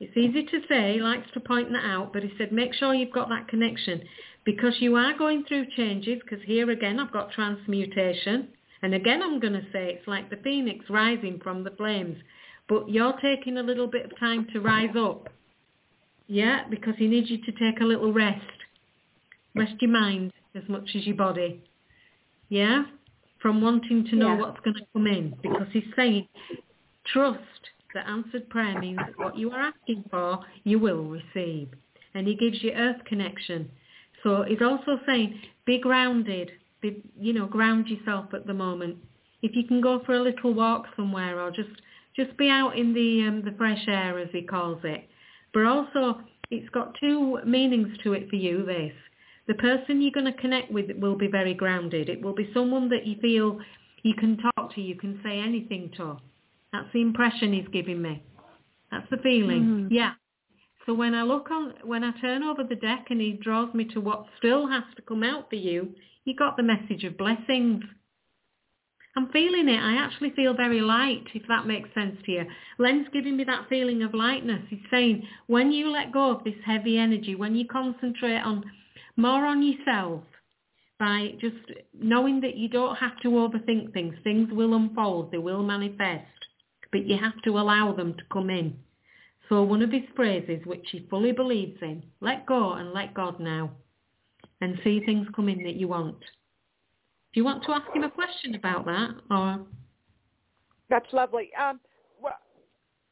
[0.02, 2.94] It's easy to say, he likes to point that out, but he said make sure
[2.94, 4.02] you've got that connection
[4.44, 8.50] because you are going through changes because here again I've got transmutation
[8.82, 12.18] and again I'm going to say it's like the phoenix rising from the flames
[12.68, 15.30] but you're taking a little bit of time to rise up.
[16.28, 18.46] Yeah, because he needs you to take a little rest.
[19.56, 21.64] Rest your mind as much as your body.
[22.50, 22.84] Yeah?
[23.42, 24.38] From wanting to know Yeah.
[24.40, 26.28] what's going to come in because he's saying
[27.06, 27.40] trust
[27.94, 31.70] that answered prayer means that what you are asking for you will receive.
[32.14, 33.70] And he gives you earth connection.
[34.24, 36.52] So he's also saying be grounded,
[36.82, 38.98] be, you know, ground yourself at the moment.
[39.42, 41.70] If you can go for a little walk somewhere or just
[42.16, 45.08] just be out in the um, the fresh air as he calls it.
[45.54, 46.22] But also
[46.52, 48.94] it's got two meanings to it for you this.
[49.50, 52.08] The person you're going to connect with will be very grounded.
[52.08, 53.60] It will be someone that you feel
[54.04, 56.18] you can talk to, you can say anything to.
[56.72, 58.22] That's the impression he's giving me.
[58.92, 59.64] That's the feeling.
[59.64, 59.88] Hmm.
[59.90, 60.12] Yeah.
[60.86, 63.86] So when I look on, when I turn over the deck and he draws me
[63.86, 65.96] to what still has to come out for you,
[66.26, 67.84] you got the message of blessings.
[69.18, 69.80] I'm feeling it.
[69.80, 72.46] I actually feel very light, if that makes sense to you.
[72.78, 74.62] Len's giving me that feeling of lightness.
[74.70, 78.64] He's saying when you let go of this heavy energy, when you concentrate on
[79.20, 80.24] more on yourself,
[81.00, 81.56] by just
[81.98, 86.26] knowing that you don't have to overthink things, things will unfold, they will manifest,
[86.92, 88.78] but you have to allow them to come in.
[89.48, 93.40] So one of his phrases, which he fully believes in, let go and let God
[93.40, 93.72] now,
[94.62, 96.20] and see things come in that you want.
[96.20, 99.66] Do you want to ask him a question about that, or
[100.90, 101.50] That's lovely.
[101.60, 101.80] Um,
[102.22, 102.34] well,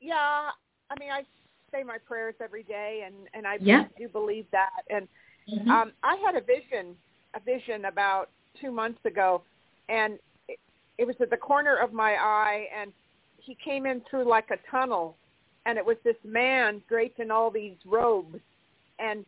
[0.01, 0.49] yeah.
[0.89, 1.23] I mean, I
[1.71, 3.85] say my prayers every day, and and I Yeah.
[3.97, 4.71] do believe that.
[4.89, 5.07] And
[5.49, 5.67] Mhm.
[5.69, 6.97] um, I had a vision,
[7.33, 8.29] a vision about
[8.59, 9.43] two months ago,
[9.89, 10.59] and it,
[10.97, 12.91] it was at the corner of my eye, and
[13.37, 15.15] he came in through like a tunnel,
[15.65, 18.39] and it was this man draped in all these robes,
[18.99, 19.25] and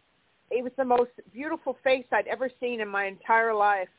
[0.51, 3.89] it was the most beautiful face I'd ever seen in my entire life.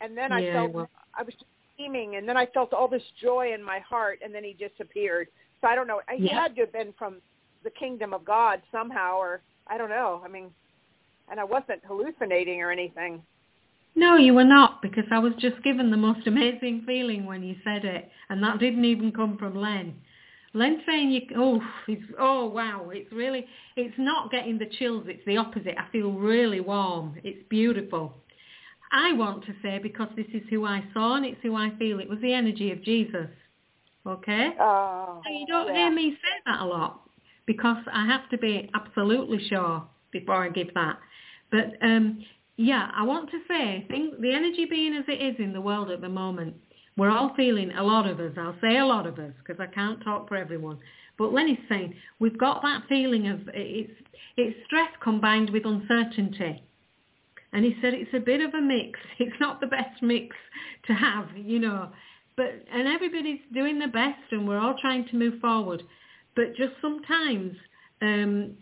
[0.00, 1.34] And then I Yeah, felt well- I was
[1.76, 5.28] beaming, and then I felt all this joy in my heart, and then he disappeared.
[5.60, 6.00] So I don't know.
[6.12, 6.40] He Yeah.
[6.40, 7.20] had to have been from
[7.64, 10.22] the kingdom of God somehow, or I don't know.
[10.24, 10.54] I mean,
[11.30, 13.22] and I wasn't hallucinating or anything.
[13.94, 17.56] No, you were not, because I was just given the most amazing feeling when you
[17.64, 19.94] said it, and that didn't even come from Len.
[20.54, 23.46] Len saying you, oh, it's, oh wow, it's really,
[23.76, 25.74] it's not getting the chills, it's the opposite.
[25.78, 27.16] I feel really warm.
[27.22, 28.14] It's beautiful.
[28.90, 32.00] I want to say, because this is who I saw and it's who I feel,
[32.00, 33.28] it was the energy of Jesus.
[34.06, 34.50] Okay?
[34.58, 35.74] Oh, So you don't yeah.
[35.74, 37.00] hear me say that a lot
[37.46, 39.82] because I have to be absolutely sure
[40.12, 40.98] before I give that.
[41.50, 42.24] But um,
[42.56, 45.90] yeah, I want to say, think the energy being as it is in the world
[45.90, 46.54] at the moment,
[46.96, 49.72] we're all feeling, a lot of us, I'll say a lot of us because I
[49.72, 50.78] can't talk for everyone,
[51.16, 53.92] but Lenny's saying we've got that feeling of it's,
[54.36, 56.62] it's stress combined with uncertainty.
[57.52, 58.98] And he said it's a bit of a mix.
[59.18, 60.36] It's not the best mix
[60.86, 61.90] to have, you know.
[62.36, 65.82] But and everybody's doing their best and we're all trying to move forward.
[66.36, 67.56] But just sometimes
[68.02, 68.56] um,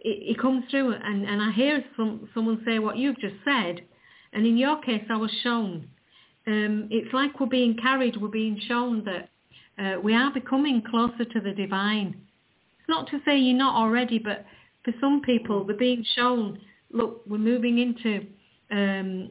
[0.00, 3.82] it, it comes through and, and I hear some, someone say what you've just said.
[4.32, 5.88] And in your case, I was shown.
[6.46, 9.28] Um, it's like we're being carried, we're being shown that
[9.78, 12.16] uh, we are becoming closer to the divine.
[12.78, 14.44] It's not to say you're not already, but
[14.84, 16.60] for some people, they're being shown,
[16.92, 18.26] look, we're moving into,
[18.70, 19.30] um,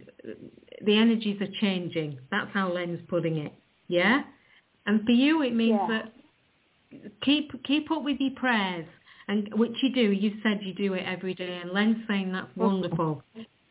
[0.85, 2.19] the energies are changing.
[2.31, 3.53] That's how Len's putting it.
[3.87, 4.23] Yeah?
[4.85, 5.87] And for you, it means Yeah.
[5.87, 6.13] that
[7.21, 8.85] keep keep up with your prayers,
[9.29, 10.11] and which you do.
[10.11, 12.67] You said you do it every day, and Len's saying that's oh.
[12.67, 13.23] wonderful.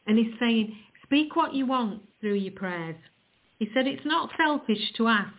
[0.06, 2.96] And he's saying, speak what you want through your prayers.
[3.58, 5.32] He said it's not selfish to ask,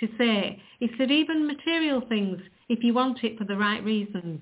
[0.00, 0.60] to say.
[0.80, 4.40] He said even material things, if you want it for the right reasons.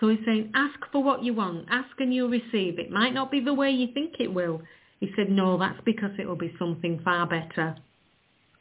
[0.00, 1.66] So he's saying, ask for what you want.
[1.70, 2.78] Ask and you'll receive.
[2.78, 4.60] It might not be the way you think it will.
[5.00, 7.76] He said, no, that's because it will be something far better.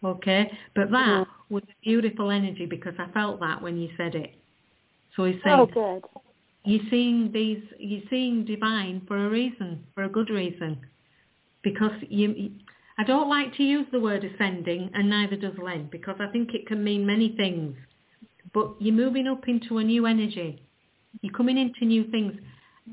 [0.04, 0.52] Okay?
[0.76, 4.34] But that was a beautiful energy because I felt that when you said it.
[5.16, 6.04] So he's saying, Oh, good.
[6.64, 10.80] you're seeing these, you're seeing divine for a reason, for a good reason.
[11.64, 12.52] Because you,
[12.98, 16.54] I don't like to use the word ascending and neither does Len because I think
[16.54, 17.76] it can mean many things.
[18.54, 20.62] But you're moving up into a new energy.
[21.22, 22.34] You're coming into new things.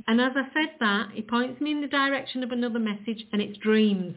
[0.06, 3.42] And as I said that, it points me in the direction of another message and
[3.42, 4.14] it's dreams.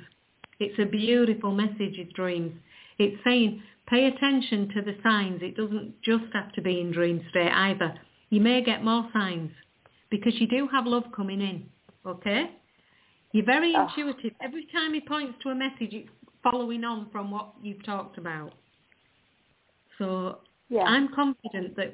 [0.60, 2.54] It's a beautiful message of dreams.
[2.98, 5.42] It's saying pay attention to the signs.
[5.42, 7.94] It doesn't just have to be in dream state either.
[8.30, 9.52] You may get more signs
[10.10, 11.70] because you do have love coming in.
[12.06, 12.52] Okay?
[13.32, 13.84] You're very Oh.
[13.88, 14.34] intuitive.
[14.42, 16.10] Every time he points to a message, it's
[16.44, 18.54] following on from what you've talked about.
[19.98, 20.40] So
[20.70, 20.84] Yeah.
[20.84, 21.94] I'm confident that,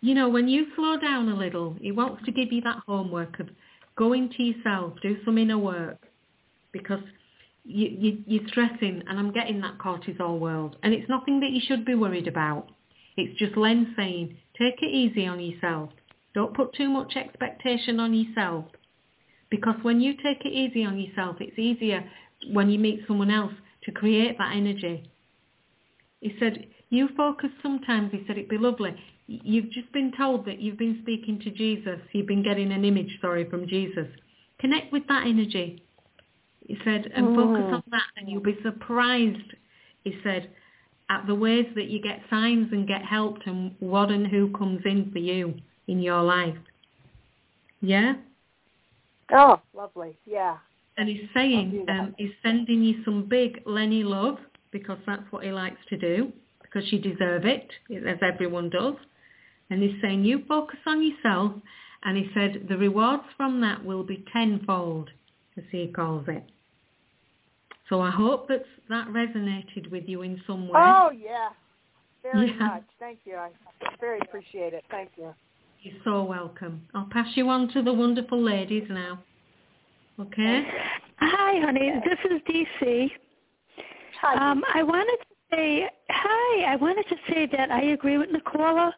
[0.00, 3.38] you know, when you slow down a little, he wants to give you that homework
[3.40, 3.48] of
[3.96, 5.98] go into yourself, do some inner work,
[6.72, 7.02] because
[7.68, 11.60] you, you, you're stressing, and I'm getting that cortisol world, and it's nothing that you
[11.66, 12.68] should be worried about.
[13.16, 15.90] It's just Len saying, take it easy on yourself.
[16.34, 18.64] Don't put too much expectation on yourself.
[19.50, 22.04] Because when you take it easy on yourself, it's easier
[22.52, 23.52] when you meet someone else
[23.84, 25.10] to create that energy.
[26.20, 28.94] He said, you focus sometimes, he said, it'd be lovely.
[29.26, 32.00] You've just been told that you've been speaking to Jesus.
[32.12, 34.06] You've been getting an image, sorry, from Jesus.
[34.58, 35.82] Connect with that energy.
[36.68, 37.72] He said, and focus Mm.
[37.72, 39.54] on that and you'll be surprised,
[40.04, 40.50] he said,
[41.08, 44.84] at the ways that you get signs and get helped and what and who comes
[44.84, 45.54] in for you
[45.86, 46.58] in your life.
[47.80, 48.16] Yeah?
[49.32, 50.16] Oh, lovely.
[50.26, 50.58] Yeah.
[50.98, 54.38] And he's saying um, he's sending you some big Lenny love
[54.70, 57.70] because that's what he likes to do because you deserve it,
[58.06, 58.96] as everyone does.
[59.70, 61.52] And he's saying you focus on yourself
[62.02, 65.10] and he said the rewards from that will be tenfold,
[65.56, 66.44] as he calls it.
[67.88, 70.80] So I hope that that resonated with you in some way.
[70.80, 71.50] Oh, yeah.
[72.22, 72.54] Very Yeah.
[72.66, 72.84] much.
[72.98, 73.36] Thank you.
[73.36, 73.50] I
[74.00, 74.84] very appreciate it.
[74.90, 75.34] Thank you.
[75.82, 76.86] You're so welcome.
[76.94, 79.20] I'll pass you on to the wonderful ladies now.
[80.20, 80.66] Okay?
[81.20, 81.92] Hi, honey.
[82.04, 83.10] This is DC.
[84.20, 84.50] Hi.
[84.50, 86.72] Um, I wanted to say hi.
[86.72, 88.92] I wanted to say that I agree with Nicola.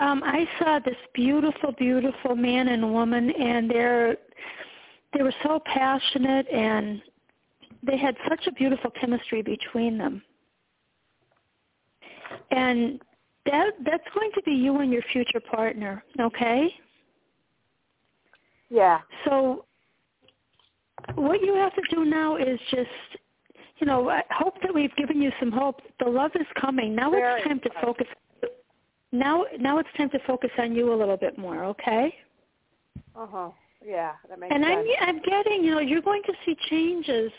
[0.00, 4.16] Um, I saw this beautiful, beautiful man and woman, and they're
[5.14, 7.00] they were so passionate, and
[7.86, 10.22] they had such a beautiful chemistry between them.
[12.50, 13.00] And
[13.46, 16.74] that that's going to be you and your future partner, okay?
[18.70, 19.00] yeah.
[19.24, 19.64] So
[21.14, 22.88] what you have to do now is just,
[23.78, 25.80] you know, I hope that we've given you some hope.
[26.00, 26.94] The love is coming.
[26.94, 28.06] Now Very it's time to focus.
[29.12, 32.14] Now, now it's time to focus on you a little bit more, okay?
[33.14, 33.50] Uh huh.
[33.84, 34.12] Yeah.
[34.28, 37.30] That makes And I'm I'm getting, you know, you're going to see changes,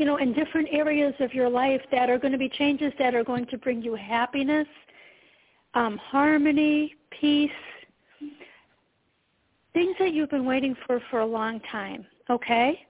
[0.00, 3.14] you know, in different areas of your life that are going to be changes that
[3.14, 4.66] are going to bring you happiness,
[5.74, 7.50] um, harmony, peace,
[9.74, 12.86] things that you've been waiting for for a long time, okay?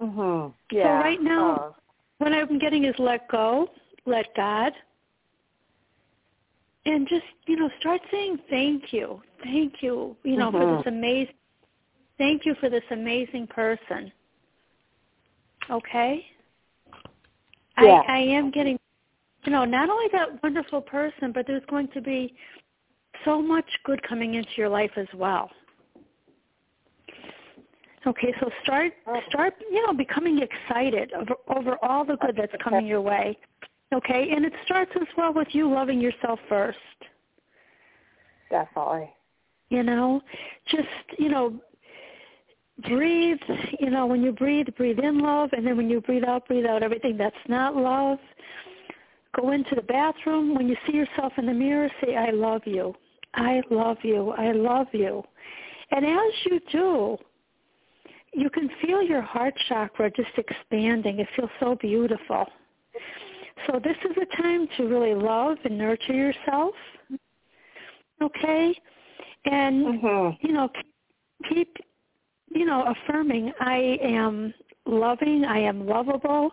[0.00, 0.54] Mhm.
[0.70, 0.84] Yeah.
[0.84, 1.76] So right now- Oh,
[2.18, 3.68] what I'm getting is let go,
[4.06, 4.72] let God,
[6.86, 10.78] and just you know start saying thank you, thank you, you know for Mhm.
[10.78, 11.34] this amazing,
[12.18, 14.12] thank you for this amazing person.
[15.70, 16.24] Okay.
[17.80, 18.02] Yeah.
[18.06, 18.78] I I am getting,
[19.44, 22.34] you know, not only that wonderful person, but there's going to be
[23.24, 25.50] so much good coming into your life as well.
[28.06, 29.20] Okay, so start Oh.
[29.28, 33.38] start you know becoming excited over, over all the good that's coming your way.
[33.94, 36.78] Okay, and it starts as well with you loving yourself first.
[38.50, 39.10] definitely.
[39.68, 40.20] You know,
[40.66, 41.60] just you know,
[42.78, 43.40] breathe.
[43.78, 46.66] You know, when you breathe, breathe in love, and then when you breathe out, breathe
[46.66, 48.18] out everything that's not love.
[49.38, 50.54] Go into the bathroom.
[50.54, 52.94] When you see yourself in the mirror, say, "I love you.
[53.34, 54.30] I love you.
[54.32, 55.24] I love you."
[55.90, 57.18] And as you do,
[58.34, 61.18] you can feel your heart chakra just expanding.
[61.18, 62.46] It feels so beautiful.
[63.66, 66.74] So this is a time to really love and nurture yourself.
[68.20, 68.74] Okay?
[69.44, 70.38] And Mhm.
[70.40, 70.70] you know,
[71.44, 71.76] keep
[72.54, 74.54] you know, affirming I am
[74.86, 76.50] loving, I am lovable,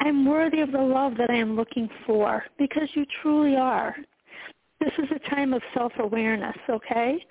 [0.00, 3.94] I'm worthy of the love that I am looking for because you truly are.
[4.80, 7.24] This is a time of self-awareness, okay?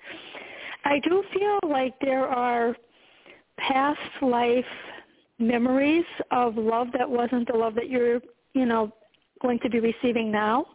[0.84, 2.74] I do feel like there are
[3.58, 4.64] past life
[5.38, 8.20] memories of love that wasn't the love that you're,
[8.54, 8.92] you know,
[9.40, 10.66] going to be receiving now.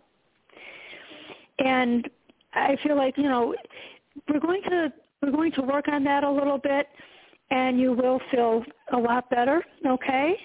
[1.59, 2.07] And
[2.53, 3.55] I feel like, you know,
[4.29, 6.87] we're going to we're going to work on that a little bit
[7.49, 8.63] and you will feel
[8.93, 10.35] a lot better, okay?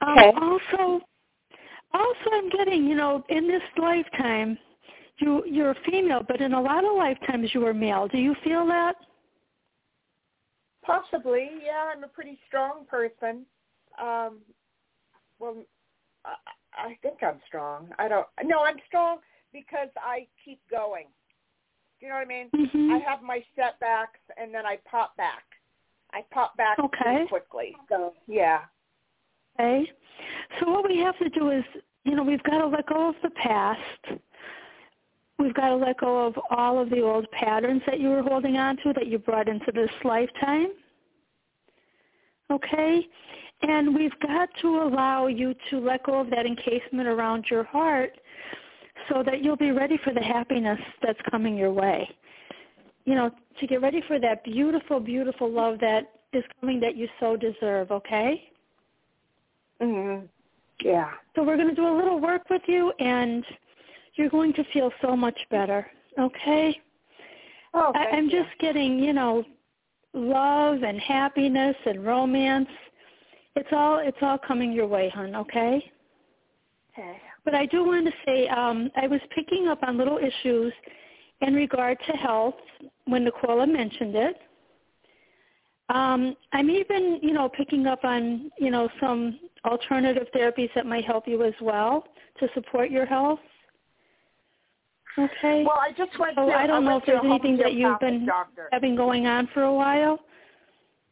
[0.00, 0.32] Um, Okay.
[0.40, 1.00] also
[1.92, 4.58] also I'm getting, you know, in this lifetime
[5.18, 8.08] you you're a female, but in a lot of lifetimes you were male.
[8.08, 8.96] Do you feel that?
[10.84, 11.92] Possibly, yeah.
[11.94, 13.46] I'm a pretty strong person.
[14.00, 14.38] Um,
[15.38, 15.56] well,
[16.24, 16.34] I,
[16.76, 17.88] I think I'm strong.
[17.98, 18.26] I don't.
[18.44, 19.18] No, I'm strong
[19.52, 21.06] because I keep going.
[22.00, 22.50] Do you know what I mean?
[22.54, 22.92] Mhm.
[22.92, 25.44] I have my setbacks and then I pop back.
[26.14, 27.24] I pop back Okay.
[27.28, 27.74] quickly.
[27.88, 28.60] So yeah.
[29.58, 29.90] Okay.
[30.58, 31.64] So what we have to do is,
[32.04, 34.20] you know, we've got to let go of the past.
[35.38, 38.56] We've got to let go of all of the old patterns that you were holding
[38.56, 40.68] on to that you brought into this lifetime.
[42.50, 43.06] Okay?
[43.62, 48.12] And we've got to allow you to let go of that encasement around your heart
[49.08, 52.08] so that you'll be ready for the happiness that's coming your way.
[53.04, 57.08] You know, to get ready for that beautiful, beautiful love that is coming that you
[57.20, 58.50] so deserve, okay?
[59.80, 60.28] Mhm.
[60.80, 61.12] Yeah.
[61.34, 63.44] So we're going to do a little work with you and
[64.14, 66.80] you're going to feel so much better, okay?
[67.74, 68.42] Oh, I- I'm you.
[68.42, 69.44] just getting, you know,
[70.14, 72.68] love and happiness and romance.
[73.56, 75.90] It's all it's all coming your way, hon, okay?
[76.92, 77.20] Okay.
[77.44, 80.72] But I do want to say um, I was picking up on little issues
[81.46, 82.54] in regard to health
[83.06, 84.36] when Nicola mentioned it.
[85.90, 91.04] Um, I'm even, you know, picking up on, you know, some alternative therapies that might
[91.04, 92.04] help you as well
[92.40, 93.38] to support your health.
[95.18, 95.64] Okay.
[95.64, 96.54] Well, I just went So to.
[96.54, 98.68] I don't know if there's anything that you've been doctor.
[98.72, 100.18] having going on for a while.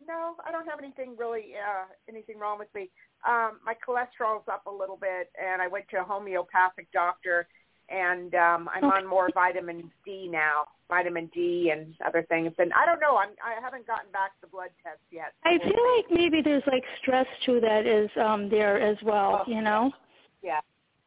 [0.05, 2.91] No, I don't have anything really, uh, anything wrong with me.
[3.29, 7.47] Um, my cholesterol's up a little bit, and I went to a homeopathic doctor,
[7.89, 8.97] and um, I'm Okay.
[8.97, 12.53] on more vitamin D now, vitamin D and other things.
[12.59, 15.33] And I don't know, I'm I haven't gotten back the blood test yet.
[15.45, 19.51] I feel like maybe there's like stress too that is um there as well, Oh,
[19.51, 19.93] you know.
[20.43, 20.61] Yeah.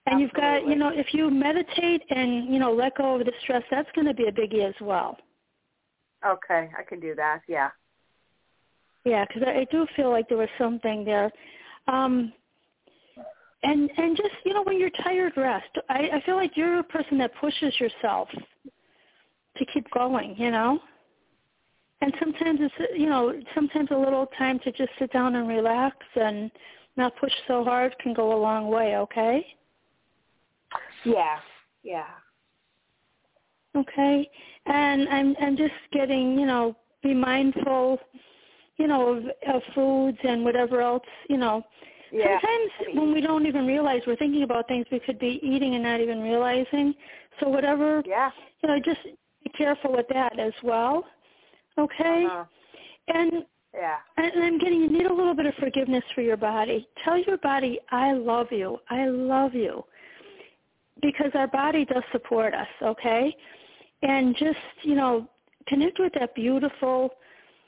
[0.07, 3.33] And you've got, you know, if you meditate and you know let go of the
[3.41, 5.17] stress, that's going to be a biggie as well.
[6.25, 7.41] Okay, I can do that.
[7.47, 7.69] Yeah.
[9.03, 11.31] Yeah, because I, I do feel like there was something there.
[11.87, 12.33] Um,
[13.65, 15.69] and and just you know when you're tired, rest.
[15.89, 18.29] I, I feel like you're a person that pushes yourself
[19.57, 20.35] to keep going.
[20.37, 20.79] You know.
[22.01, 25.97] And sometimes it's you know sometimes a little time to just sit down and relax
[26.15, 26.51] and
[26.97, 28.97] not push so hard can go a long way.
[28.97, 29.45] Okay.
[31.03, 31.37] Yeah.
[31.83, 32.05] Yeah.
[33.75, 34.29] Okay.
[34.65, 37.99] And I'm I'm just getting you know be mindful
[38.77, 39.23] you know of,
[39.53, 41.63] of foods and whatever else you know
[42.11, 42.39] Yeah.
[42.39, 45.83] Sometimes when we don't even realize we're thinking about things we could be eating and
[45.83, 46.93] not even realizing.
[47.39, 48.31] So whatever, Yeah.
[48.61, 49.01] you know, just
[49.43, 51.05] be careful with that as well.
[51.77, 52.25] Okay?
[52.25, 52.45] Uh-huh.
[53.07, 53.97] And Yeah.
[54.17, 56.87] and I'm getting you need a little bit of forgiveness for your body.
[57.03, 58.79] Tell your body, I love you.
[58.89, 59.83] I love you.
[61.01, 63.35] Because our body does support us, okay?
[64.01, 65.27] And just, you know,
[65.67, 67.11] connect with that beautiful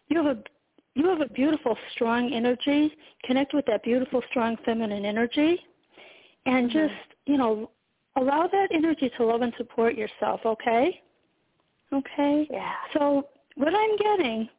[0.09, 0.43] you have a
[0.97, 2.91] you have a beautiful strong energy.
[3.23, 5.63] Connect with that beautiful strong feminine energy
[6.47, 6.73] and Mhm.
[6.73, 7.69] just, you know,
[8.15, 11.01] allow that energy to love and support yourself, okay?
[11.93, 12.47] Okay?
[12.49, 12.75] Yeah.
[12.93, 14.49] So what I'm getting,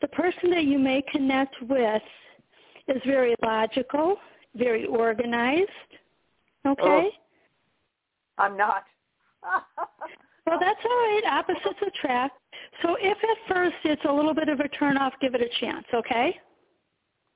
[0.00, 2.02] the person that you may connect with
[2.86, 4.20] is very logical,
[4.54, 5.70] very organized.
[6.64, 7.10] Okay?
[8.38, 8.86] I'm not.
[10.46, 11.22] Well, that's all right.
[11.26, 12.49] Opposites attract.
[12.82, 15.86] So if at first it's a little bit of a turnoff, give it a chance,
[15.94, 16.34] okay?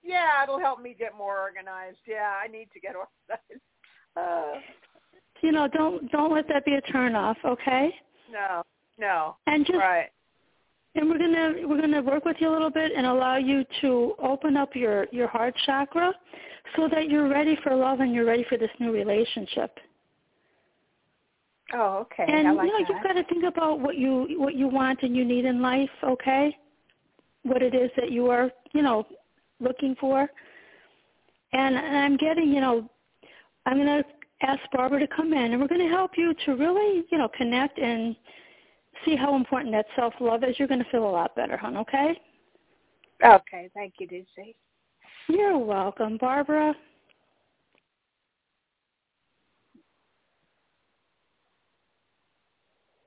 [0.03, 1.99] yeah, it'll help me get more organized.
[2.07, 3.63] Yeah, I need to get organized.
[4.17, 4.61] Uh,
[5.43, 7.95] You know, don't don't let that be a turnoff, okay?
[8.31, 8.63] no.
[8.99, 9.37] No.
[9.47, 10.11] And just Right.
[10.95, 14.15] and we're gonna we're gonna work with you a little bit and allow you to
[14.19, 16.15] open up your your heart chakra
[16.77, 19.79] so that you're ready for love and you're ready for this new relationship.
[21.73, 22.25] Oh, okay.
[22.29, 22.89] And like you know, that.
[22.89, 25.91] you've got to think about what you what you want and you need in life,
[26.03, 26.57] okay?
[27.43, 29.07] What it is that you are, you know,
[29.61, 30.29] looking for.
[31.53, 32.89] And, and I'm getting, you know,
[33.67, 34.05] I'm going to
[34.43, 37.29] ask Barbara to come in, and we're going to help you to really, you know,
[37.37, 38.17] connect and
[39.05, 40.59] see how important that self-love is.
[40.59, 42.21] You're going to feel a lot better, hon, okay?
[43.25, 43.71] Okay.
[43.75, 44.57] Thank you, Lucy.
[45.29, 46.75] You're welcome, Barbara.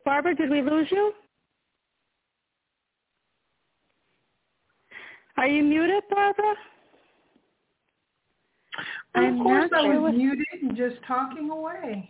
[0.07, 1.11] Barbara, did we lose you?
[5.35, 6.51] Are you muted, Barbara?
[9.15, 12.09] Of I'm course I was muted and just talking away.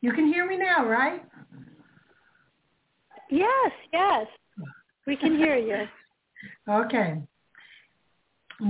[0.00, 1.24] You can hear me now, right?
[3.30, 4.26] Yes, yes.
[5.06, 5.84] We can hear you.
[6.68, 7.16] Okay.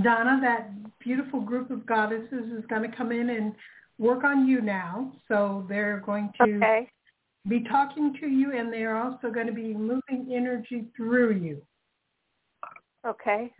[0.02, 3.54] Donna, that beautiful group of goddesses is going to come in and
[3.98, 5.12] work on you now.
[5.28, 6.90] So they're going to Okay.
[7.48, 11.62] be talking to you and they're also going to be moving energy through you.
[13.06, 13.52] Okay.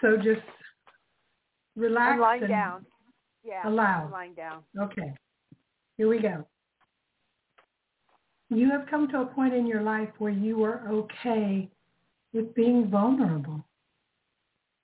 [0.00, 0.42] So just
[1.76, 2.86] relax I'm lying down.
[3.44, 3.66] Yeah.
[3.68, 4.04] allow.
[4.04, 4.64] I'm lying down.
[4.78, 5.12] Okay.
[5.96, 6.46] Here we go.
[8.48, 11.68] You have come to a point in your life where you are okay
[12.32, 13.64] with being vulnerable,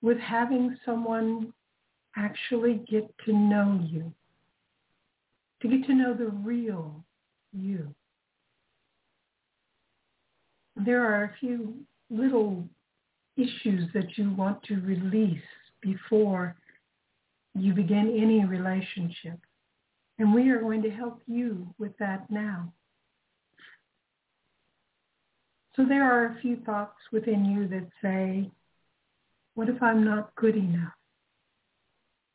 [0.01, 1.53] with having someone
[2.15, 4.11] actually get to know you,
[5.63, 7.03] to get to know the real
[7.53, 7.87] you.
[10.75, 11.73] There are a few
[12.09, 12.67] little
[13.37, 15.41] issues that you want to release
[15.81, 16.55] before
[17.55, 19.39] you begin any relationship.
[20.19, 22.73] And we are going to help you with that now.
[25.75, 28.51] So there are a few thoughts within you that say,
[29.55, 30.93] what if I'm not good enough?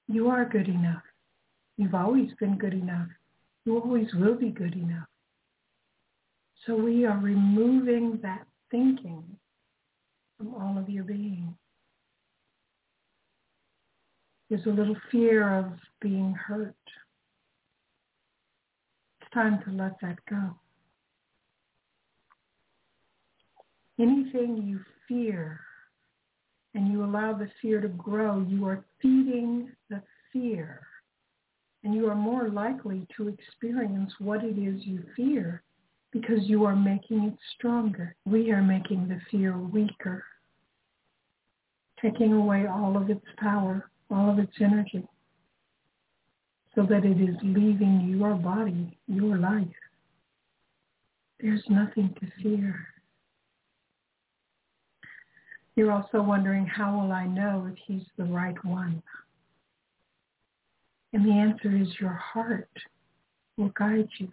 [0.09, 1.03] You are good enough.
[1.77, 3.09] You've always been good enough.
[3.65, 5.09] You always will be good enough.
[6.67, 9.25] So we are removing that thinking
[10.37, 11.55] from all of your being.
[14.49, 16.75] There's a little fear of being hurt.
[19.21, 20.55] It's time to let that go.
[24.01, 25.61] Anything you fear
[26.75, 30.03] and you allow the fear to grow, you are feeding the
[30.33, 30.88] fear.
[31.85, 35.63] And you are more likely to experience what it is you fear
[36.13, 38.17] because you are making it stronger.
[38.25, 40.25] We are making the fear weaker,
[42.01, 45.07] taking away all of its power, all of its energy,
[46.75, 49.67] so that it is leaving your body, your life.
[51.41, 52.87] There's nothing to fear.
[55.77, 59.01] You're also wondering, how will I know if he's the right one?
[61.13, 62.69] And the answer is your heart
[63.57, 64.29] will guide you.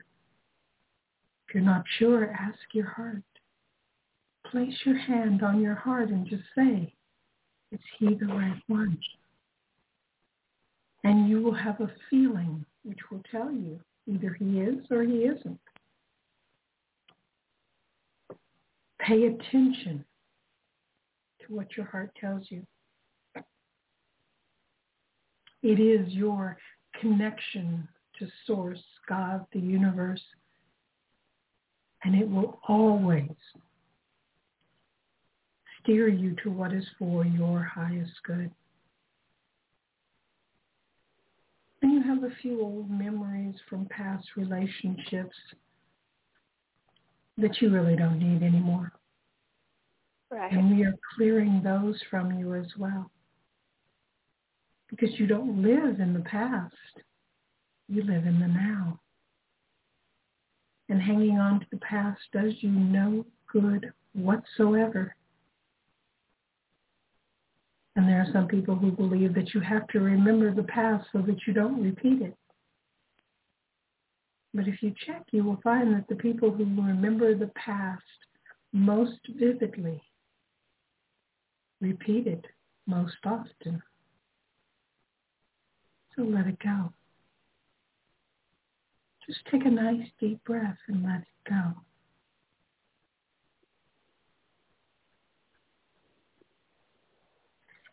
[1.47, 3.23] If you're not sure, ask your heart.
[4.51, 6.93] Place your hand on your heart and just say,
[7.71, 8.97] is he the right one?
[11.03, 15.25] And you will have a feeling which will tell you either he is or he
[15.25, 15.59] isn't.
[18.99, 20.03] Pay attention
[21.41, 22.65] to what your heart tells you.
[25.65, 26.59] It is your
[27.01, 27.87] connection
[28.19, 30.21] to source, God, the universe,
[32.03, 33.31] and it will always
[35.81, 38.51] steer you to what is for your highest good.
[41.81, 45.35] And you have a few old memories from past relationships
[47.39, 48.91] that you really don't need anymore.
[50.29, 50.51] Right.
[50.51, 53.09] And we are clearing those from you as well.
[54.95, 56.73] Because you don't live in the past.
[57.87, 58.99] You live in the now.
[60.87, 65.15] And hanging on to the past does you no good whatsoever.
[67.95, 71.21] And there are some people who believe that you have to remember the past so
[71.21, 72.35] that you don't repeat it.
[74.53, 78.03] But if you check, you will find that the people who remember the past
[78.71, 80.01] most vividly
[81.81, 82.45] repeat it
[82.87, 83.81] most often.
[86.15, 86.93] So let it go.
[89.27, 91.73] Just take a nice deep breath and let it go.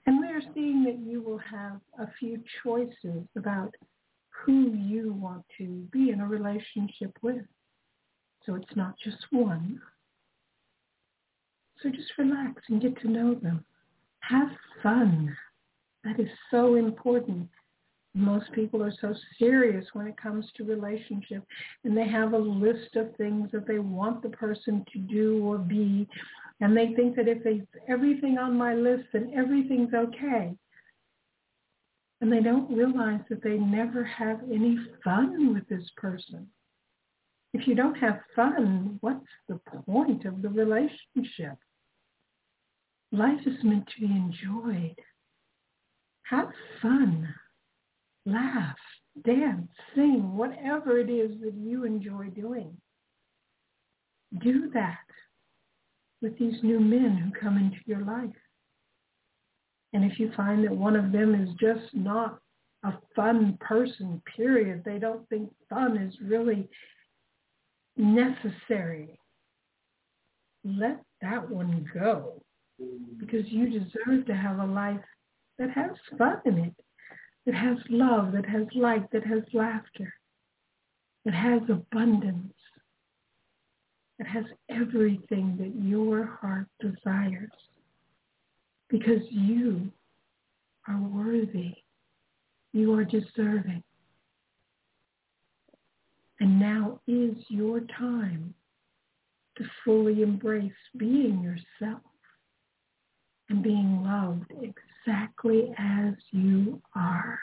[0.06, 3.74] And we are seeing that you will have a few choices about
[4.44, 7.44] who you want to be in a relationship with.
[8.44, 9.80] So it's not just one.
[11.82, 13.64] So just relax and get to know them.
[14.20, 14.48] Have
[14.82, 15.36] fun.
[16.04, 17.48] That is so important.
[18.14, 21.44] Most people are so serious when it comes to relationship
[21.84, 25.56] and they have a list of things that they want the person to do or
[25.56, 26.06] be
[26.60, 30.54] and they think that if they everything on my list then everything's okay.
[32.20, 36.46] And they don't realize that they never have any fun with this person.
[37.52, 41.58] If you don't have fun, what's the point of the relationship?
[43.10, 44.96] Life is meant to be enjoyed.
[46.22, 46.48] Have
[46.80, 47.34] fun.
[48.24, 48.76] Laugh,
[49.24, 52.76] dance, sing, whatever it is that you enjoy doing.
[54.42, 54.98] Do that
[56.20, 58.30] with these new men who come into your life.
[59.92, 62.38] And if you find that one of them is just not
[62.84, 66.68] a fun person, period, they don't think fun is really
[67.96, 69.18] necessary,
[70.64, 72.42] let that one go
[73.18, 75.00] because you deserve to have a life
[75.58, 76.74] that has fun in it,
[77.46, 80.12] that has love, that has light, that has laughter,
[81.24, 82.54] that has abundance,
[84.18, 87.50] that has everything that your heart desires
[88.88, 89.90] because you
[90.86, 91.74] are worthy.
[92.72, 93.82] You are deserving.
[96.40, 98.54] And now is your time
[99.56, 102.02] to fully embrace being yourself
[103.48, 104.52] and being loved
[105.06, 107.38] exactly as you are.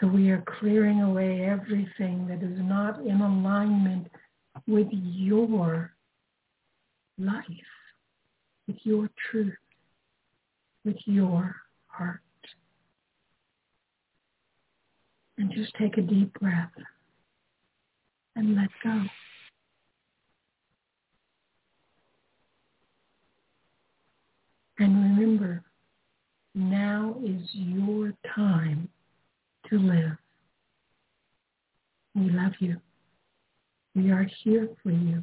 [0.00, 4.08] So we are clearing away everything that is not in alignment
[4.66, 5.92] with your
[7.18, 7.44] life
[8.66, 9.54] with your truth,
[10.84, 11.54] with your
[11.86, 12.20] heart.
[15.38, 16.70] And just take a deep breath
[18.36, 19.02] and let go.
[24.82, 25.62] And remember,
[26.56, 28.88] now is your time
[29.70, 30.16] to live.
[32.16, 32.78] We love you.
[33.94, 35.22] We are here for you.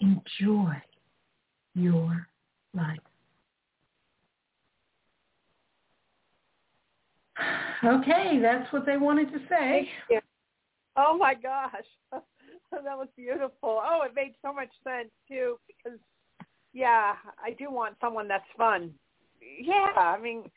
[0.00, 0.72] Enjoy
[1.76, 2.26] your
[2.74, 2.98] life.
[7.84, 9.88] Okay, that's what they wanted to say.
[10.96, 11.70] Oh my gosh.
[12.10, 12.22] that
[12.72, 13.52] was beautiful.
[13.62, 16.00] Oh, it made so much sense too because
[16.76, 18.92] yeah, I do want someone that's fun.
[19.58, 20.50] Yeah, I mean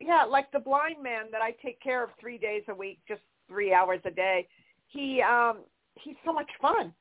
[0.00, 3.20] yeah, like the blind man that I take care of 3 days a week, just
[3.48, 4.48] 3 hours a day.
[4.88, 5.58] He um
[6.02, 6.94] he's so much fun.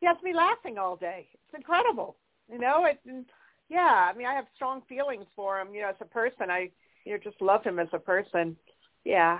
[0.00, 1.26] He has me laughing all day.
[1.32, 2.16] It's incredible.
[2.52, 3.24] You know, it and
[3.70, 6.50] yeah, I mean I have strong feelings for him, you know, as a person.
[6.50, 6.68] I
[7.06, 8.58] you know, just love him as a person.
[9.06, 9.38] Yeah.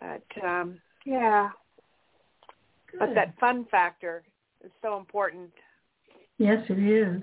[0.00, 1.50] But um yeah.
[2.90, 3.00] Good.
[3.00, 4.22] But that fun factor
[4.64, 5.50] is so important.
[6.38, 7.22] Yes, it is.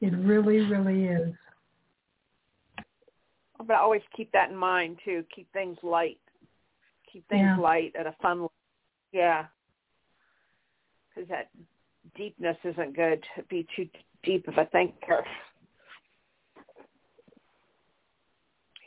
[0.00, 1.34] It really, really is.
[3.58, 5.24] But I always keep that in mind too.
[5.34, 6.18] Keep things light.
[7.10, 7.56] Keep things Yeah.
[7.56, 8.48] light at a fun.
[9.12, 9.46] Yeah.
[11.14, 11.50] Because that
[12.16, 13.24] deepness isn't good.
[13.36, 13.88] to Be too
[14.22, 15.24] deep of a thinker.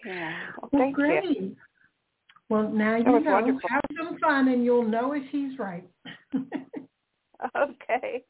[0.05, 0.51] Yeah.
[0.57, 1.23] Well, Well, thank great.
[1.39, 1.55] you.
[2.49, 3.31] Well, now you know.
[3.33, 3.69] wonderful.
[3.69, 5.83] Have some fun, and you'll know if he's right.
[7.55, 8.23] Okay.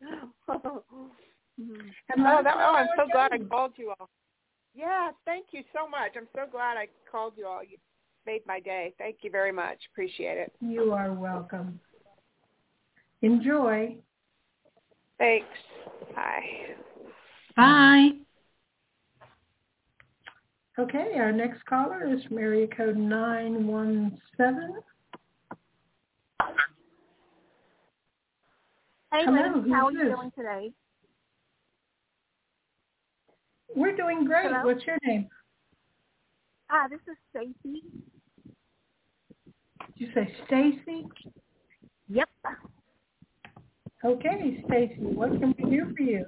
[1.60, 1.88] Mm-hmm.
[2.10, 4.10] And Oh, that, oh, I'm so glad I called you all.
[4.76, 6.12] Yeah, thank you so much.
[6.16, 7.64] I'm so glad I called you all.
[7.64, 7.78] You
[8.28, 8.94] made my day.
[9.00, 9.80] Thank you very much.
[9.92, 10.52] Appreciate it.
[10.62, 11.80] You are welcome.
[13.24, 13.96] Enjoy.
[15.18, 15.48] Thanks.
[16.14, 16.76] Bye.
[17.56, 18.10] Bye.
[20.78, 24.76] Okay, our next caller is from area code 917.
[29.12, 30.72] Hey, Hello, who's how are you doing today?
[33.74, 34.48] We're doing great.
[34.52, 34.66] Hello?
[34.66, 35.30] What's your name?
[36.70, 37.82] Ah, this is Stacy.
[39.80, 41.08] Did you say Stacy?
[42.10, 42.30] Yep.
[44.04, 46.26] Okay, Stacy, what can we do for you?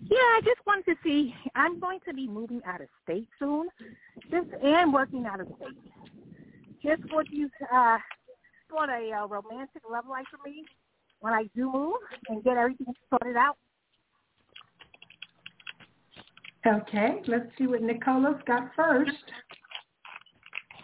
[0.00, 1.34] Yeah, I just wanted to see.
[1.54, 3.68] I'm going to be moving out of state soon,
[4.30, 5.92] just and working out of state.
[6.82, 7.98] Just what you uh,
[8.72, 10.64] want a uh, romantic love life for me
[11.22, 11.94] when I do move
[12.28, 13.56] and get everything sorted out.
[16.66, 19.10] Okay, let's see what Nicola's got first.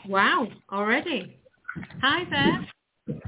[0.07, 1.37] Wow, already.
[2.01, 3.21] Hi there.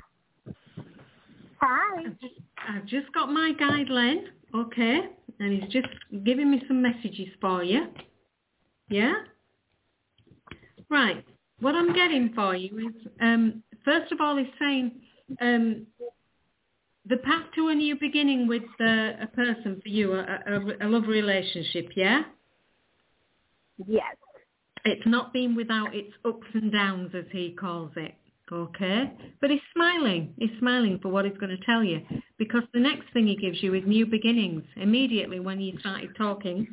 [1.61, 2.05] Hi.
[2.07, 2.35] I've just,
[2.69, 5.01] I've just got my guide Len, okay,
[5.41, 5.89] and he's just
[6.25, 7.87] giving me some messages for you.
[8.89, 9.15] Yeah?
[10.89, 11.25] Right.
[11.61, 14.93] What I'm getting for you is, um, first of all, he's saying
[15.41, 15.87] um,
[17.11, 20.89] the path to a new beginning with uh, a person for you, a, a, a
[20.89, 22.23] love relationship, yeah?
[23.87, 24.17] Yes.
[24.85, 28.15] It's not been without its ups and downs, as he calls it.
[28.51, 29.13] Okay?
[29.41, 30.35] But he's smiling.
[30.39, 32.01] He's smiling for what he's going to tell you.
[32.39, 34.63] Because the next thing he gives you is new beginnings.
[34.77, 36.67] Immediately when you started talking,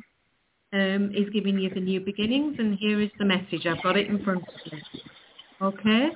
[0.72, 3.66] um, he's giving you the new beginnings, and here is the message.
[3.66, 4.82] I've got it in front of me.
[5.60, 6.08] Okay?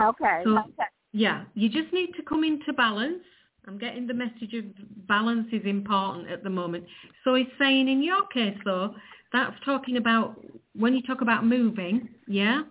[0.00, 0.40] Okay.
[0.44, 0.91] So, okay.
[1.12, 3.22] Yeah, you just need to come into balance.
[3.66, 4.64] I'm getting the message of
[5.06, 6.84] balance is important at the moment.
[7.22, 8.94] So he's saying in your case though,
[9.32, 10.42] that's talking about
[10.74, 12.62] when you talk about moving, yeah?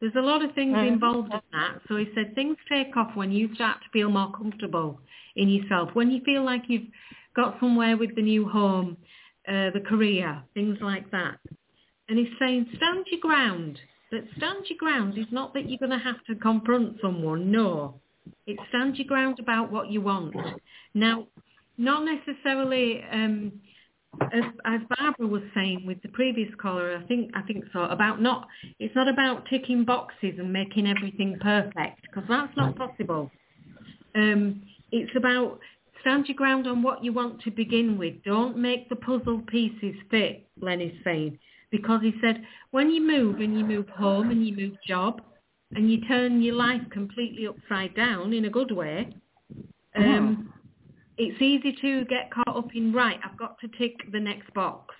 [0.00, 0.88] There's a lot of things Mhm.
[0.88, 1.80] involved in that.
[1.88, 5.00] So he said things take off when you start to feel more comfortable
[5.36, 5.94] in yourself.
[5.94, 6.88] When you feel like you've
[7.34, 8.96] got somewhere with the new home,
[9.48, 11.38] uh, the career, things like that.
[12.08, 13.80] And he's saying stand your ground.
[14.12, 17.50] That stand your ground is not that you're going to have to confront someone.
[17.50, 18.00] No.
[18.46, 20.34] It's stand your ground about what you want.
[20.94, 21.26] Now,
[21.78, 23.52] not necessarily, um,
[24.32, 28.22] as, as Barbara was saying with the previous caller, I think I think so about
[28.22, 28.48] not.
[28.78, 33.30] It's not about ticking boxes and making everything perfect because that's not possible.
[34.14, 34.62] Um,
[34.92, 35.58] it's about
[36.00, 38.14] stand your ground on what you want to begin with.
[38.24, 40.46] Don't make the puzzle pieces fit.
[40.60, 41.38] Lenny's saying
[41.70, 45.20] because he said when you move and you move home and you move job
[45.74, 49.08] and you turn your life completely upside down in a good way,
[49.96, 50.52] um,
[51.18, 53.18] it's easy to get caught up in right.
[53.24, 54.94] I've got to tick the next box.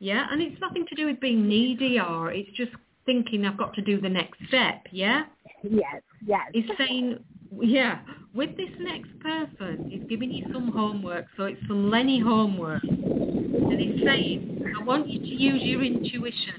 [0.00, 2.70] Yeah, and it's nothing to do with being needy or it's just
[3.04, 4.86] thinking I've got to do the next step.
[4.92, 5.24] Yeah,
[5.62, 6.02] Yes.
[6.24, 6.40] Yes.
[6.52, 7.18] he's saying,
[7.60, 8.00] yeah,
[8.34, 12.82] with this next person, he's giving you some homework, so it's some Lenny homework.
[12.84, 16.54] And he's saying, I want you to use your intuition.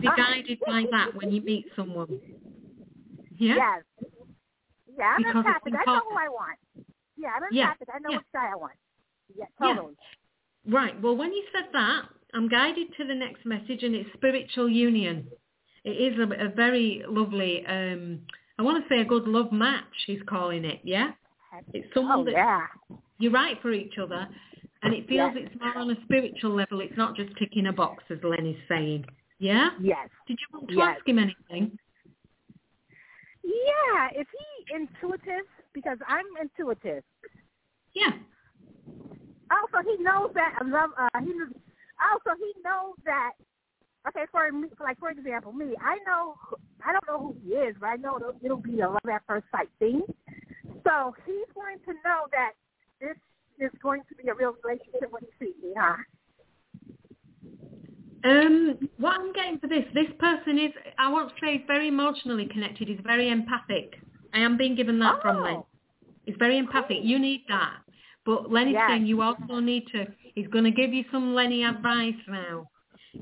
[0.00, 2.20] Be guided by that when you meet someone.
[3.36, 3.54] Yeah?
[3.56, 3.82] Yes.
[4.98, 5.74] Yeah, I'm Because empathic.
[5.74, 6.58] I know who I want.
[7.16, 7.88] Yeah, I'm Yeah, empathic.
[7.94, 8.16] I know yeah.
[8.18, 8.72] which guy I want.
[9.36, 9.74] Yeah, Yeah.
[9.74, 9.94] totally.
[10.68, 11.00] Right.
[11.00, 12.02] Well, when you said that,
[12.34, 15.26] I'm guided to the next message, and it's spiritual union.
[15.84, 17.64] It is a, a very lovely.
[17.66, 18.20] Um,
[18.60, 20.04] I want to say a good love match.
[20.06, 20.80] He's calling it.
[20.84, 21.12] Yeah.
[21.72, 22.66] It's someone Oh, that yeah.
[23.18, 24.28] you're right for each other,
[24.82, 25.46] and it feels Yes.
[25.50, 26.82] it's more on a spiritual level.
[26.82, 29.06] It's not just ticking a box, as Lenny's saying.
[29.38, 29.70] Yeah.
[29.80, 30.10] Yes.
[30.26, 30.96] Did you want to Yes.
[30.98, 31.78] ask him anything?
[33.42, 35.46] Yeah, is he intuitive?
[35.72, 37.02] Because I'm intuitive.
[37.94, 38.12] Yeah.
[39.50, 40.90] Also, he knows that I love.
[40.98, 43.32] Uh, he also he knows that.
[44.08, 46.36] Okay, for me, like for example, me, I know
[46.84, 49.22] I don't know who he is, but I know it'll, it'll be a love at
[49.26, 50.02] first sight thing.
[50.84, 52.52] So he's going to know that
[53.00, 53.16] this
[53.58, 55.96] is going to be a real relationship when he sees me, huh?
[58.22, 62.88] Um, what I'm getting for this, this person is, I won't say very emotionally connected,
[62.88, 63.94] he's very empathic.
[64.34, 65.56] I am being given that from Len.
[65.56, 65.66] Oh.
[66.24, 66.98] He's very empathic.
[67.02, 67.78] You need that.
[68.26, 68.90] But Lenny's Yes.
[68.90, 72.68] saying you also need to, he's going to give you some Lenny advice now.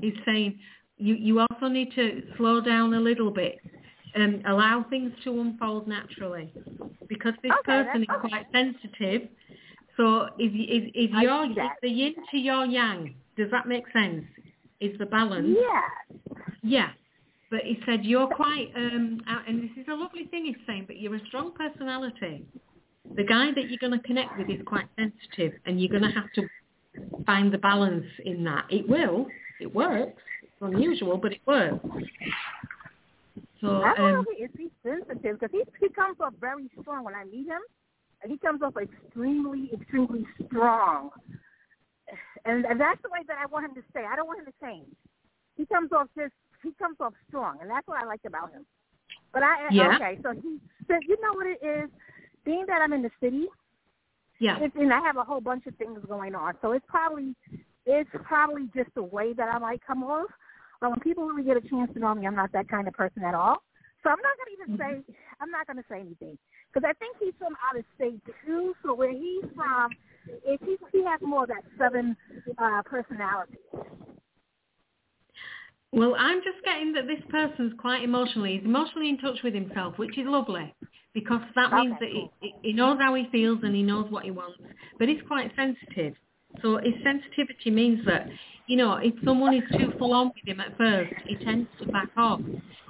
[0.01, 0.59] He's saying
[0.97, 3.57] you, you also need to slow down a little bit
[4.15, 6.51] and allow things to unfold naturally.
[7.07, 9.29] Because this Okay, person is that's- quite sensitive.
[9.97, 11.47] So if, if, if you're,
[11.81, 14.23] the yin to your yang, does that make sense?
[14.79, 15.57] Is the balance?
[15.59, 16.17] Yeah.
[16.63, 16.89] Yeah.
[17.51, 20.85] But he said you're quite, um, out- and this is a lovely thing he's saying,
[20.87, 22.45] but you're a strong personality.
[23.15, 26.11] The guy that you're going to connect with is quite sensitive, and you're going to
[26.11, 26.43] have to
[27.25, 28.65] find the balance in that.
[28.69, 29.27] It will.
[29.59, 30.21] It works.
[30.43, 31.85] It's unusual, but it works.
[33.61, 37.03] So, I don't know um, if he's sensitive because he he comes off very strong
[37.03, 37.61] when I meet him.
[38.21, 41.09] And he comes off extremely, extremely strong.
[42.45, 44.03] And, and that's the way that I want him to stay.
[44.09, 44.87] I don't want him to change.
[45.55, 46.33] He comes off just
[46.63, 48.65] he comes off strong, and that's what I like about him.
[49.33, 49.95] But I Yeah.
[49.95, 51.89] okay, so he so you know what it is.
[52.45, 53.47] Being that I'm in the city,
[54.39, 54.57] yeah.
[54.61, 57.35] it's, and I have a whole bunch of things going on, so it's probably
[57.89, 60.29] it's probably just the way that I might come off.
[60.79, 62.93] But when people really get a chance to know me, I'm not that kind of
[62.93, 63.57] person at all.
[64.03, 66.37] So I'm not going to even say I'm not going to say anything
[66.71, 68.73] because I think he's from out of state too.
[68.85, 69.91] So where he's from,
[70.45, 72.15] if he he has more of that southern
[72.57, 73.57] uh, personality.
[75.91, 79.97] Well, I'm just getting that this person's quite emotionally, he's emotionally in touch with himself,
[79.97, 80.73] which is lovely
[81.13, 84.09] because that means Okay, that he, he- he knows how he feels and he knows
[84.11, 84.59] what he wants,
[84.99, 86.13] but he's quite sensitive.
[86.61, 88.27] So his sensitivity means that,
[88.67, 91.87] you know, if someone is too full on with him at first, he tends to
[91.87, 92.41] back off.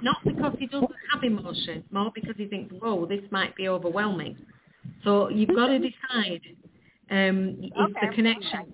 [0.02, 4.36] Not because he doesn't have emotion, more because he thinks, whoa, this might be overwhelming.
[5.04, 6.40] So you've got to decide
[7.10, 8.72] um, Okay, the connection.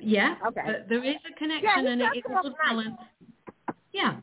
[0.00, 0.84] Yeah, Okay.
[0.88, 2.96] there is a connection Yeah, and does it is a good balance.
[3.92, 4.16] Yeah.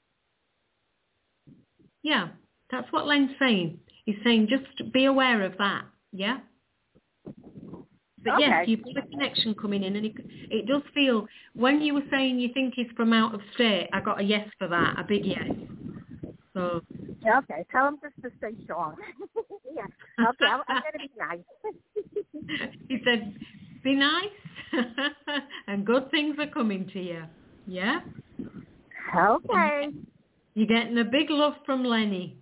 [2.03, 2.29] Yeah.
[2.71, 3.79] That's what Len's saying.
[4.05, 5.85] He's saying just be aware of that.
[6.11, 6.39] Yeah.
[8.23, 10.13] But yes, you've got a connection coming in, and it,
[10.49, 11.25] it does feel.
[11.53, 14.47] When you were saying you think he's from out of state, I got a yes
[14.57, 15.49] for that, a big yes.
[16.53, 16.81] So
[17.23, 18.95] Yeah, okay, tell him just to stay strong.
[19.75, 19.85] yeah.
[20.19, 22.73] Okay, I'm, I'm going to be nice.
[22.89, 23.35] he said,
[23.83, 24.25] "Be nice,
[25.67, 27.23] and good things are coming to you."
[27.67, 27.99] Yeah.
[29.15, 29.89] okay.
[30.55, 32.37] You're getting a big love from Lenny.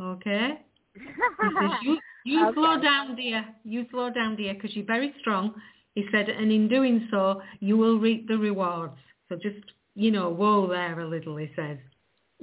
[0.00, 0.60] Okay.
[0.94, 3.44] He says, you, you slow down, dear.
[3.64, 5.54] You slow down, dear, because you're very strong.
[5.94, 8.96] He said, and in doing so, you will reap the rewards.
[9.28, 9.64] So just,
[9.94, 11.78] you know, whoa there a little, he says.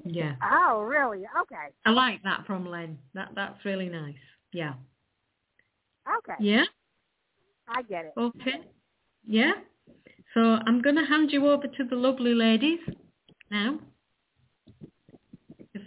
[0.06, 0.36] Yeah.
[0.44, 1.26] Oh, really?
[1.42, 1.74] Okay.
[1.86, 2.98] I like that from Len.
[3.14, 4.16] That That's really nice.
[4.54, 4.74] Yeah.
[6.18, 6.36] Okay.
[6.40, 6.64] Yeah?
[7.68, 8.14] I get it.
[8.18, 8.62] Okay.
[9.28, 9.52] Yeah?
[10.34, 12.80] So I'm going to hand you over to the lovely ladies
[13.50, 13.80] now.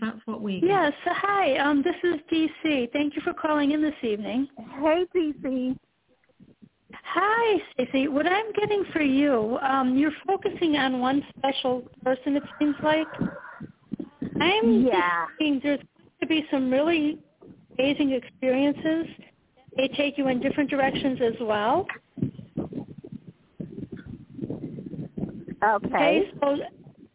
[0.08, 0.92] If that's what we Yes.
[1.04, 1.56] Hi.
[1.58, 2.92] Um, this is DC.
[2.92, 4.48] Thank you for calling in this evening.
[4.56, 5.76] Hey, DC.
[6.92, 8.08] Hi, Stacey.
[8.08, 12.36] What I'm getting for you, um, you're focusing on one special person.
[12.36, 13.08] It seems like.
[14.40, 15.26] I'm Yeah.
[15.38, 17.18] thinking there's going to be some really
[17.78, 19.06] amazing experiences.
[19.76, 21.86] They take you in different directions as well.
[25.62, 26.30] Okay.
[26.40, 26.56] So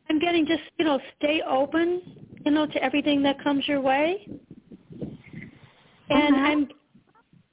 [0.10, 2.02] I'm getting just you know stay open,
[2.46, 4.28] you know, to everything that comes your way.
[6.10, 6.46] And Uh-huh.
[6.48, 6.68] I'm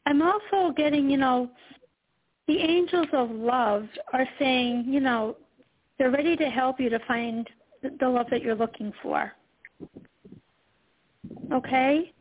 [0.07, 1.51] I'm also getting you know
[2.47, 5.37] the angels of love are saying you know
[5.99, 7.49] they're ready to help you to find
[8.01, 9.33] the love that you're looking for.
[11.53, 12.13] Okay.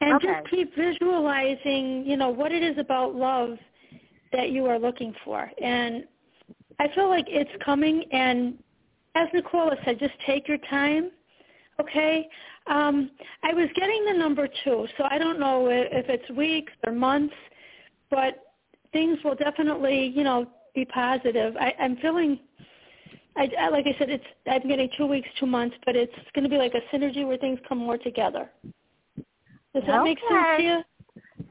[0.00, 0.26] And Okay.
[0.26, 3.56] just keep visualizing, you know, what it is about love
[4.32, 5.50] that you are looking for.
[5.62, 6.04] And
[6.78, 8.58] I feel like it's coming and
[9.14, 11.10] as Nicola said, just take your time.
[11.80, 12.28] Okay?
[12.66, 13.10] Um,
[13.42, 17.34] I was getting the number two, so I don't know if it's weeks or months,
[18.10, 18.44] but
[18.92, 21.56] things will definitely, you know, be positive.
[21.58, 22.40] I, I'm feeling
[23.36, 26.44] I, I like I said, it's I'm getting two weeks, two months, but it's going
[26.44, 28.50] to be like a synergy where things come more together.
[29.74, 30.80] Does that make sense to you?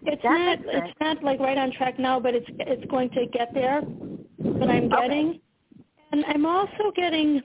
[0.03, 3.27] It's That not it's not like right on track now, but it's it's going to
[3.27, 3.81] get there.
[3.81, 5.01] What I'm Okay.
[5.01, 5.41] getting,
[6.11, 7.41] and I'm also getting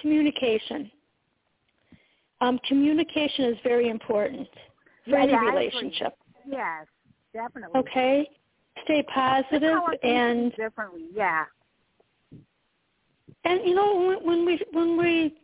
[0.00, 0.90] communication.
[2.40, 4.48] Um, communication is very important
[5.04, 6.12] for Yeah, any yeah, relationship.
[6.46, 6.86] Yes,
[7.32, 7.80] definitely.
[7.80, 8.28] Okay,
[8.84, 11.06] stay positive and differently.
[11.14, 11.44] Yeah.
[13.44, 15.38] And you know, when, when we when we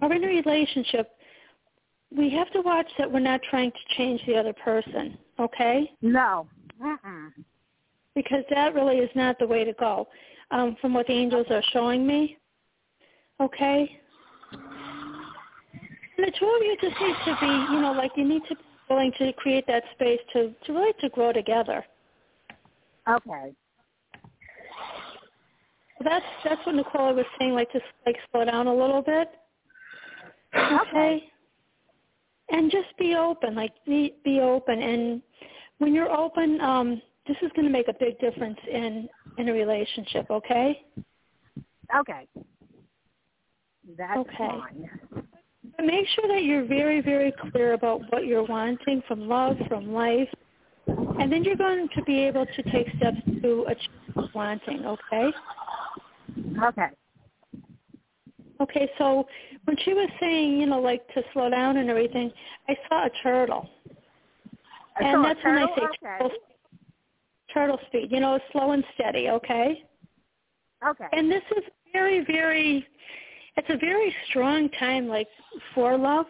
[0.00, 1.10] are in a relationship,
[2.14, 5.90] we have to watch that we're not trying to change the other person, okay?
[6.02, 6.46] No.
[6.82, 7.30] Mm-mm.
[8.14, 10.08] Because that really is not the way to go.
[10.50, 12.36] Um, from what the angels are showing me,
[13.40, 13.98] okay.
[16.22, 18.54] And the two of you just need to be, you know, like you need to
[18.54, 21.84] be willing to create that space to to really to grow together.
[23.08, 23.52] Okay.
[26.04, 29.28] That's that's what Nicola was saying, like just like slow down a little bit.
[30.54, 31.24] Okay.
[32.50, 35.22] And just be open, like be be open and
[35.78, 39.08] when you're open, um, this is gonna make a big difference in
[39.38, 40.84] in a relationship, okay?
[41.98, 42.28] Okay.
[43.96, 44.36] That's Okay.
[44.38, 44.90] fine.
[45.76, 49.92] But make sure that you're very, very clear about what you're wanting from love, from
[49.92, 50.28] life,
[51.20, 55.30] and then you're going to be able to take steps to achieve wanting, okay?
[56.62, 56.88] Okay.
[58.60, 59.26] Okay, so
[59.64, 62.30] when she was saying, you know, like to slow down and everything,
[62.68, 63.68] I saw a turtle.
[64.96, 66.18] I And saw a that's when I say Okay.
[66.18, 66.30] turtle,
[67.52, 69.84] turtle speed, you know, slow and steady, okay?
[70.86, 71.06] Okay.
[71.12, 72.86] And this is very, very,
[73.56, 75.28] it's a very strong time, like,
[75.74, 76.26] for love.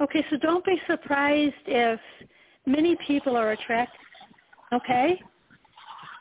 [0.00, 2.00] Okay, so don't be surprised if
[2.66, 4.00] many people are attracted,
[4.72, 5.20] okay?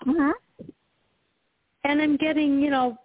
[0.05, 0.33] Mhm.
[1.83, 2.97] And I'm getting, you know,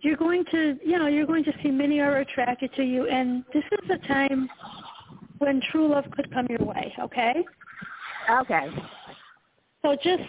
[0.00, 3.44] you're going to, you know, you're going to see many are attracted to you, and
[3.52, 4.48] this is a time
[5.38, 7.44] when true love could come your way, okay?
[8.30, 8.70] Okay.
[9.82, 10.22] So just,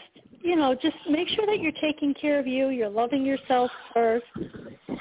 [0.48, 2.70] you know, just make sure that you're taking care of you.
[2.70, 4.26] You're loving yourself first.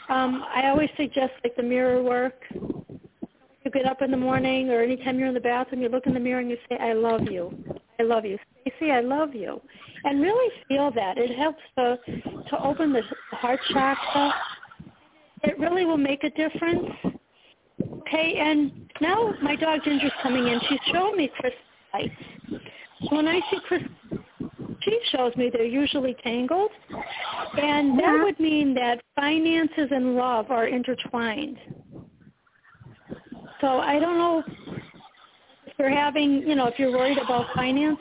[0.09, 2.43] Um, I always suggest like the mirror work.
[2.52, 6.14] You get up in the morning or anytime you're in the bathroom, you look in
[6.14, 7.56] the mirror and you say, I love you.
[8.01, 8.39] I love you.
[8.62, 9.60] Stacy, I love you.
[10.02, 11.16] And really feel that.
[11.16, 11.97] It helps to,
[12.51, 14.35] to open the heart chakra.
[15.44, 16.90] It really will make a difference.
[18.01, 20.60] Okay, and now my dog Ginger's coming in.
[20.68, 21.60] She's showing me crystal
[21.94, 22.14] lights.
[23.10, 23.90] When I see crystal
[24.86, 26.70] she shows me they're usually tangled,
[27.60, 31.58] and that would mean that finances and love are intertwined.
[33.60, 34.42] So I don't know
[35.66, 37.98] if you're having, you know, if you're worried about finance.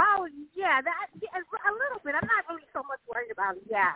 [0.00, 2.14] Oh yeah, that yeah, a little bit.
[2.20, 3.62] I'm not really so much worried about it.
[3.70, 3.92] Yeah.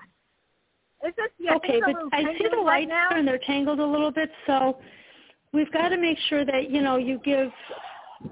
[1.02, 1.56] It's just yeah.
[1.56, 3.08] okay, things are a but I see the right lights now.
[3.18, 4.78] and they're tangled a little bit, so
[5.52, 7.50] we've got to make sure that you know you give,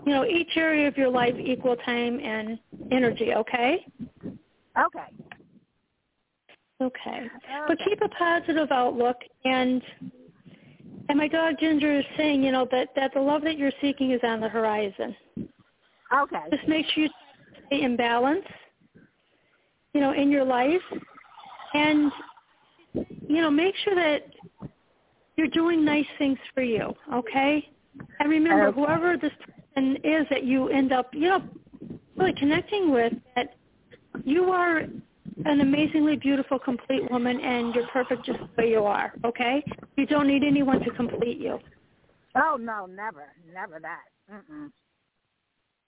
[0.05, 2.59] you know, each area of your life equal time and
[2.91, 3.33] energy.
[3.35, 3.87] Okay.
[4.77, 5.09] Okay.
[6.83, 7.31] Okay.
[7.69, 9.83] But keep a positive outlook and
[11.09, 14.13] and my dog Ginger is saying, you know, that, that the love that you're seeking
[14.13, 15.15] is on the horizon.
[16.17, 16.39] Okay.
[16.51, 17.11] Just make sure you
[17.67, 18.45] stay in balance,
[19.93, 20.81] you know, in your life
[21.75, 22.11] and
[23.29, 24.23] you know, make sure that
[25.37, 27.69] you're doing nice things for you, okay?
[28.21, 28.81] And remember Okay.
[28.81, 29.33] whoever this
[29.77, 31.43] is that you end up, you know,
[32.17, 33.55] really connecting with that
[34.25, 34.79] you are
[35.45, 39.13] an amazingly beautiful, complete woman, and you're perfect just the way you are.
[39.25, 39.65] Okay,
[39.97, 41.59] you don't need anyone to complete you.
[42.37, 44.03] Oh no, never, never that.
[44.33, 44.71] Mm-mm.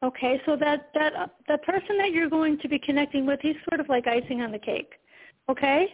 [0.02, 3.56] Okay, so that that uh, the person that you're going to be connecting with, he's
[3.70, 4.94] sort of like icing on the cake.
[5.48, 5.86] Okay,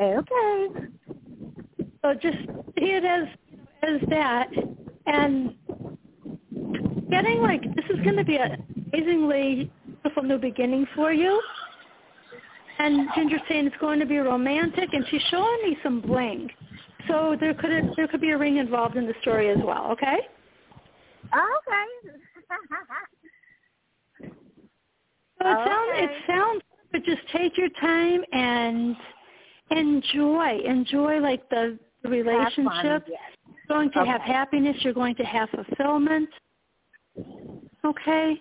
[0.00, 0.66] Okay.
[2.02, 2.38] so just
[2.78, 3.28] see it as
[3.82, 4.48] as that,
[5.06, 5.54] and
[7.12, 11.40] getting like this is going to be an amazingly beautiful new beginning for you.
[12.78, 16.48] And Ginger's saying it's going to be romantic, and she's showing me some bling.
[17.06, 19.90] So there could there could be a ring involved in the story as well.
[19.92, 20.16] Okay.
[21.34, 21.84] Okay.
[25.40, 26.18] So it sounds it Okay.
[26.26, 26.62] sounds,
[26.92, 28.96] but just take your time and
[29.70, 33.04] enjoy enjoy like the, Have fun, relationship.
[33.08, 33.20] yes.
[33.68, 34.08] going to Okay.
[34.10, 34.76] have happiness.
[34.80, 36.28] You're going to have fulfillment.
[37.84, 38.40] Okay?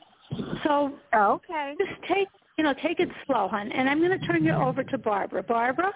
[0.63, 1.75] So Okay.
[1.77, 2.27] just take,
[2.57, 3.71] you know, take it slow, hon.
[3.71, 5.43] And I'm going to turn you over to Barbara.
[5.43, 5.93] Barbara?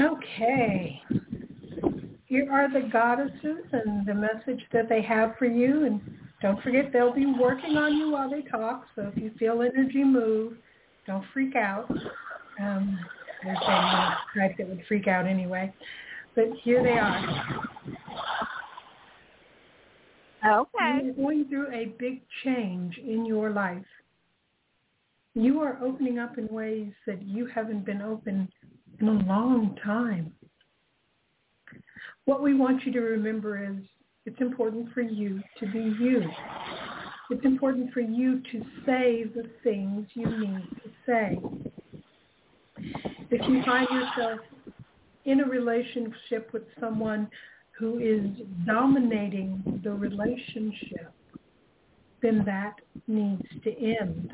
[0.00, 1.02] Okay.
[2.26, 5.86] Here are the goddesses and the message that they have for you.
[5.86, 6.00] And
[6.42, 8.86] don't forget, they'll be working on you while they talk.
[8.96, 10.54] So if you feel energy move,
[11.06, 11.88] don't freak out.
[12.60, 12.98] Um,
[13.44, 15.72] there's a type that would freak out anyway.
[16.34, 17.66] But here they are.
[20.46, 21.00] Okay.
[21.04, 23.84] You're going through a big change in your life.
[25.34, 28.48] You are opening up in ways that you haven't been open
[29.00, 30.32] in a long time.
[32.24, 33.76] What we want you to remember is
[34.24, 36.22] it's important for you to be you.
[37.30, 41.38] It's important for you to say the things you need to say.
[43.30, 44.40] If you find yourself
[45.24, 47.28] in a relationship with someone
[47.78, 51.12] who is dominating the relationship,
[52.22, 52.74] then that
[53.06, 54.30] needs to end.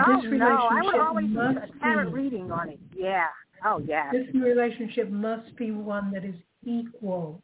[0.00, 2.80] Oh this no, I would always must a tarot reading on it.
[2.96, 3.26] Yeah.
[3.64, 4.10] Oh yeah.
[4.10, 6.34] This relationship must be one that is
[6.64, 7.42] equal,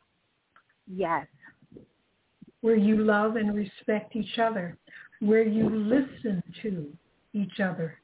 [0.87, 1.27] Yes.
[2.61, 4.77] where you love and respect each other,
[5.21, 6.87] where you listen to
[7.35, 7.99] each other.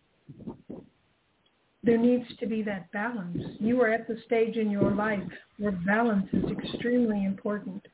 [1.82, 3.42] There needs to be that balance.
[3.60, 5.20] You are at the stage in your life
[5.58, 7.86] where balance is extremely important.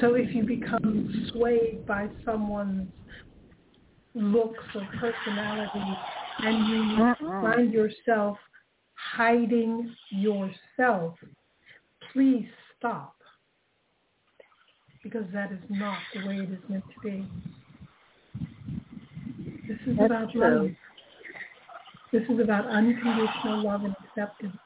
[0.00, 2.88] So if you become swayed by someone's
[4.14, 5.96] looks or personality
[6.38, 8.38] and you find yourself
[8.94, 11.14] hiding yourself,
[12.12, 13.14] please stop.
[15.02, 17.26] Because that is not the way it is meant to be.
[19.66, 20.62] This is That's about true.
[20.62, 20.70] love.
[22.12, 24.56] This is about unconditional love and acceptance.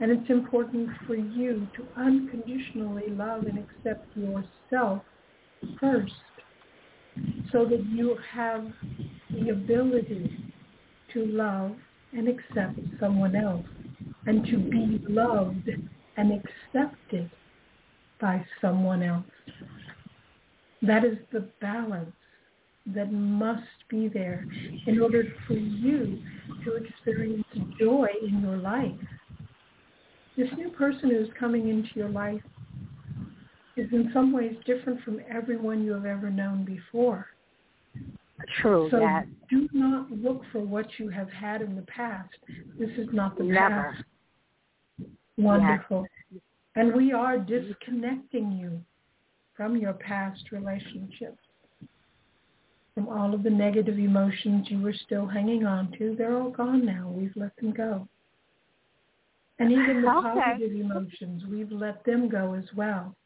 [0.00, 5.02] And it's important for you to unconditionally love and accept yourself
[5.80, 6.12] first
[7.50, 8.64] so that you have
[9.30, 10.30] the ability
[11.12, 11.72] to love
[12.12, 13.66] and accept someone else
[14.26, 15.68] and to be loved
[16.16, 17.30] and accepted
[18.20, 19.24] by someone else.
[20.82, 22.12] That is the balance
[22.94, 24.46] that must be there
[24.86, 26.18] in order for you
[26.64, 27.44] to experience
[27.78, 28.92] joy in your life.
[30.38, 32.40] This new person who's coming into your life
[33.76, 37.26] is in some ways different from everyone you have ever known before.
[38.62, 38.86] True.
[38.92, 39.26] So that.
[39.50, 42.32] do not look for what you have had in the past.
[42.78, 43.96] This is not the Never.
[43.96, 45.10] past.
[45.36, 46.06] Wonderful.
[46.76, 48.80] And we are disconnecting you
[49.56, 51.42] from your past relationships,
[52.94, 56.14] from all of the negative emotions you were still hanging on to.
[56.16, 57.12] They're all gone now.
[57.12, 58.06] We've let them go.
[59.58, 60.40] And even the Okay.
[60.40, 63.16] positive emotions, we've let them go as well.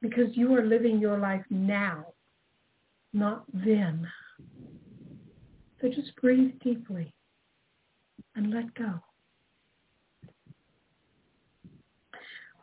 [0.00, 2.14] Because you are living your life now,
[3.12, 4.10] not then.
[5.80, 7.12] So just breathe deeply
[8.34, 9.00] and let go.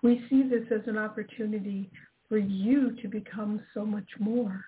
[0.01, 1.91] We see this as an opportunity
[2.27, 4.65] for you to become so much more.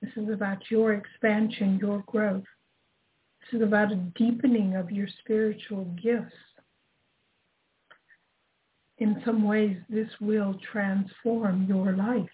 [0.00, 2.44] This is about your expansion, your growth.
[3.40, 6.34] This is about a deepening of your spiritual gifts.
[8.98, 12.28] In some ways, this will transform your life.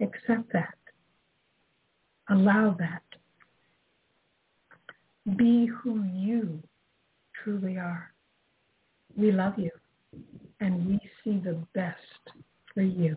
[0.00, 0.74] Accept that.
[2.30, 3.02] Allow that.
[5.36, 6.62] Be who you
[7.42, 8.12] truly are.
[9.16, 9.70] We love you
[10.60, 11.98] and we see the best
[12.72, 13.16] for you.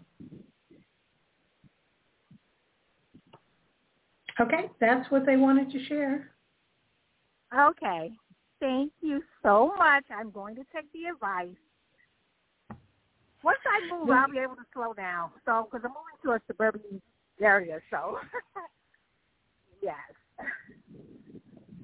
[4.39, 6.31] Okay, that's what they wanted to share.
[7.57, 8.11] Okay.
[8.59, 10.05] Thank you so much.
[10.15, 11.55] I'm going to take the advice.
[13.43, 15.29] Once I move, I'll be able to slow down.
[15.45, 17.01] So, because I'm moving to a suburban
[17.39, 18.17] area, so
[19.81, 19.95] yes.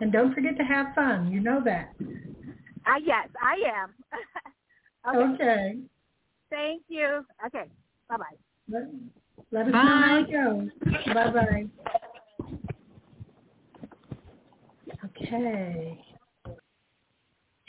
[0.02, 1.32] And don't forget to have fun.
[1.32, 1.94] You know that.
[2.86, 3.94] I yes, I am.
[5.16, 5.44] okay.
[5.44, 5.80] Okay.
[6.50, 7.26] Thank you.
[7.46, 7.66] Okay.
[8.10, 8.26] Bye bye.
[8.70, 8.84] Let,
[9.52, 11.14] let us know how it goes.
[11.14, 11.66] Bye-bye.
[15.06, 16.04] Okay.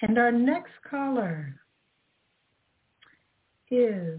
[0.07, 1.59] And our next caller
[3.71, 4.19] is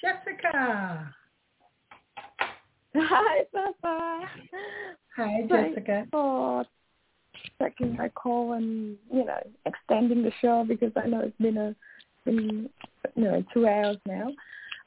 [0.00, 1.14] Jessica.
[2.96, 4.20] Hi, Papa.
[5.16, 6.08] Hi, Jessica.
[6.10, 6.64] for
[7.60, 11.76] taking my call and you know extending the show because I know it's been a
[12.24, 12.68] been
[13.14, 14.32] you know two hours now,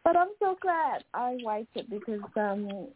[0.04, 2.90] but I'm so glad I waited because um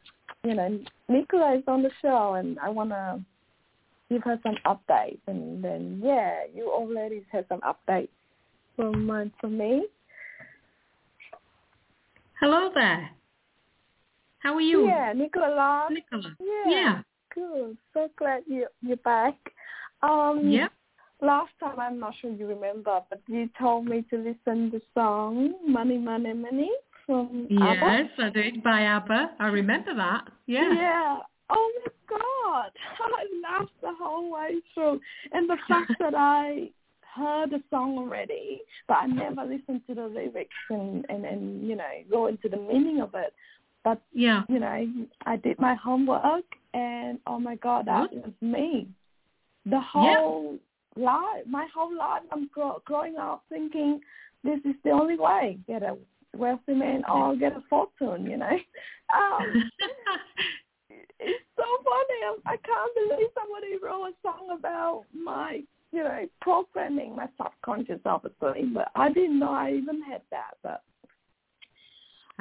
[0.44, 0.77] you know
[1.07, 3.23] Nicola is on the show and I wanna
[4.10, 8.10] you've had some updates, and then yeah, you old ladies had some updates
[8.76, 9.86] from uh, from me.
[12.40, 13.10] Hello there.
[14.40, 14.88] How are you?
[14.88, 15.88] Yeah, Nicola.
[15.91, 16.36] Nicola.
[16.40, 16.72] Yeah.
[16.72, 17.02] Yeah.
[17.36, 17.77] Good.
[17.94, 19.36] So glad you you're back.
[20.02, 20.68] Um, Yeah.
[21.22, 24.81] Last time, I'm not sure you remember, but you told me to listen to the
[24.94, 26.72] song "Money, Money, Money"
[27.06, 27.76] from ABBA.
[27.76, 29.31] Yes, I did by ABBA.
[29.38, 30.30] I remember that.
[30.45, 30.73] Yeah.
[30.73, 31.18] Yeah.
[31.50, 32.72] Oh my God!
[33.00, 35.00] I laughed the whole way through,
[35.32, 36.70] and the fact that I
[37.16, 41.76] heard the song already, but I never listened to the lyrics and and and you
[41.76, 43.34] know go into the meaning of it.
[43.84, 44.44] But Yeah.
[44.50, 44.88] you know,
[45.26, 48.88] I did my homework, and oh my God, that was me.
[49.66, 50.58] The whole
[50.96, 54.02] life, my whole life, I'm grow, growing up thinking
[54.44, 55.98] this is the only way get a
[56.36, 58.26] wealthy man or get a fortune.
[58.30, 58.58] You know.
[59.12, 59.72] Um,
[61.20, 62.41] it's so funny.
[62.46, 68.66] I can't believe somebody wrote a song about my, you know, programming my subconscious, obviously.
[68.74, 70.56] But I didn't know I even had that.
[70.64, 70.84] But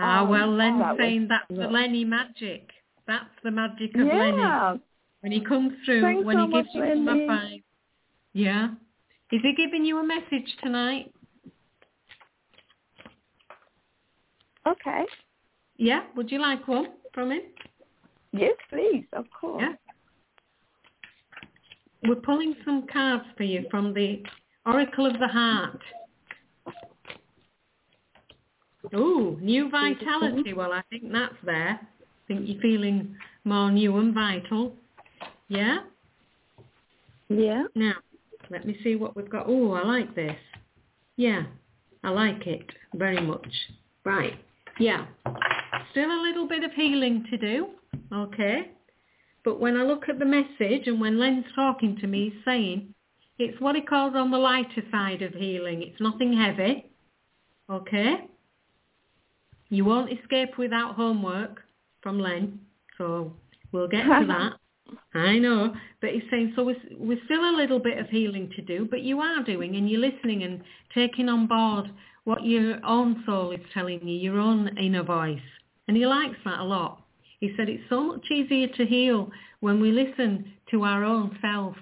[0.00, 1.66] Ah, Um, well, Len's that was- saying that's the.
[1.68, 2.70] Lenny magic.
[3.06, 4.36] That's the magic of Lenny.
[4.36, 4.76] yeah,
[5.20, 7.26] When he comes through, Thanks when so he gives you Lenny.
[7.26, 7.60] five.
[8.32, 8.68] Yeah.
[9.32, 11.12] Is he giving you a message tonight?
[14.66, 15.04] okay.
[15.76, 16.02] Yeah.
[16.16, 17.42] Would you like one from him?
[18.32, 19.62] Yes, please, of course.
[19.62, 19.74] Yeah.
[22.08, 24.22] We're pulling some cards for you from the
[24.66, 25.80] Oracle of the Heart.
[28.94, 30.52] Ooh, new vitality.
[30.52, 31.80] Well, I think that's there.
[31.82, 34.74] I think you're feeling more new and vital.
[35.48, 35.78] Yeah?
[37.28, 37.64] Yeah.
[37.74, 37.94] Now,
[38.50, 39.46] let me see what we've got.
[39.48, 40.36] Oh, I like this.
[41.16, 41.42] Yeah,
[42.04, 42.64] I like it
[42.94, 43.48] very much.
[44.04, 44.38] Right.
[44.78, 45.06] Yeah.
[45.90, 47.68] Still a little bit of healing to do.
[48.12, 48.70] Okay.
[49.44, 52.94] But when I look at the message and when Len's talking to me, he's saying
[53.38, 55.82] it's what he calls on the lighter side of healing.
[55.82, 56.90] It's nothing heavy.
[57.70, 58.28] Okay.
[59.70, 61.60] You won't escape without homework
[62.02, 62.58] from Len.
[62.96, 63.32] So
[63.72, 64.52] we'll get to that.
[65.14, 66.64] I know, but he's saying so.
[66.64, 69.88] We're, we're still a little bit of healing to do, but you are doing, and
[69.88, 70.62] you're listening and
[70.94, 71.90] taking on board
[72.24, 75.40] what your own soul is telling you, your own inner voice,
[75.88, 77.02] and he likes that a lot.
[77.40, 81.76] He said it's so much easier to heal when we listen to our own self,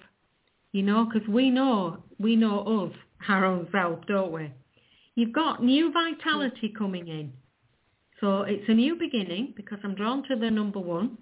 [0.72, 2.92] you know, because we know we know of
[3.28, 4.52] our own self, don't we?
[5.14, 7.32] You've got new vitality coming in,
[8.20, 11.18] so it's a new beginning because I'm drawn to the number one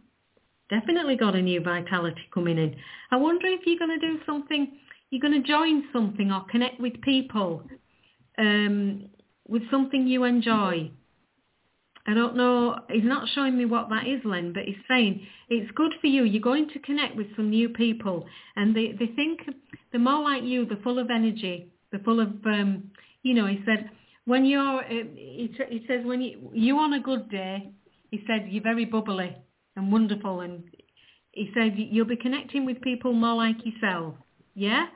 [0.71, 2.77] definitely got a new vitality coming in.
[3.11, 4.79] I wonder if you're going to do something,
[5.11, 7.63] you're going to join something or connect with people
[8.39, 9.07] um,
[9.47, 10.91] with something you enjoy.
[12.07, 15.71] I don't know, he's not showing me what that is, Len, but he's saying it's
[15.73, 16.25] good for you.
[16.25, 18.27] You're going to connect with some new people.
[18.57, 19.41] And they, they think
[19.91, 22.91] they're more like you, they're full of energy, they're full of, um,
[23.23, 23.89] you know, he said,
[24.27, 27.71] when you're, uh, he, he says, when you, you on a good day,
[28.11, 29.35] he said, you're very bubbly
[29.77, 30.63] and wonderful and
[31.33, 34.15] he said you'll be connecting with people more like yourself.
[34.55, 34.87] Yeah?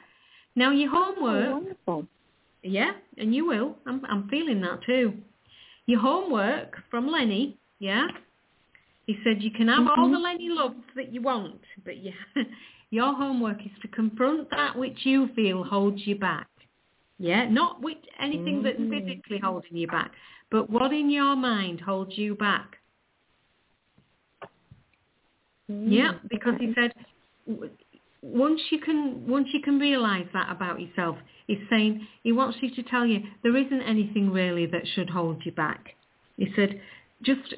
[0.55, 2.07] Now your homework Oh, wonderful.
[2.63, 3.77] yeah and you will.
[3.87, 5.15] I'm i'm feeling that too
[5.89, 8.06] your homework from lenny yeah?
[9.06, 10.12] He said you can have all mm-hmm.
[10.12, 12.12] the lenny loves that you want but yeah
[12.90, 16.48] your homework is to confront that which you feel holds you back.
[17.19, 19.06] Yeah not which anything that's mm-hmm.
[19.06, 20.12] physically holding you back
[20.51, 22.77] but what in your mind holds you back.
[25.70, 25.93] Mm-hmm.
[25.93, 26.93] Yeah, because he said
[28.23, 31.16] once you can once you can realise that about yourself,
[31.47, 35.45] he's saying he wants you to tell you there isn't anything really that should hold
[35.45, 35.95] you back.
[36.36, 36.81] He said
[37.23, 37.55] just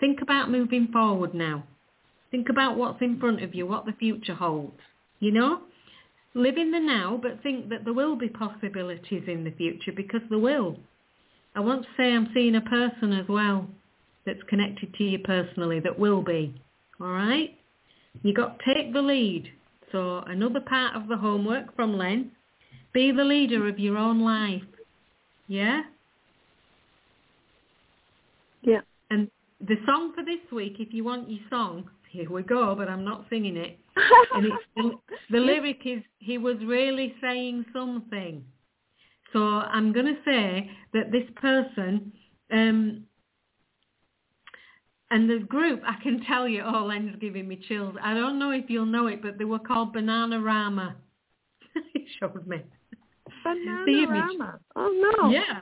[0.00, 1.64] think about moving forward now.
[2.30, 4.78] Think about what's in front of you, what the future holds.
[5.20, 5.60] You know,
[6.34, 10.20] live in the now, but think that there will be possibilities in the future because
[10.28, 10.76] there will.
[11.54, 13.66] I want to say I'm seeing a person as well
[14.26, 16.60] that's connected to you personally that will be.
[17.00, 17.58] All right?
[18.22, 19.50] You got to take the lead.
[19.92, 22.30] So another part of the homework from Len,
[22.92, 24.62] be the leader of your own life.
[25.46, 25.82] Yeah?
[28.62, 28.80] Yeah.
[29.10, 32.88] And the song for this week, if you want your song, here we go, but
[32.88, 33.78] I'm not singing it.
[34.34, 34.90] And it's the,
[35.30, 38.44] the lyric is, he was really saying something.
[39.32, 42.12] So I'm going to say that this person,
[42.52, 43.04] um,
[45.10, 47.94] and the group, I can tell you, oh, Len's giving me chills.
[48.02, 50.94] I don't know if you'll know it, but they were called Bananarama.
[51.94, 52.62] he showed me.
[53.44, 54.08] The image.
[54.08, 54.58] Bananarama.
[54.76, 55.30] Oh no.
[55.30, 55.60] Yeah.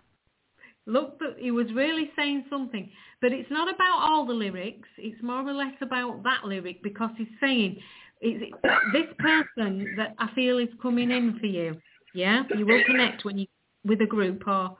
[0.86, 2.90] Look, but he was really saying something.
[3.20, 4.88] But it's not about all the lyrics.
[4.98, 7.78] It's more or less about that lyric because he's saying,
[8.20, 8.52] it's
[8.92, 11.76] this person that I feel is coming in for you.
[12.14, 13.46] Yeah, you will connect when you
[13.84, 14.76] with a group or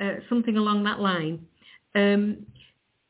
[0.00, 1.40] uh, something along that line.
[1.94, 2.46] Um,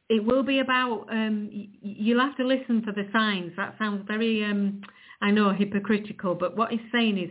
[0.09, 3.53] it will be about um, y- you'll have to listen for the signs.
[3.57, 4.81] That sounds very um,
[5.21, 7.31] I know hypocritical, but what he's saying is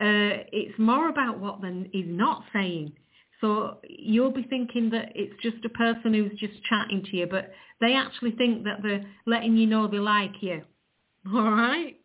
[0.00, 2.92] uh, it's more about what then he's not saying.
[3.40, 7.52] So you'll be thinking that it's just a person who's just chatting to you, but
[7.80, 10.62] they actually think that they're letting you know they like you.
[11.34, 11.96] All right.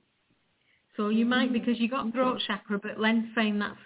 [0.98, 3.78] So you might because you got throat chakra, but Len's saying that's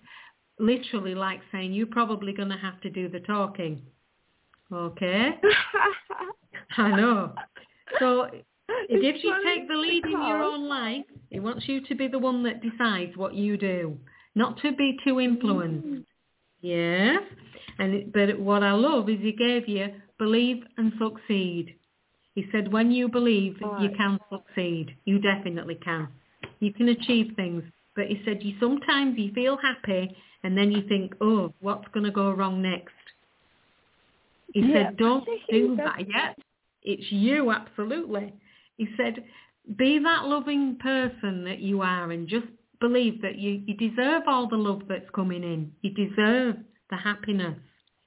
[0.59, 3.83] literally like saying you're probably going to have to do the talking.
[4.73, 5.29] Okay.
[6.77, 7.33] I know.
[7.99, 8.27] So
[8.89, 12.19] if you take the lead in your own life, it wants you to be the
[12.19, 13.97] one that decides what you do,
[14.35, 16.05] not to be too influenced.
[16.61, 17.21] Yes.
[17.79, 21.75] And it, but what I love is he gave you believe and succeed.
[22.35, 24.95] He said when you believe you can succeed.
[25.05, 26.07] You definitely can.
[26.59, 27.63] You can achieve things.
[27.95, 32.05] But he said you sometimes you feel happy and then you think, oh, what's going
[32.05, 32.92] to go wrong next?
[34.53, 36.37] He Yeah, said, don't do that yet.
[36.83, 38.33] It's you, absolutely.
[38.77, 39.23] He said,
[39.77, 42.47] be that loving person that you are and just
[42.79, 45.71] believe that you, you deserve all the love that's coming in.
[45.81, 46.57] You deserve
[46.89, 47.57] the happiness.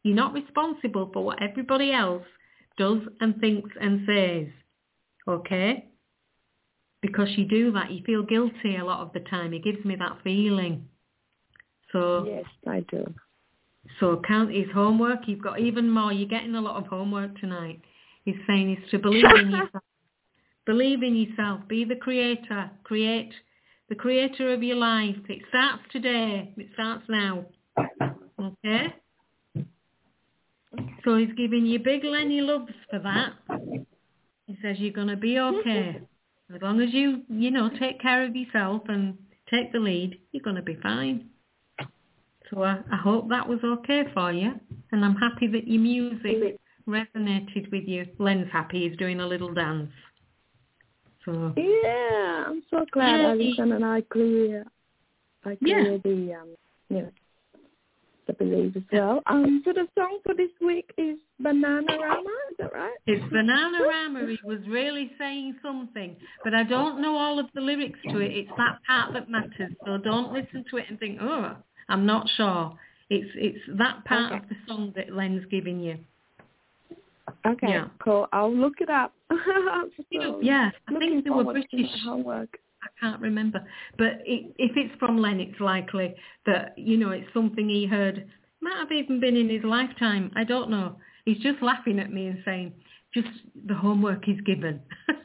[0.02, 2.24] You're not responsible for what everybody else
[2.78, 4.46] does and thinks and says.
[5.26, 5.88] Okay?
[7.00, 9.52] Because you do that, you feel guilty a lot of the time.
[9.52, 10.88] It gives me that feeling.
[11.92, 13.12] So Yes, I do.
[14.00, 15.20] So count his homework.
[15.26, 16.12] You've got even more.
[16.12, 17.80] You're getting a lot of homework tonight.
[18.24, 19.84] He's saying is to believe in yourself.
[20.66, 21.60] Believe in yourself.
[21.68, 22.70] Be the creator.
[22.84, 23.32] Create
[23.88, 25.16] the creator of your life.
[25.28, 26.52] It starts today.
[26.56, 27.46] It starts now.
[28.40, 28.94] Okay?
[31.04, 33.34] So he's giving you big Lenny loves for that.
[34.46, 36.00] He says you're going to be okay.
[36.54, 39.16] As long as you, you know, take care of yourself and
[39.50, 41.30] take the lead, you're going to be fine.
[42.50, 44.52] So I, I hope that was okay for you.
[44.92, 46.58] And I'm happy that your music
[46.88, 48.06] resonated with you.
[48.18, 48.88] Len's happy.
[48.88, 49.90] He's doing a little dance.
[51.24, 53.48] So Yeah, I'm so glad I Yay.
[53.50, 54.64] listened and I clear,
[55.44, 55.80] I Yeah.
[55.80, 56.48] clear the um,
[56.88, 57.12] you know,
[58.28, 59.22] the belief as well.
[59.26, 62.34] Um, so the song for this week is Bananarama.
[62.50, 62.96] Is that right?
[63.06, 64.28] it's Bananarama.
[64.28, 68.32] He was really saying something, but I don't know all of the lyrics to it.
[68.36, 69.72] It's that part that matters.
[69.84, 71.56] So don't listen to it and think, oh,
[71.88, 72.76] I'm not sure.
[73.10, 74.42] It's it's that part Okay.
[74.42, 75.98] of the song that Len's giving you.
[77.46, 77.88] Okay, Yeah.
[77.98, 78.28] cool.
[78.32, 79.12] I'll look it up.
[79.30, 81.90] I'm You know, so yeah, I think they were British.
[82.04, 82.58] homework.
[82.82, 83.66] I can't remember.
[83.98, 86.14] But it, if it's from Len, it's likely
[86.46, 88.28] that, you know, it's something he heard.
[88.60, 90.30] Might have even been in his lifetime.
[90.36, 90.96] I don't know.
[91.24, 92.72] He's just laughing at me and saying,
[93.12, 93.28] just
[93.66, 94.80] the homework is given.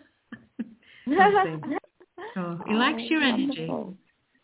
[2.34, 3.74] So he likes oh, your Oh, energy.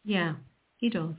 [0.03, 0.33] Yeah,
[0.77, 1.13] he does.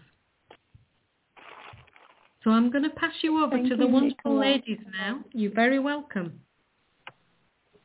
[2.48, 4.40] So I'm going to pass you over Thank to the wonderful Nicola.
[4.40, 5.20] ladies now.
[5.34, 6.40] You're very welcome.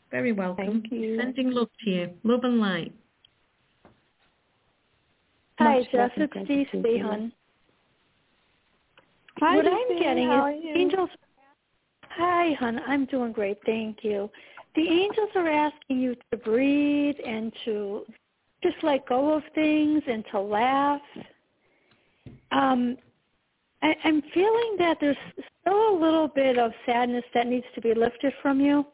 [0.09, 0.83] Very welcome.
[0.83, 1.17] Thank you.
[1.19, 2.11] Sending love to you.
[2.23, 2.93] Love and light.
[5.59, 5.95] Hi, Much Jess.
[5.95, 7.03] love and It's gratitude Steve to you.
[7.03, 7.31] hon.
[9.39, 11.09] Hi, what I'm getting How is angels.
[12.11, 12.79] Hi, hon.
[12.87, 14.29] I'm doing great, thank you.
[14.77, 18.03] The angels are asking you to breathe and to
[18.63, 21.01] just let go of things and to laugh.
[22.53, 22.95] Um,
[23.83, 25.17] I, I'm feeling that there's
[25.61, 28.85] still a little bit of sadness that needs to be lifted from you,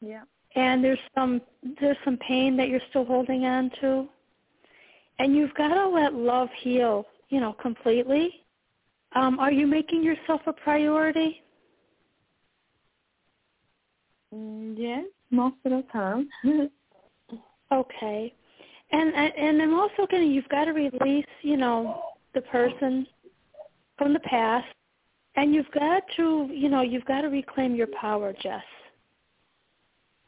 [0.00, 0.24] Yeah.
[0.56, 1.42] and there's some
[1.80, 4.08] there's some pain that you're still holding on to,
[5.20, 8.44] and you've got to let love heal, you know, completely.
[9.14, 11.42] Um, are you making yourself a priority?
[14.34, 16.28] Mm, yes, most of the time.
[17.72, 18.34] Okay.
[18.90, 22.02] And uh, and I'm also to you've got to release, you know,
[22.34, 23.06] the person
[23.98, 24.66] from the past
[25.38, 28.64] and you've got to, you know, you've got to reclaim your power, Jess.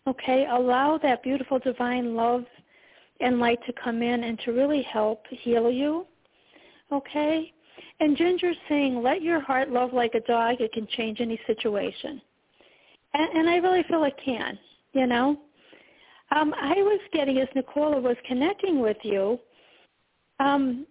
[0.06, 0.46] Okay?
[0.48, 2.44] Allow that beautiful divine love
[3.20, 6.06] and light to come in and to really help heal you.
[6.92, 7.52] Okay?
[7.98, 10.60] And Ginger's saying, let your heart love like a dog.
[10.60, 12.22] It can change any situation.
[13.12, 14.56] And, and I really feel it can,
[14.92, 15.40] you know?
[16.32, 19.38] Um, I was getting as Nicola was connecting with you.
[20.38, 20.86] Um,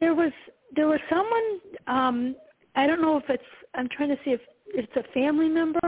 [0.00, 0.32] there was
[0.74, 1.60] there was someone.
[1.86, 2.36] Um,
[2.76, 3.42] I don't know if it's.
[3.74, 5.80] I'm trying to see if it's a family member.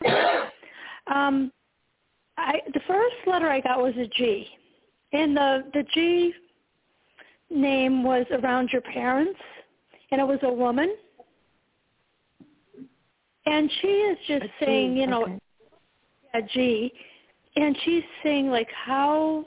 [1.07, 1.51] Um,
[2.37, 4.47] I the first letter I got was a G,
[5.13, 6.33] and the the G
[7.51, 9.41] name was around your parents,
[10.13, 10.95] and it was a woman.
[13.47, 15.39] And she is just A G, saying, you know, okay.
[16.35, 16.93] a G
[17.57, 19.45] and she's saying like how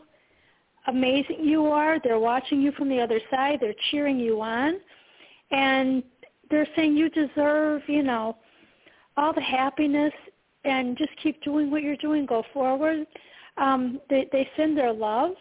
[0.87, 1.99] amazing you are.
[2.03, 3.59] They're watching you from the other side.
[3.61, 4.79] They're cheering you on,
[5.51, 6.03] and
[6.49, 8.37] they're saying you deserve, you know,
[9.17, 10.13] all the happiness
[10.65, 12.25] and just keep doing what you're doing.
[12.25, 13.05] Go forward.
[13.57, 15.31] Um, they they send their love.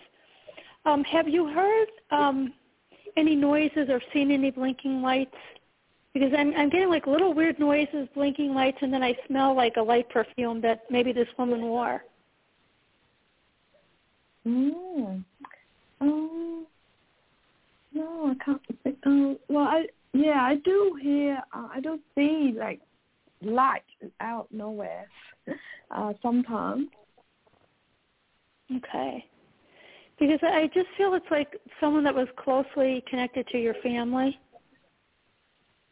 [0.84, 2.52] Um, have you heard um,
[3.16, 5.34] any noises or seen any blinking lights?
[6.12, 9.74] Because I'm I'm getting like little weird noises, blinking lights, and then I smell like
[9.76, 12.02] a light perfume that maybe this woman wore.
[14.46, 15.24] Mm.
[16.00, 16.66] Um,
[17.92, 18.98] no, I can't think.
[19.04, 21.38] Um, well, I yeah, I do hear.
[21.54, 22.80] Uh, I do see like
[23.42, 23.82] light
[24.20, 25.06] out nowhere.
[25.94, 26.88] Uh, sometimes.
[28.76, 29.22] Okay.
[30.18, 34.40] Because I just feel it's like someone that was closely connected to your family.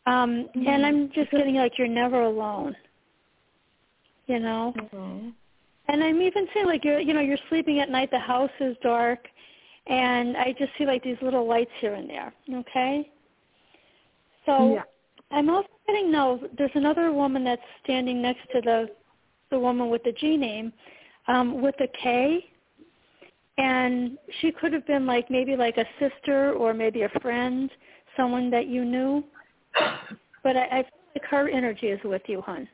[0.06, 0.66] Um, mm-hmm.
[0.66, 2.74] and I'm just getting like you're never alone.
[4.26, 4.72] You know?
[4.76, 5.28] Mm-hmm.
[5.92, 8.76] And I'm even seeing like you're you know, you're sleeping at night, the house is
[8.82, 9.26] dark
[9.86, 12.32] and I just see like these little lights here and there.
[12.54, 13.10] Okay?
[14.46, 14.82] So yeah.
[15.30, 18.88] I'm also getting no there's another woman that's standing next to the
[19.50, 20.72] the woman with the G name,
[21.26, 22.44] um, with a K
[23.58, 27.70] and she could have been like maybe like a sister or maybe a friend,
[28.16, 29.24] someone that you knew.
[30.42, 32.66] But I, I feel like her energy is with you, hon.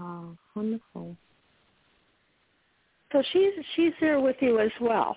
[0.00, 1.16] Oh, wonderful.
[3.12, 5.16] So she's she's there with you as well.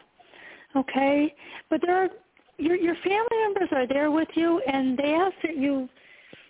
[0.76, 1.34] Okay?
[1.70, 2.10] But there are
[2.58, 5.88] your your family members are there with you and they ask that you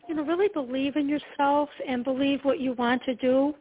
[0.09, 3.53] you know, really believe in yourself and believe what you want to do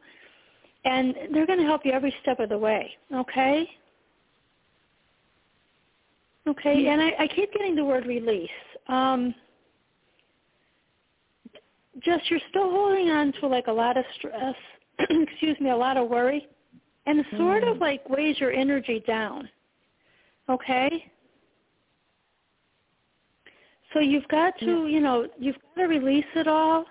[0.85, 3.69] and they're going to help you every step of the way, okay?
[6.49, 8.51] Okay, and I, I keep getting the word release.
[8.89, 9.33] Um,
[12.01, 14.55] just you're still holding on to like a lot of stress,
[14.99, 16.47] excuse me, a lot of worry,
[17.07, 17.73] and it sort mm.
[17.73, 19.49] of like weighs your energy down.
[20.49, 21.11] Okay?
[23.93, 26.87] So you've got to, you know, you've got to release it all.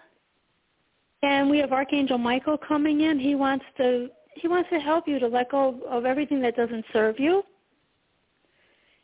[1.23, 3.19] And we have Archangel Michael coming in.
[3.19, 6.85] He wants to he wants to help you to let go of everything that doesn't
[6.93, 7.43] serve you.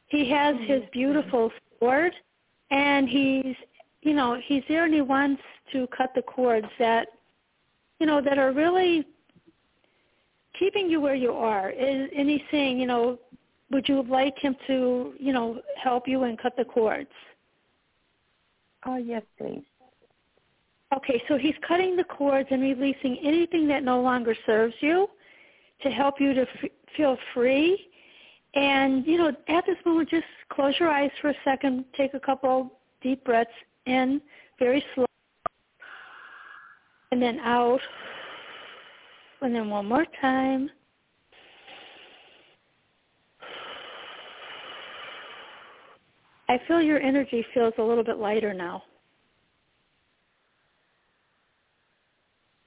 [0.07, 0.72] He has mm-hmm.
[0.72, 2.13] his beautiful sword
[2.72, 3.55] and he's
[4.07, 5.41] you know, he's there and he wants
[5.73, 7.07] to cut the cords that
[7.99, 9.05] you know, that are really
[10.57, 11.69] keeping you where you are.
[11.69, 13.19] And he's saying, you know,
[13.71, 17.09] would you like him to, you know, help you and cut the cords?
[18.85, 19.63] Oh, yes, please.
[20.95, 25.09] Okay, so he's cutting the cords and releasing anything that no longer serves you
[25.81, 27.89] to help you to f- feel free.
[28.55, 32.19] And, you know, at this moment, just close your eyes for a second, take a
[32.19, 32.71] couple
[33.01, 33.51] deep breaths
[33.88, 34.22] in,
[34.59, 35.06] very slow,
[37.11, 37.80] and then out,
[39.41, 40.69] and then one more time.
[46.49, 48.83] I feel your energy feels a little bit lighter now.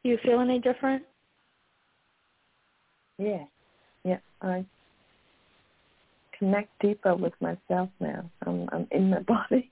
[0.02, 1.02] Do you feel any different?
[3.18, 3.44] Yeah.
[4.04, 4.18] Yeah.
[4.42, 4.64] I
[6.38, 8.28] connect deeper with myself now.
[8.46, 9.70] I'm I'm in my body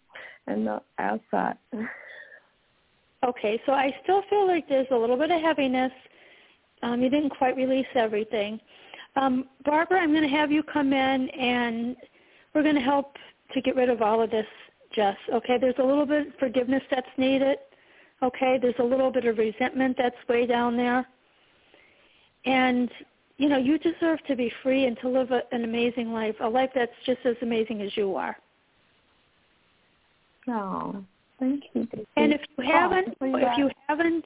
[0.49, 1.57] and not outside.
[3.25, 5.93] Okay, so I still feel like there's a little bit of heaviness.
[6.83, 8.61] Um, you didn't quite release everything.
[9.17, 11.97] Um, Barbara, I'm going to have you come in and
[12.55, 13.17] we're going to help
[13.55, 14.47] to get rid of all of this,
[14.95, 15.17] Jess.
[15.33, 17.59] Okay, there's a little bit of forgiveness that's needed.
[18.23, 21.07] Okay, there's a little bit of resentment that's way down there.
[22.45, 22.89] And,
[23.37, 26.49] you know, you deserve to be free and to live a, an amazing life, a
[26.49, 28.37] life that's just as amazing as you are.
[30.49, 31.05] Oh,
[31.39, 31.87] thank you.
[32.17, 34.25] And if you haven't, oh, if you haven't,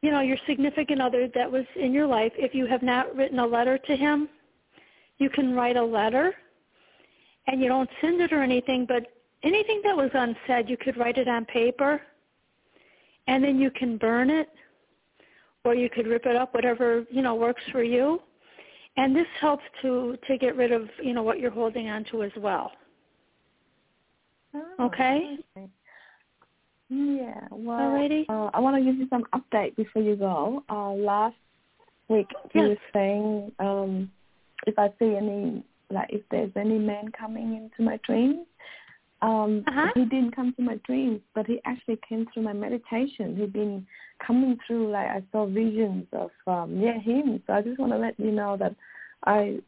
[0.00, 3.38] you know, your significant other that was in your life, if you have not written
[3.38, 4.28] a letter to him,
[5.18, 6.34] you can write a letter
[7.46, 9.06] and you don't send it or anything, but
[9.42, 12.00] anything that was unsaid, you could write it on paper
[13.26, 14.48] and then you can burn it
[15.64, 18.20] or you could rip it up, whatever, you know, works for you.
[18.96, 22.24] And this helps to, to get rid of, you know, what you're holding on to
[22.24, 22.72] as well.
[24.54, 25.38] Oh, okay?
[25.56, 25.68] okay?
[26.88, 27.48] Yeah.
[27.50, 28.24] Well, Alrighty.
[28.28, 30.62] Uh, I want to give you some update before you go.
[30.68, 31.36] Uh, last
[32.08, 32.68] week you yes.
[32.68, 34.10] were saying um,
[34.66, 38.46] if I see any, like if there's any man coming into my dreams,
[39.22, 39.92] um, uh-huh.
[39.94, 43.36] He didn't come to my dreams, but he actually came through my meditation.
[43.36, 43.86] He'd been
[44.24, 47.40] coming through, like I saw visions of, um, yeah, him.
[47.46, 48.74] So I just want to let you know that
[49.24, 49.60] I,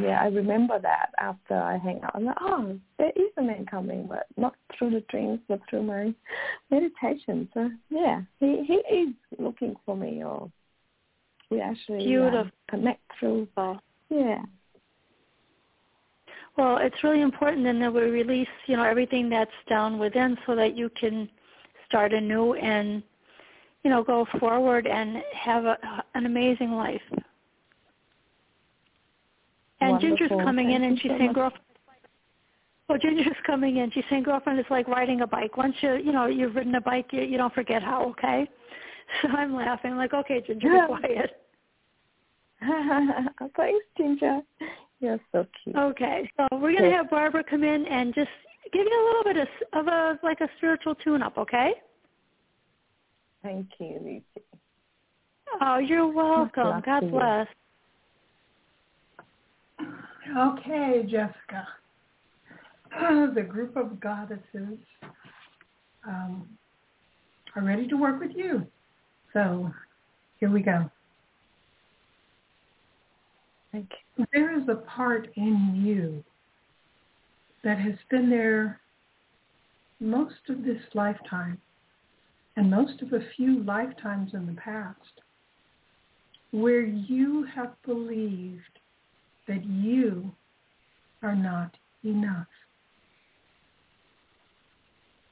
[0.00, 2.12] yeah, I remember that after I hang out.
[2.14, 5.82] I'm like, oh, there is a man coming, but not through the dreams, but through
[5.82, 6.14] my
[6.70, 7.48] meditation.
[7.52, 10.50] So yeah, he he is looking for me, or
[11.50, 12.40] we actually Beautiful.
[12.40, 13.48] um, connect through.
[14.08, 14.42] Yeah.
[16.56, 20.54] Well, it's really important then that we release, you know, everything that's down within so
[20.54, 21.28] that you can
[21.88, 23.02] start anew and,
[23.84, 25.78] you know, go forward and have a,
[26.14, 27.00] an amazing life.
[29.82, 30.16] And Wonderful.
[30.16, 31.34] Ginger's coming Thank in and she's so saying, much.
[31.34, 31.64] girlfriend,
[32.88, 33.90] well, Ginger's coming in.
[33.90, 35.56] She's saying, girlfriend, it's like riding a bike.
[35.56, 38.48] Once you, you know, you've ridden a bike, you, you don't forget how, okay?
[39.20, 39.90] So I'm laughing.
[39.90, 41.42] I'm like, okay, Ginger, be quiet.
[43.56, 44.40] Thanks, Ginger.
[45.00, 45.76] You're so cute.
[45.76, 48.30] Okay, so we're going to have Barbara come in and just
[48.72, 51.72] give you a little bit of, of a, like a spiritual tune-up, okay?
[53.42, 54.46] Thank you, Lucy.
[55.60, 56.80] Oh, you're welcome.
[56.86, 57.48] God bless.
[60.36, 61.68] Okay, Jessica.
[63.34, 64.78] The group of goddesses
[66.06, 66.46] um,
[67.56, 68.66] are ready to work with you.
[69.32, 69.70] So
[70.38, 70.90] here we go.
[73.72, 73.88] Thank
[74.32, 76.22] There is a part in you
[77.64, 78.80] that has been there
[80.00, 81.58] most of this lifetime
[82.56, 84.98] and most of a few lifetimes in the past
[86.50, 88.78] where you have believed
[89.48, 90.30] that you
[91.22, 92.46] are not enough.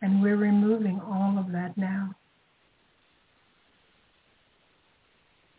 [0.02, 2.14] And we're removing all of that now.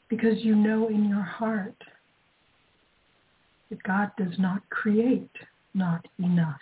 [0.10, 1.76] Because you know in your heart
[3.70, 5.30] that God does not create
[5.74, 6.60] not enough.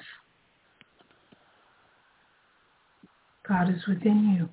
[3.48, 4.50] God is within you.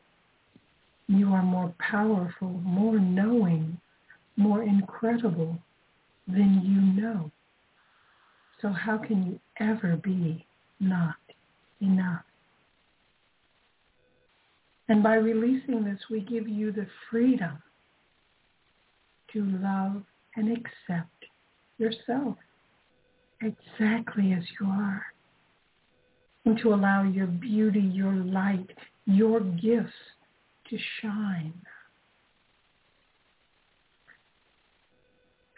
[1.15, 3.78] You are more powerful, more knowing,
[4.36, 5.58] more incredible
[6.26, 7.30] than you know.
[8.60, 10.46] So how can you ever be
[10.80, 11.16] not
[11.80, 12.22] enough?
[14.88, 17.62] And by releasing this, we give you the freedom
[19.32, 20.02] to love
[20.36, 21.24] and accept
[21.78, 22.36] yourself
[23.42, 25.05] exactly as you are.
[26.44, 28.70] And to allow your beauty, your light,
[29.06, 29.90] your gifts
[30.70, 31.52] to shine.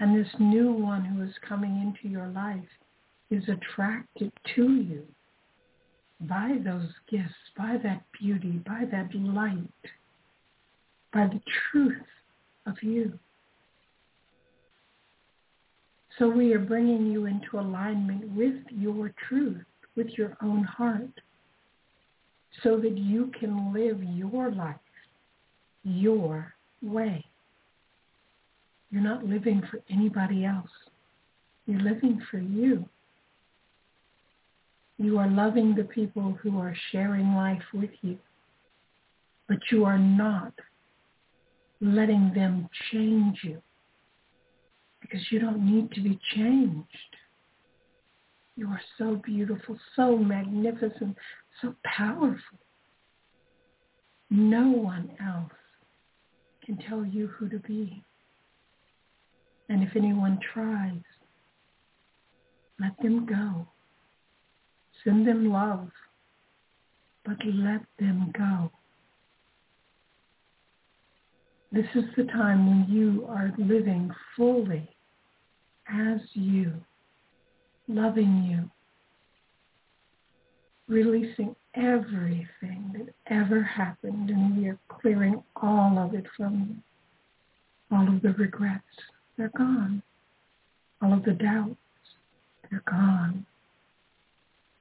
[0.00, 2.60] And this new one who is coming into your life
[3.30, 5.02] is attracted to you
[6.20, 9.68] by those gifts, by that beauty, by that light,
[11.12, 11.96] by the truth
[12.66, 13.18] of you.
[16.18, 19.64] So we are bringing you into alignment with your truth,
[19.96, 21.20] with your own heart,
[22.62, 24.76] so that you can live your life
[25.84, 27.24] your way.
[28.90, 30.70] You're not living for anybody else.
[31.66, 32.88] You're living for you.
[34.96, 38.18] You are loving the people who are sharing life with you,
[39.46, 40.52] but you are not
[41.80, 43.62] letting them change you
[45.00, 46.86] because you don't need to be changed.
[48.56, 51.16] You are so beautiful, so magnificent,
[51.62, 52.58] so powerful.
[54.30, 55.52] No one else
[56.66, 58.02] can tell you who to be.
[59.68, 61.02] And if anyone tries,
[62.80, 63.66] let them go.
[65.04, 65.90] Send them love,
[67.24, 68.70] but let them go.
[71.70, 74.88] This is the time when you are living fully
[75.86, 76.72] as you,
[77.88, 78.70] loving you,
[80.88, 86.82] releasing everything that ever happened, and we are clearing all of it from
[87.90, 87.96] you.
[87.96, 88.84] All of the regrets,
[89.38, 90.02] they're gone.
[91.00, 91.76] All of the doubts,
[92.68, 93.46] they're gone.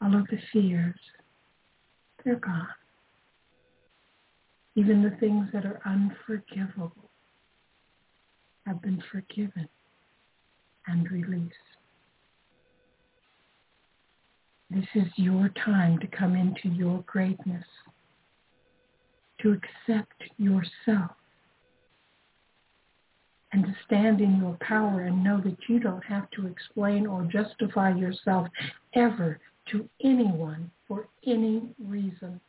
[0.02, 1.00] All of the fears,
[2.26, 2.68] they're gone.
[4.76, 7.10] Even the things that are unforgivable
[8.66, 9.70] have been forgiven
[10.88, 11.54] and released.
[14.70, 17.64] This is your time to come into your greatness,
[19.42, 21.17] to accept yourself,
[23.54, 27.24] and to stand in your power and know that you don't have to explain or
[27.24, 28.48] justify yourself
[28.94, 29.40] ever
[29.72, 32.40] to anyone for any reason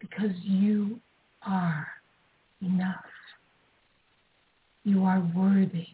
[0.00, 1.00] because you
[1.42, 1.86] are
[2.62, 3.04] enough.
[4.84, 5.86] You are worthy.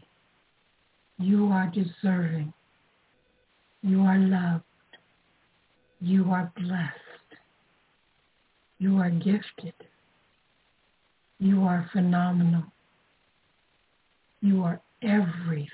[1.18, 2.52] You are deserving.
[3.83, 4.65] You are loved.
[6.01, 6.99] You are blessed.
[8.78, 9.75] You are gifted.
[11.39, 12.65] You are phenomenal.
[14.42, 15.68] You are everything.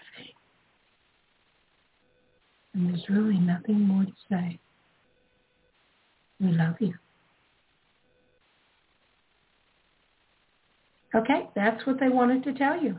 [2.75, 4.59] And there's really nothing more to say.
[6.39, 6.95] We love you.
[11.15, 12.97] Okay, that's what they wanted to tell you.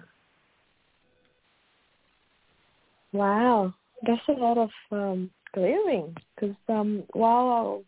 [3.14, 3.74] Wow,
[4.06, 6.16] that's a lot of um, clearing.
[6.36, 7.84] Because um, while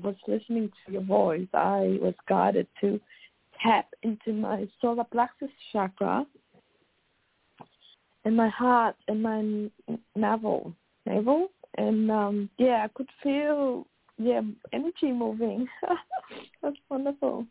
[0.00, 3.00] I was listening to your voice, I was guided to
[3.62, 6.24] tap into my solar plexus chakra
[8.24, 9.70] and my heart in my
[10.14, 10.72] navel,
[11.06, 13.86] navel, and um, yeah, I could feel
[14.18, 14.40] yeah
[14.72, 15.66] energy moving.
[16.62, 17.46] That's wonderful.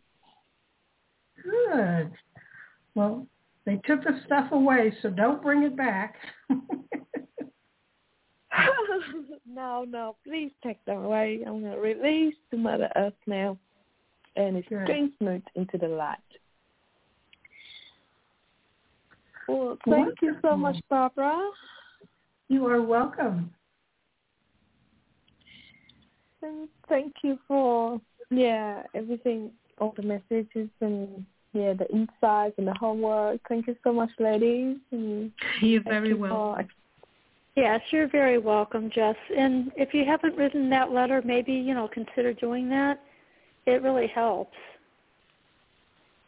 [1.44, 2.12] Good.
[2.96, 3.28] Well,
[3.66, 6.16] they took the stuff away, so don't bring it back.
[9.46, 11.44] no, no, please take them away.
[11.46, 13.58] I'm going to release to Mother Earth now,
[14.36, 16.18] and it's transmute into the light.
[19.48, 20.28] Well, thank Wonderful.
[20.28, 21.50] you so much, Barbara.
[22.50, 23.52] You are welcome.
[26.42, 32.76] And thank you for yeah everything, all the messages and yeah the insights and the
[32.80, 33.40] homework.
[33.50, 34.78] Thank you so much, ladies.
[34.92, 36.66] And You're very you welcome.
[36.66, 36.72] For,
[37.58, 39.16] Yes, you're very welcome, Jess.
[39.36, 43.02] And if you haven't written that letter, maybe, you know, consider doing that.
[43.66, 44.56] It really helps.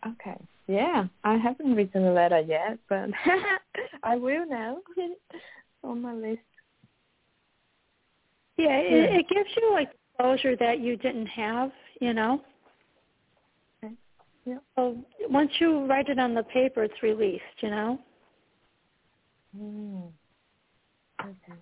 [0.07, 0.37] Okay.
[0.69, 3.09] Yeah, I haven't written a letter yet, but
[4.03, 4.77] I will now
[5.83, 6.41] on my list.
[8.55, 9.89] Yeah, it, it gives you like
[10.19, 12.43] closure that you didn't have, you know.
[13.83, 13.95] Okay.
[14.45, 14.59] Yeah.
[14.75, 17.99] So once you write it on the paper, it's released, you know.
[19.59, 20.11] Mm.
[21.19, 21.59] Okay.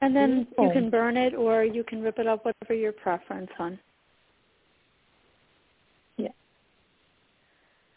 [0.00, 0.64] And then Beautiful.
[0.64, 3.78] you can burn it or you can rip it up, whatever your preference on.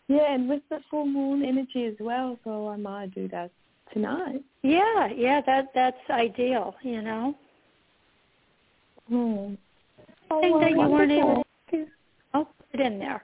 [0.07, 3.51] Yeah, and with the full moon energy as well, so I might do that
[3.93, 4.43] tonight.
[4.61, 7.35] Yeah, yeah, that that's ideal, you know.
[9.07, 9.53] Hmm.
[10.31, 11.85] Oh, Thing that you weren't able to
[12.33, 13.23] oh, put it in there.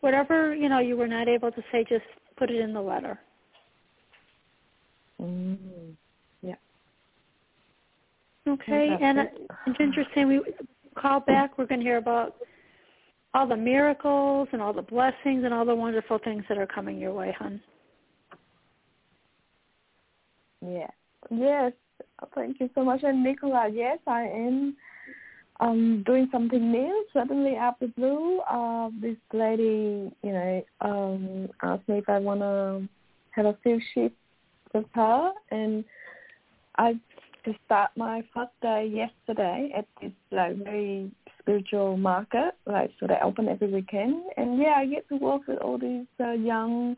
[0.00, 2.04] Whatever, you know, you were not able to say, just
[2.36, 3.18] put it in the letter.
[5.20, 5.56] Mm.
[6.42, 6.54] Yeah.
[8.46, 9.28] Okay, and
[9.66, 10.28] it's interesting.
[10.28, 10.40] We
[10.94, 11.58] call back.
[11.58, 12.36] We're going to hear about
[13.34, 16.98] all the miracles and all the blessings and all the wonderful things that are coming
[16.98, 17.60] your way, hon.
[20.60, 20.90] Yeah.
[21.30, 21.72] Yes.
[22.34, 23.02] Thank you so much.
[23.02, 24.76] And Nicola, yes, I am
[25.60, 27.06] um doing something new.
[27.12, 32.88] Suddenly out the blue, uh, this lady, you know, um asked me if I wanna
[33.30, 34.18] have a few shifts
[34.72, 35.84] with her, and
[36.76, 36.98] I
[37.44, 41.10] just start my first day yesterday at this like very
[41.48, 45.58] spiritual market, like so they open every weekend, and yeah, I get to work with
[45.58, 46.96] all these uh, young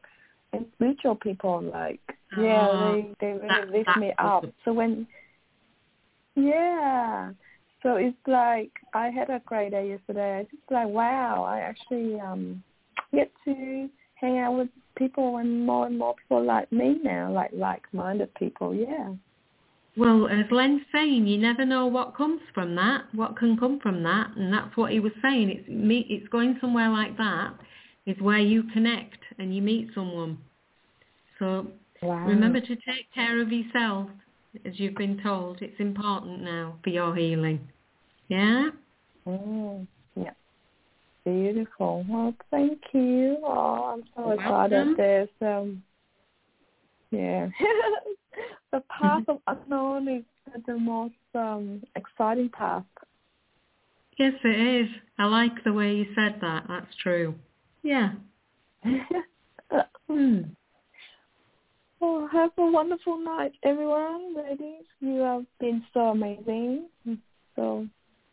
[0.53, 1.63] and spiritual people.
[1.63, 2.01] Like
[2.37, 4.45] yeah, uh, they they really lift me up.
[4.65, 5.07] So when
[6.35, 7.31] yeah.
[7.83, 10.41] So it's like I had a great day yesterday.
[10.43, 12.63] It's just like wow, I actually um
[13.15, 17.51] get to hang out with people and more and more people like me now, like
[17.53, 18.75] like-minded people.
[18.75, 19.15] Yeah.
[19.97, 24.03] Well, as Len's saying, you never know what comes from that, what can come from
[24.05, 25.51] that, and that's what he was saying.
[25.51, 27.55] It's meet, it's going somewhere like that
[28.07, 30.39] is where you connect and you meet someone.
[31.39, 31.67] So
[32.03, 32.27] wow.
[32.27, 34.09] remember to take care of yourself,
[34.65, 35.63] as you've been told.
[35.63, 37.69] It's important now for your healing.
[38.29, 38.71] Yeah.
[39.27, 39.87] Mm,
[40.17, 40.31] yeah.
[41.25, 42.05] Beautiful.
[42.09, 43.39] Well, thank you.
[43.45, 44.97] Oh, I'm so excited.
[44.97, 45.83] There's um,
[47.11, 47.49] yeah,
[48.73, 50.25] the path of unknown is
[50.67, 52.85] the most um exciting path.
[54.19, 54.89] Yes, it is.
[55.19, 56.65] I like the way you said that.
[56.69, 57.35] That's true.
[57.83, 58.13] Yeah.
[60.09, 60.41] hmm.
[62.01, 64.35] Well, have a wonderful night, everyone.
[64.35, 66.87] Ladies, you have been so amazing.
[67.57, 67.87] So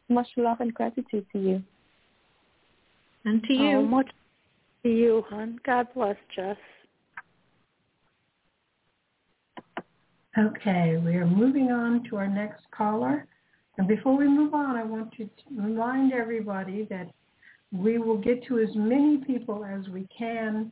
[0.09, 1.63] much love and gratitude to you.
[3.25, 3.77] And to you.
[3.77, 4.09] Oh, much
[4.83, 5.59] to you, hon.
[5.65, 6.57] God bless, Jess.
[10.37, 13.25] Okay, we are moving on to our next caller.
[13.79, 17.09] And before we move on, I want to remind everybody that
[17.71, 20.71] we will get to as many people as we can.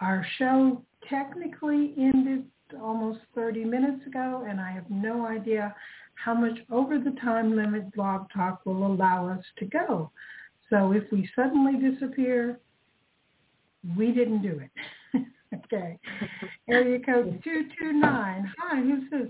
[0.00, 2.46] Our show technically ended
[2.80, 5.74] almost 30 minutes ago, and I have no idea
[6.14, 10.10] how much over the time limit Blog Talk will allow us to go.
[10.70, 12.58] So if we suddenly disappear,
[13.98, 14.70] we didn't do it.
[15.64, 15.98] Okay.
[16.68, 18.52] Area code 229.
[18.58, 19.28] Hi, who's this?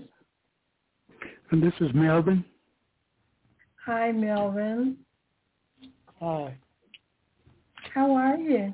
[1.51, 2.43] And this is Melvin.
[3.85, 4.97] Hi, Melvin.
[6.19, 6.55] Hi.
[7.93, 8.73] How are you?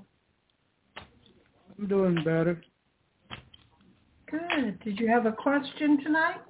[1.78, 2.62] I'm doing better.
[4.30, 4.80] Good.
[4.84, 6.42] Did you have a question tonight?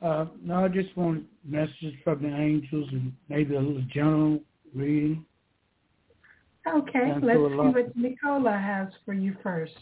[0.00, 4.40] Uh, no, I just want messages from the angels and maybe a little general
[4.74, 5.24] reading.
[6.66, 9.72] Okay, let's see what Nicola has for you first.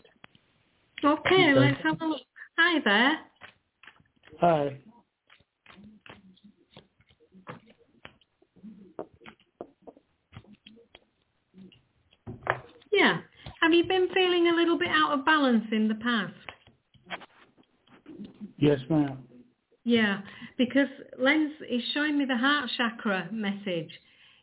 [1.05, 2.20] Okay, let's have a look.
[2.59, 3.18] Hi, Hi there.
[4.41, 4.76] Hi.
[12.92, 13.18] Yeah.
[13.60, 16.34] Have you been feeling a little bit out of balance in the past?
[18.59, 19.18] Yes, ma'am.
[19.84, 20.20] Yeah,
[20.59, 23.91] because Len's is showing me the heart chakra message.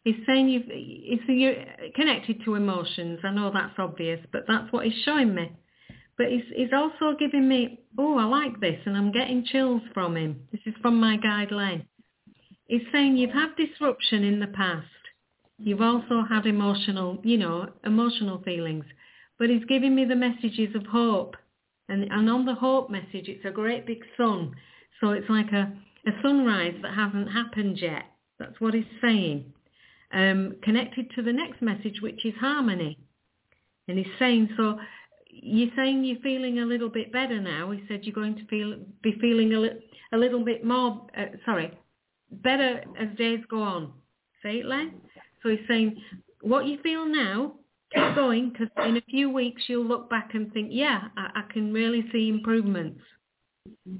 [0.03, 3.19] He's saying you've, it's you're connected to emotions.
[3.23, 5.51] I know that's obvious, but that's what he's showing me.
[6.17, 10.17] But he's, he's also giving me, oh, I like this, and I'm getting chills from
[10.17, 10.47] him.
[10.51, 11.85] This is from my guide Len.
[12.65, 14.87] He's saying you've had disruption in the past.
[15.59, 18.85] You've also had emotional, you know, emotional feelings.
[19.39, 21.35] But he's giving me the messages of hope.
[21.89, 24.55] And, and on the hope message, it's a great big sun.
[24.99, 25.71] So it's like a,
[26.07, 28.03] a sunrise that hasn't happened yet.
[28.39, 29.53] That's what he's saying.
[30.13, 32.97] Um, connected to the next message, which is harmony.
[33.89, 34.79] And he's saying, so
[35.29, 37.71] you're saying you're feeling a little bit better now.
[37.71, 39.79] He said you're going to feel be feeling a, li-
[40.13, 41.77] a little bit more, uh, sorry,
[42.31, 43.91] better as days go on.
[44.43, 44.93] Say it, Len.
[45.43, 46.01] So he's saying
[46.41, 47.53] what you feel now,
[47.93, 51.53] keep going because in a few weeks you'll look back and think, yeah, I, I
[51.53, 53.01] can really see improvements.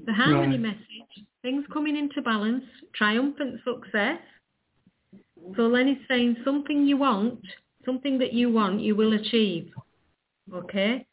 [0.06, 0.60] The harmony Right.
[0.60, 2.64] message, things coming into balance,
[2.94, 4.20] triumphant success.
[5.56, 7.40] So Len is saying something you want,
[7.84, 9.72] something that you want, you will achieve.
[10.52, 11.06] Okay?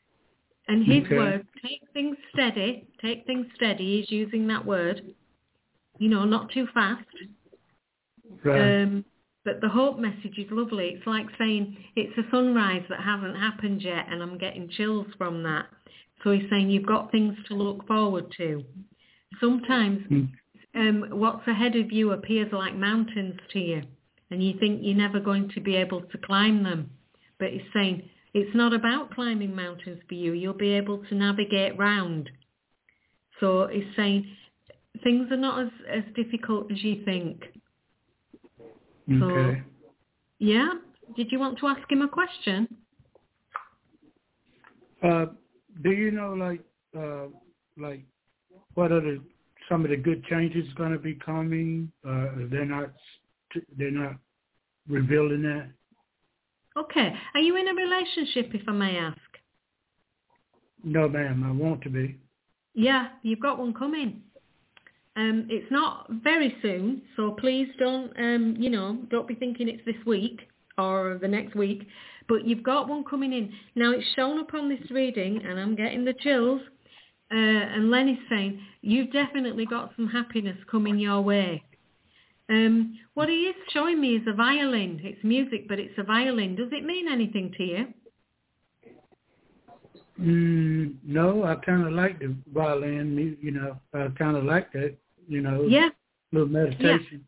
[0.68, 1.16] And his Okay.
[1.18, 5.14] word, take things steady, take things steady, he's using that word.
[6.00, 7.06] You know, not too fast.
[8.44, 8.82] Right.
[8.82, 9.06] Um,
[9.44, 10.90] but the hope message is lovely.
[10.90, 15.44] It's like saying it's a sunrise that hasn't happened yet and I'm getting chills from
[15.44, 15.68] that.
[16.24, 18.64] So he's saying you've got things to look forward to.
[19.40, 20.30] Sometimes Mm.
[20.74, 23.84] um, what's ahead of you appears like mountains to you
[24.32, 26.90] and you think you're never going to be able to climb them.
[27.40, 30.34] But he's saying it's not about climbing mountains for you.
[30.34, 32.30] You'll be able to navigate round.
[33.40, 34.26] So he's saying
[35.04, 37.44] things are not as, as difficult as you think.
[39.20, 39.64] So, Okay.
[40.40, 40.70] yeah?
[41.16, 42.68] Did you want to ask him a question?
[45.04, 45.28] Uh,
[45.84, 46.62] do you know, like,
[46.98, 47.28] uh,
[47.78, 48.04] like,
[48.74, 49.22] what are the
[49.70, 51.92] some of the good changes going to be coming?
[52.08, 52.94] Uh, they're not,
[53.78, 54.16] they're not
[54.88, 55.70] revealing that.
[56.78, 57.14] Okay.
[57.34, 59.18] Are you in a relationship, if I may ask?
[60.84, 61.44] No, ma'am.
[61.44, 62.18] I want to be.
[62.74, 64.22] Yeah, you've got one coming.
[65.16, 69.86] Um, it's not very soon, so please don't, um, you know, don't be thinking it's
[69.86, 70.42] this week
[70.78, 71.88] or the next week.
[72.28, 73.54] But you've got one coming in.
[73.76, 76.62] Now it's shown up on this reading, and I'm getting the chills.
[77.32, 81.64] Uh, and Lenny's saying you've definitely got some happiness coming your way.
[82.50, 85.00] Um, what he is showing me is a violin.
[85.04, 86.56] It's music, but it's a violin.
[86.56, 87.88] Does it mean anything to you?
[90.20, 93.38] Mm, no, I kind of like the violin.
[93.42, 94.96] You know, I kind of like that.
[95.28, 95.90] You know, Yeah.
[96.32, 97.26] little meditation.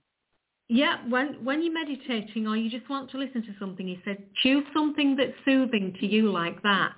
[0.70, 4.00] Yeah, yeah, when when you're meditating or you just want to listen to something, he
[4.06, 6.94] said, choose something that's soothing to you like that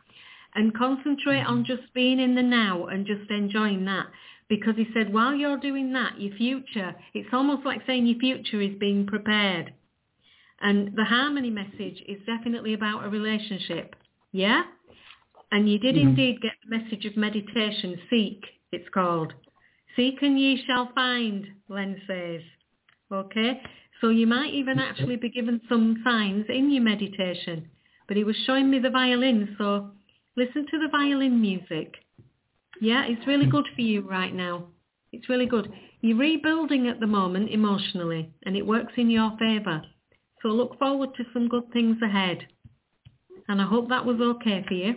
[0.56, 4.08] and concentrate on just being in the now and just enjoying that.
[4.50, 8.60] Because he said, while you're doing that, your future, it's almost like saying your future
[8.60, 9.74] is being prepared.
[10.62, 13.96] And the harmony message is definitely about a relationship.
[14.32, 14.64] Yeah?
[15.52, 16.02] And you did Mhm.
[16.02, 19.34] indeed get the message of meditation, seek, it's called.
[19.96, 22.42] Seek and ye shall find, Len says.
[23.12, 23.62] Okay?
[24.02, 27.70] So you might even actually be given some signs in your meditation.
[28.08, 29.92] But he was showing me the violin, so
[30.36, 32.04] listen to the violin music.
[32.82, 34.66] Yeah, it's really good for you right now.
[35.12, 35.72] It's really good.
[36.02, 39.82] You're rebuilding at the moment emotionally, and it works in your favour.
[40.42, 42.48] So look forward to some good things ahead.
[43.48, 44.96] And I hope that was okay for you.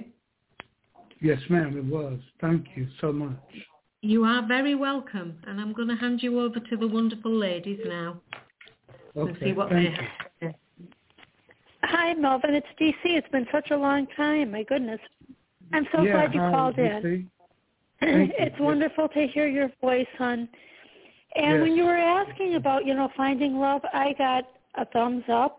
[1.20, 1.76] Yes, ma'am.
[1.76, 2.18] It was.
[2.40, 3.36] Thank you so much.
[4.02, 7.78] You are very welcome, and I'm going to hand you over to the wonderful ladies
[7.86, 8.20] now
[9.14, 9.46] and Okay.
[9.46, 10.04] see what they Thank have.
[10.40, 10.48] you.
[10.48, 10.56] to say.
[11.84, 12.54] Hi, Melvin.
[12.54, 12.94] It's DC.
[13.04, 14.52] It's been such a long time.
[14.52, 15.00] My goodness.
[15.72, 16.84] I'm so yeah, glad you hi, called in.
[16.84, 17.02] DC.
[17.02, 17.28] Thank you.
[18.38, 18.60] it's Yes.
[18.60, 20.48] wonderful to hear your voice, hon.
[21.36, 25.58] And when you were asking about, you know, finding love, I got a thumbs up.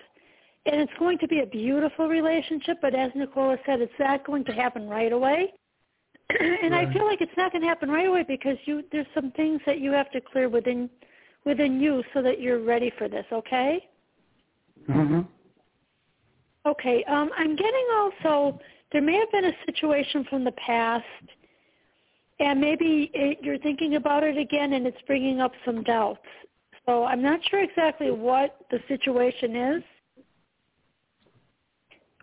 [0.65, 4.45] And it's going to be a beautiful relationship, but as Nicola said, it's not going
[4.45, 5.51] to happen right away.
[6.63, 9.31] and I feel like it's not going to happen right away because you there's some
[9.31, 10.89] things that you have to clear within
[11.45, 13.85] within you so that you're ready for this, okay?
[14.89, 15.23] Uh-huh.
[16.65, 17.03] Okay.
[17.05, 18.59] Um, I'm getting also
[18.93, 21.03] there may have been a situation from the past,
[22.43, 26.19] and maybe it, you're thinking about it again, and it's bringing up some doubts.
[26.85, 29.83] So I'm not sure exactly what the situation is,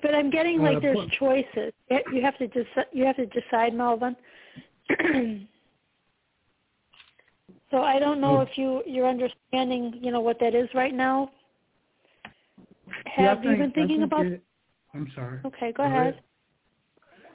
[0.02, 1.72] but I'm getting like there's choices.
[1.90, 2.86] You you have to decide.
[2.92, 4.14] you have to decide, Melvin.
[7.70, 11.30] So I don't know if you you're understanding, you know, what that is right now.
[13.16, 14.26] Yeah, Have you think- been thinking think about?
[14.26, 14.42] it-
[14.92, 15.38] I'm sorry.
[15.44, 16.20] Okay, go ahead.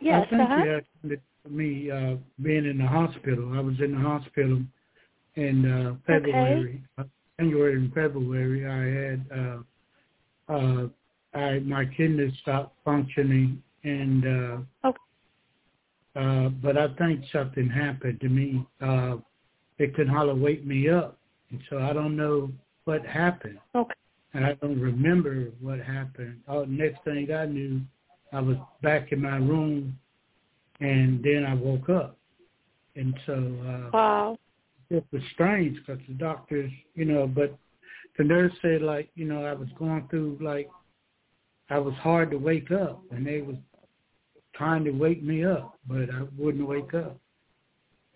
[0.01, 0.81] Yes, I think uh-huh.
[1.03, 3.53] you asked me- uh, being in the hospital.
[3.53, 4.61] I was in the hospital
[5.35, 7.03] in uh, February, uh,
[7.40, 8.65] January and February.
[8.65, 10.88] I had uh, uh,
[11.38, 14.98] I my kidneys stopped functioning, and uh, Okay.
[16.15, 18.65] uh, but I think something happened to me.
[18.82, 19.17] Uh,
[19.77, 21.17] it could holler wake me up,
[21.51, 22.51] and so I don't know
[22.85, 23.59] what happened.
[23.75, 23.93] Okay.
[24.33, 26.41] And I don't remember what happened.
[26.48, 27.82] Oh, next thing I knew,
[28.33, 29.98] I was back in my room,
[30.79, 32.17] and then I woke up.
[32.95, 34.37] And so uh, Wow.
[34.89, 37.57] it was strange because the doctors, you know, but
[38.17, 40.69] the nurse said like, you know, I was going through like,
[41.69, 43.55] I was hard to wake up, and they was
[44.53, 47.17] trying to wake me up, but I wouldn't wake up.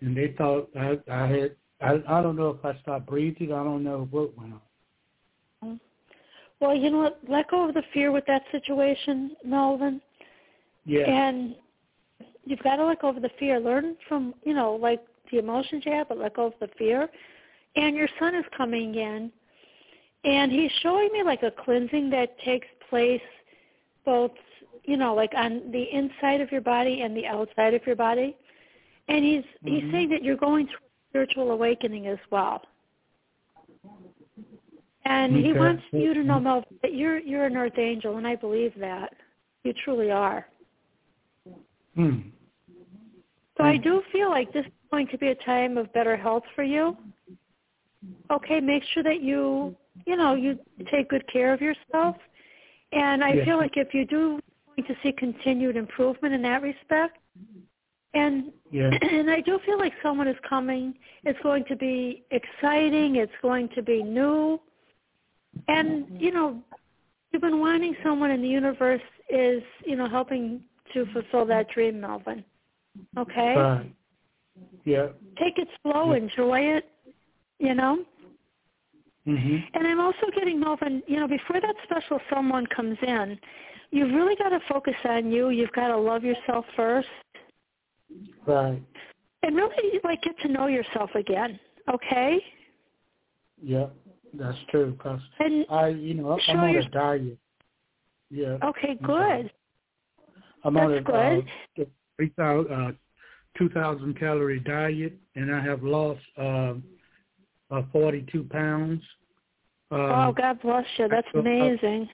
[0.00, 3.52] And they thought I, I had, I, I don't know if I stopped breathing.
[3.52, 4.54] I don't know what went
[5.62, 5.80] on.
[6.60, 7.18] Well, you know what?
[7.28, 10.00] Let go of the fear with that situation, Melvin.
[10.84, 11.10] Yeah.
[11.10, 11.56] And
[12.44, 13.60] you've got to let go of the fear.
[13.60, 17.08] Learn from, you know, like the emotions you have, but let go of the fear.
[17.76, 19.30] And your son is coming in,
[20.24, 23.22] and he's showing me like a cleansing that takes place
[24.04, 24.32] both,
[24.84, 28.36] you know, like on the inside of your body and the outside of your body.
[29.08, 29.92] And he's he's Mhm.
[29.92, 32.62] saying that you're going through a spiritual awakening as well.
[35.04, 38.36] And he wants you to know, Melvin, that you're you're an earth angel, and I
[38.36, 39.14] believe that.
[39.62, 40.46] You truly are.
[41.94, 42.20] Hmm.
[43.56, 46.44] So I do feel like this is going to be a time of better health
[46.54, 46.96] for you.
[48.30, 50.58] Okay, make sure that you, you know, you
[50.90, 52.16] take good care of yourself.
[52.92, 53.44] And I Yes.
[53.44, 54.40] feel like if you do
[54.76, 57.18] you're going to see continued improvement in that respect,
[58.14, 58.90] and Yeah.
[59.02, 60.94] and I do feel like someone is coming.
[61.24, 63.16] It's going to be exciting.
[63.16, 64.60] It's going to be new.
[65.68, 66.62] And you know,
[67.30, 70.62] you've been wanting someone, and the universe is, you know, helping
[70.94, 72.44] to fulfill that dream, Melvin.
[73.16, 73.92] Okay Right.
[74.84, 75.08] Yeah.
[75.38, 76.90] take it slow, enjoy it,
[77.58, 78.04] you know.
[79.26, 79.68] Mhm.
[79.74, 83.38] And I'm also getting Melvin, you know, before that special someone comes in,
[83.90, 85.50] you've really got to focus on you.
[85.50, 87.08] You've got to love yourself first,
[88.46, 88.82] Right.
[89.42, 91.58] and really like get to know yourself again.
[91.88, 92.44] Okay.
[93.62, 93.88] Yeah.
[94.34, 94.94] That's true.
[94.96, 97.38] Cause And I, you know, I'm on a diet.
[98.30, 98.58] Yeah.
[98.62, 99.52] okay, good.
[100.64, 101.48] I'm on That's a good.
[101.80, 101.84] Uh,
[102.16, 102.92] three thousand, uh,
[103.56, 106.74] two thousand calorie diet, and I have lost uh,
[107.92, 109.02] forty two pounds.
[109.90, 111.08] Um, oh, God bless you.
[111.08, 112.08] That's I- I- amazing.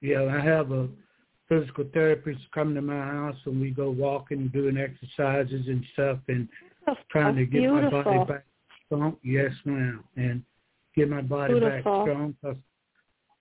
[0.00, 0.88] Yeah, I have a
[1.48, 6.48] physical therapist come to my house, and we go walking, doing exercises and stuff, and
[7.10, 8.44] trying to get my body back
[8.86, 9.16] strong.
[9.24, 10.42] Yes, ma'am, and
[10.94, 12.04] get my body Beautiful.
[12.04, 12.34] back strong.
[12.42, 12.56] Cause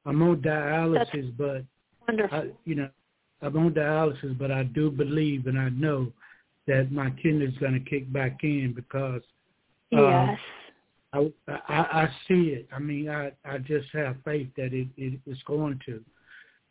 [0.06, 1.64] I'm on dialysis, but
[2.08, 2.38] Wonderful.
[2.38, 2.90] I, you know,
[3.42, 6.12] I'm on dialysis, but I do believe and I know
[6.68, 9.22] that my kidney's going to kick back in because
[9.96, 10.40] uh, yes.
[11.14, 12.68] I, I I see it.
[12.76, 16.04] I mean, I I just have faith that it, it it's going to.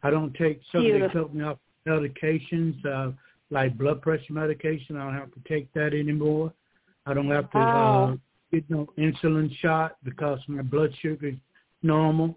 [0.02, 1.22] I don't take some they Beautiful.
[1.22, 3.12] took me off medications uh,
[3.50, 4.96] like blood pressure medication.
[4.96, 6.52] I don't have to take that anymore.
[7.06, 8.12] I don't have to Wow.
[8.12, 8.16] uh,
[8.52, 11.36] get no insulin shot because my blood sugar is
[11.82, 12.36] normal.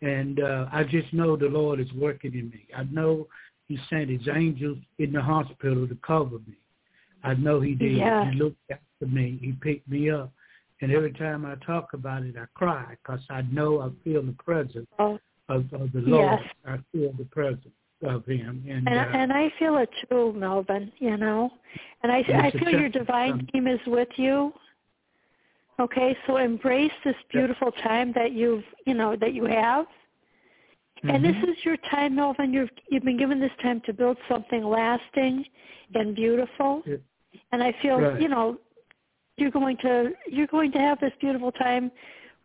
[0.00, 2.66] And uh, I just know the Lord is working in me.
[2.76, 3.26] I know
[3.68, 6.56] He sent His angels in the hospital to cover me.
[7.22, 7.98] I know He did.
[7.98, 8.28] Yes.
[8.32, 9.38] He looked after me.
[9.40, 10.32] He picked me up.
[10.80, 14.36] And every time I talk about it, I cry because I know I feel the
[14.44, 16.40] presence Oh, of, of the Lord.
[16.40, 16.52] Yes.
[16.66, 17.74] I feel the presence
[18.04, 18.64] of Him.
[18.68, 20.92] And, and, uh, and I feel it too, Melvin.
[20.98, 21.50] You know,
[22.02, 24.52] and I I feel your divine team is with you.
[25.80, 29.86] Okay, so embrace this beautiful time that you've you know that you have.
[31.04, 31.48] And this Mhm.
[31.50, 32.52] is your time, Melvin.
[32.52, 35.46] You've you've been given this time to build something lasting
[35.94, 36.82] and beautiful.
[36.86, 36.96] Yeah.
[37.52, 38.20] And I feel Right.
[38.20, 38.58] you know
[39.36, 41.92] you're going to you're going to have this beautiful time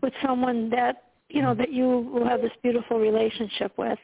[0.02, 4.00] with someone that you know that you will have this beautiful relationship with.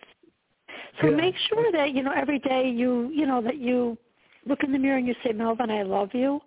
[1.01, 1.15] So Yeah.
[1.15, 3.97] make sure that you know every day you you know that you
[4.45, 6.41] look in the mirror and you say, Melvin, I love you.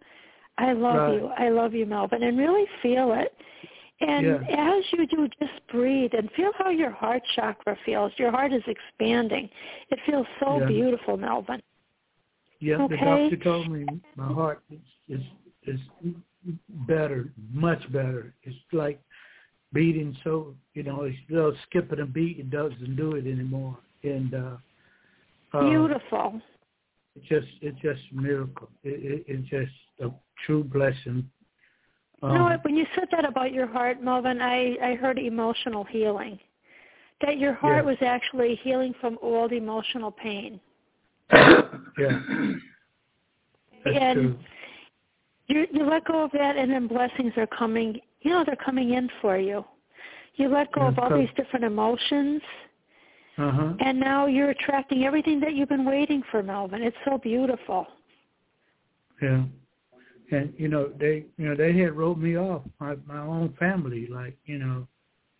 [0.58, 1.14] I love Right.
[1.14, 1.26] you.
[1.38, 3.32] I love you, Melvin, and really feel it.
[4.02, 4.76] And Yeah.
[4.78, 8.12] as you do, just breathe and feel how your heart chakra feels.
[8.18, 9.48] Your heart is expanding.
[9.90, 10.66] It feels so Yeah.
[10.68, 11.62] beautiful, Melvin.
[12.58, 15.22] Yeah, the doctor told me my heart is, is
[15.66, 15.80] is
[16.86, 18.34] better, much better.
[18.42, 19.00] It's like
[19.72, 22.38] beating so you know, it's still skipping a beat.
[22.38, 24.56] It doesn't do it anymore, and uh,
[25.54, 26.40] uh, Beautiful.
[27.16, 28.68] It's just it's just a miracle.
[28.84, 30.10] It, it, it's just a
[30.46, 31.28] true blessing
[32.22, 32.64] Um, know what?
[32.64, 36.38] When you said that about your heart, Melvin, I I heard emotional healing.
[37.20, 40.60] That your heart was actually healing from old emotional pain.
[41.32, 42.20] yeah.
[43.84, 44.38] That's and true.
[45.46, 48.00] you you let go of that, and then blessings are coming.
[48.22, 49.64] You know, they're coming in for you.
[50.36, 52.40] You let go Yeah, of all so- these different emotions,
[53.38, 53.74] Uh-huh.
[53.80, 56.82] and now you're attracting everything that you've been waiting for, Melvin.
[56.82, 57.86] It's so beautiful.
[59.20, 59.44] Yeah.
[60.32, 64.06] And you know, they you know, they had wrote me off, my my own family,
[64.06, 64.86] like, you know,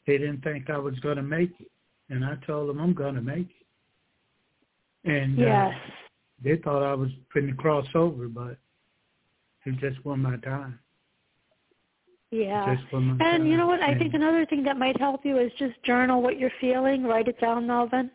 [0.07, 1.71] they didn't think I was gonna make it.
[2.11, 5.11] And I told them I'm gonna make it.
[5.11, 5.75] And Yes.
[5.75, 5.91] uh,
[6.43, 8.59] they thought I was finna cross over, but
[9.65, 10.79] it just wasn't my time.
[12.31, 12.77] Yeah.
[13.21, 13.83] And you know what?
[13.83, 17.05] I And- think another thing that might help you is just journal what you're feeling.
[17.05, 18.11] Write it down, Melvin.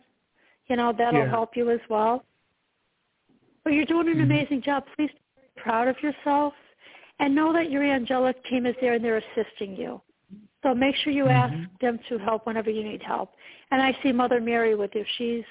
[0.66, 1.28] You know, that'll Yeah.
[1.28, 2.24] help you as well.
[3.64, 4.22] But you're doing an Mhm.
[4.22, 4.86] amazing job.
[4.96, 6.54] Please be proud of yourself.
[7.20, 10.00] And know that your angelic team is there and they're assisting you.
[10.62, 11.64] So make sure you ask mm-hmm.
[11.80, 13.32] them to help whenever you need help.
[13.70, 15.04] And I see Mother Mary with you.
[15.16, 15.44] She's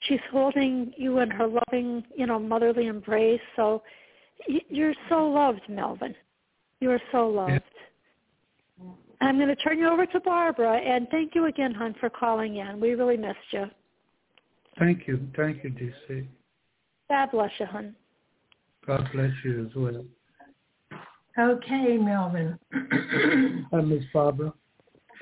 [0.00, 3.40] she's holding you in her loving, you know, motherly embrace.
[3.56, 3.82] So
[4.46, 6.14] you're so loved, Melvin.
[6.80, 7.62] You are so loved.
[9.20, 12.56] I'm going to turn you over to Barbara, and thank you again, hon, for calling
[12.56, 12.80] in.
[12.80, 13.66] We really missed you.
[14.80, 15.28] Thank you.
[15.36, 16.26] Thank you, DC.
[17.08, 17.94] God bless you, hon.
[18.84, 20.04] God bless you as well.
[21.38, 22.58] Okay, Melvin.
[23.70, 24.52] Hi, Miss Barbara.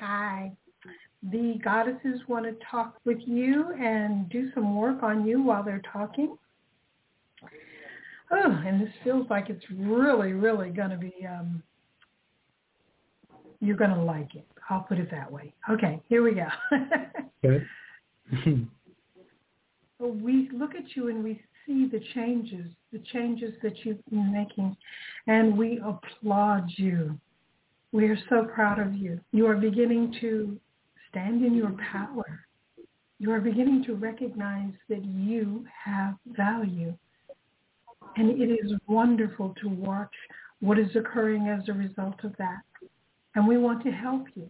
[0.01, 0.53] Hi.
[1.31, 5.83] The goddesses want to talk with you and do some work on you while they're
[5.93, 6.37] talking.
[8.33, 11.63] Oh, and this feels like it's really, really going to be, um,
[13.61, 14.47] you're going to like it.
[14.69, 15.53] I'll put it that way.
[15.69, 16.47] Okay, here we go.
[17.43, 17.65] Okay.
[19.99, 21.41] we look at you and we
[21.71, 24.77] see the changes, the changes that you've been making,
[25.27, 27.19] and we applaud you.
[27.93, 29.21] We are so proud of you.
[29.33, 30.59] You are beginning to
[31.09, 32.45] stand in your power.
[33.19, 36.95] You are beginning to recognize that you have value.
[38.17, 40.15] And it is wonderful to watch
[40.61, 42.63] what is occurring as a result of that.
[43.35, 44.49] And we want to help you.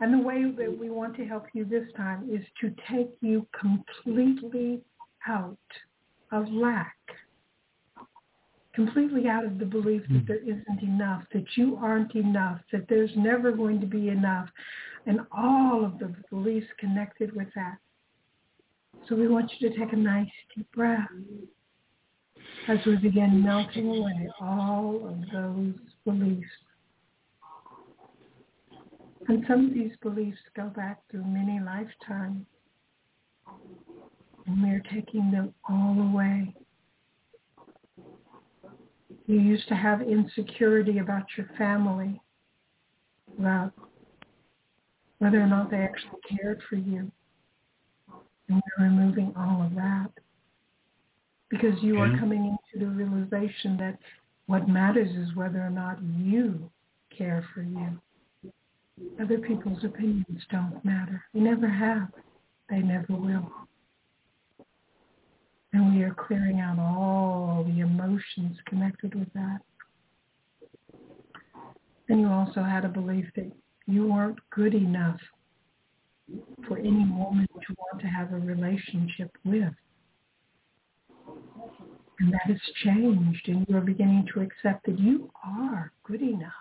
[0.00, 3.46] And the way that we want to help you this time is to take you
[3.58, 4.80] completely
[5.28, 5.58] out
[6.34, 6.96] of lack,
[8.74, 10.26] completely out of the belief that hmm.
[10.26, 14.48] there isn't enough, that you aren't enough, that there's never going to be enough,
[15.06, 17.76] and all of the beliefs connected with that.
[19.08, 21.08] So we want you to take a nice deep breath
[22.68, 26.48] as we begin melting away all of those beliefs.
[29.28, 32.46] And some of these beliefs go back through many lifetimes.
[34.46, 36.54] And we're taking them all away.
[39.26, 42.20] You used to have insecurity about your family,
[43.38, 43.72] about
[45.18, 47.10] whether or not they actually cared for you.
[48.48, 50.10] And we're removing all of that.
[51.48, 53.98] Because you are coming into the realization that
[54.46, 56.70] what matters is whether or not you
[57.16, 57.98] care for you.
[59.20, 61.22] Other people's opinions don't matter.
[61.32, 62.08] They never have.
[62.68, 63.50] They never will.
[65.74, 69.58] And we are clearing out all the emotions connected with that.
[72.08, 73.50] And you also had a belief that
[73.88, 75.18] you weren't good enough
[76.68, 79.74] for any woman to want to have a relationship with.
[82.20, 86.52] And that has changed and you are beginning to accept that you are good enough.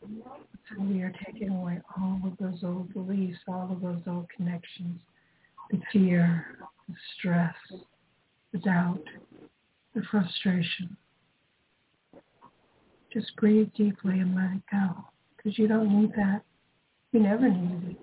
[0.00, 5.00] So we are taking away all of those old beliefs, all of those old connections,
[5.72, 6.46] the fear,
[6.88, 7.54] the stress,
[8.52, 9.02] the doubt,
[9.94, 10.96] the frustration.
[13.12, 15.04] Just breathe deeply and let it go
[15.36, 16.42] because you don't need that.
[17.12, 18.00] You never needed it.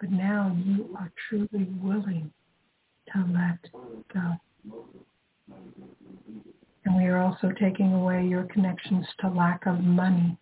[0.00, 2.30] But now you are truly willing
[3.12, 3.58] to let
[4.14, 4.36] go.
[6.84, 10.38] And we are also taking away your connections to lack of money,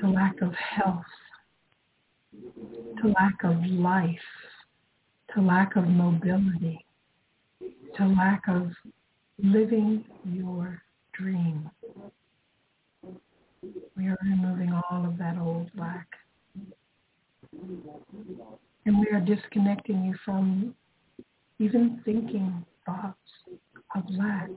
[0.00, 1.04] to lack of health,
[2.32, 4.18] to lack of life,
[5.34, 6.84] to lack of mobility,
[7.96, 8.70] to lack of
[9.38, 11.70] living your dream.
[13.96, 16.06] We are removing all of that old lack.
[18.84, 20.74] And we are disconnecting you from
[21.58, 23.16] even thinking thoughts
[23.94, 24.50] of lack.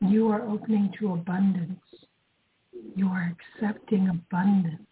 [0.00, 1.80] You are opening to abundance.
[2.94, 4.82] You are accepting abundance.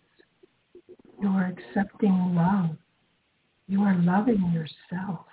[1.22, 2.76] You are accepting love.
[3.66, 5.26] You are loving yourself.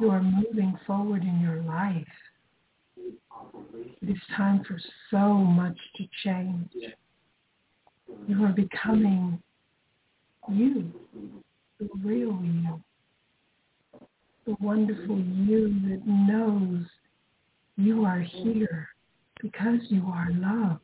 [0.00, 2.06] You are moving forward in your life.
[4.02, 4.78] It is time for
[5.10, 6.70] so much to change.
[8.28, 9.42] You are becoming
[10.48, 10.92] you,
[11.80, 12.82] the real you,
[14.46, 16.84] the wonderful you that knows
[17.76, 18.88] you are here
[19.40, 20.80] because you are loved.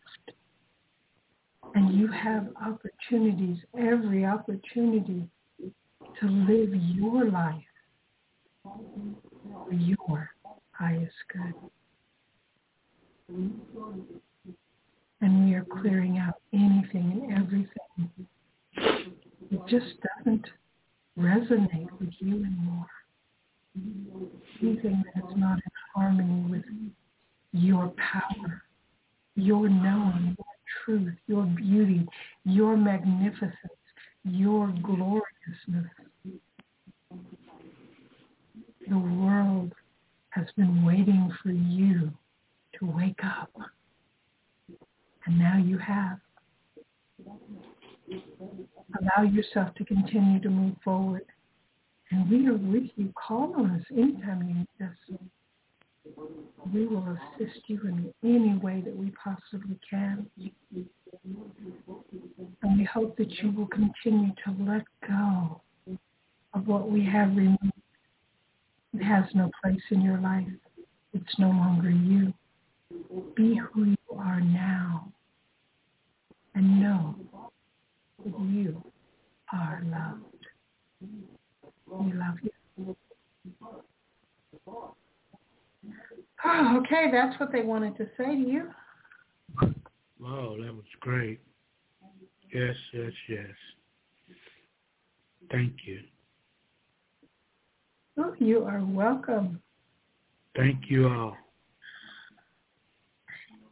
[1.74, 5.28] And you have opportunities, every opportunity
[6.20, 7.62] to live your life
[8.62, 10.30] for your
[10.72, 11.54] highest good.
[15.20, 18.26] And we are clearing out anything and everything
[19.50, 20.44] that just doesn't
[21.18, 22.86] resonate with you anymore.
[24.60, 26.64] Anything that is not in harmony with
[27.52, 28.62] your power,
[29.36, 30.46] your knowing, your
[30.84, 32.06] truth, your beauty,
[32.44, 33.54] your magnificence,
[34.24, 35.90] your gloriousness.
[38.88, 39.72] The world
[40.30, 42.10] has been waiting for you
[42.78, 43.50] to wake up.
[45.26, 46.18] And now you have.
[49.00, 51.24] Allow yourself to continue to move forward.
[52.10, 53.12] And we are with you.
[53.14, 55.18] Call on us anytime you need us.
[56.72, 60.26] We will assist you in any way that we possibly can.
[62.62, 65.60] And we hope that you will continue to let go
[66.54, 67.72] of what we have removed.
[68.94, 70.46] It has no place in your life.
[71.12, 72.32] It's no longer you.
[73.36, 75.12] Be who you are now
[76.54, 77.14] and know
[78.24, 78.82] that you
[79.52, 80.46] are loved.
[81.86, 82.96] We love you.
[86.44, 88.70] Oh, okay, that's what they wanted to say to you.
[90.20, 91.40] Wow, that was great.
[92.52, 94.36] Yes, yes, yes.
[95.50, 96.00] Thank you.
[98.18, 99.60] Oh, you are welcome.
[100.54, 101.36] Thank you all.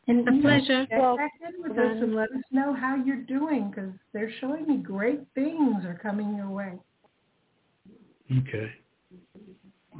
[0.08, 0.86] And A pleasure.
[0.86, 4.66] Check back in with us and let us know how you're doing because they're showing
[4.66, 6.72] me great things are coming your way.
[8.32, 8.72] Okay.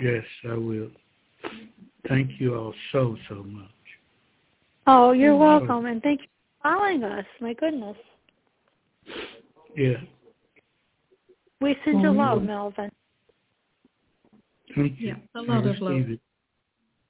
[0.00, 0.90] Yes, I will.
[2.10, 3.68] Thank you all so, so much.
[4.89, 6.26] Oh, you're welcome, and thank you
[6.60, 7.24] for following us.
[7.40, 7.97] My goodness.
[9.76, 9.98] Yeah.
[11.60, 12.42] We send you Oh, love.
[12.42, 12.90] Melvin,
[14.74, 15.08] Thank you.
[15.08, 16.10] Yeah, a lot of love.
[16.10, 16.20] it.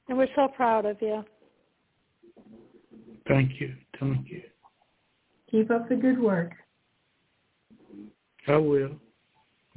[0.08, 1.24] and we're so proud of you.
[3.26, 3.74] Thank you.
[3.98, 4.42] Thank you.
[5.50, 6.52] Keep up the good work.
[8.48, 8.90] I will.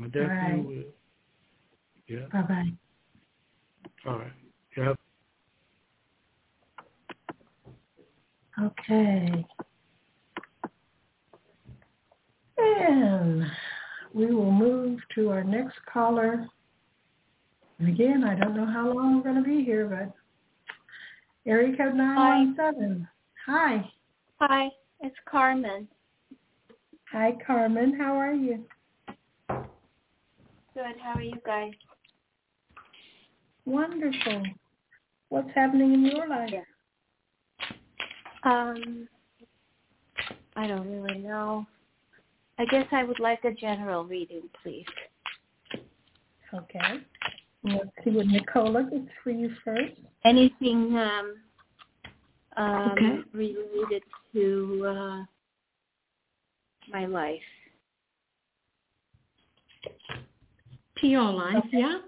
[0.02, 0.66] I definitely right.
[0.66, 0.84] will.
[2.10, 2.26] Yeah.
[2.30, 2.74] Bye-bye.
[4.06, 4.34] All right.
[4.76, 5.00] Yep.
[8.62, 9.46] Okay.
[12.58, 13.46] And
[14.14, 16.48] we will move to our next caller.
[17.80, 20.14] And again, I don't know how long we're going to be here, but
[21.50, 23.08] area code 917.
[23.48, 23.90] Hi.
[24.40, 24.70] Hi, Hi,
[25.02, 25.88] it's Carmen.
[27.12, 27.98] Hi, Carmen.
[28.00, 28.64] How are you?
[29.48, 30.96] Good.
[31.02, 31.74] How are you guys?
[33.66, 34.44] Wonderful.
[35.30, 36.52] What's happening in your life?
[38.46, 39.08] Um,
[40.56, 41.66] I don't really know.
[42.60, 44.86] I guess I would like a general reading, please.
[46.54, 47.00] Okay.
[47.64, 49.94] Let's see what Nicola gets for you first.
[50.26, 51.36] Anything um,
[52.58, 53.20] um, Okay.
[53.34, 55.24] related to uh,
[56.92, 57.40] my life?
[61.00, 62.00] To your life, yeah?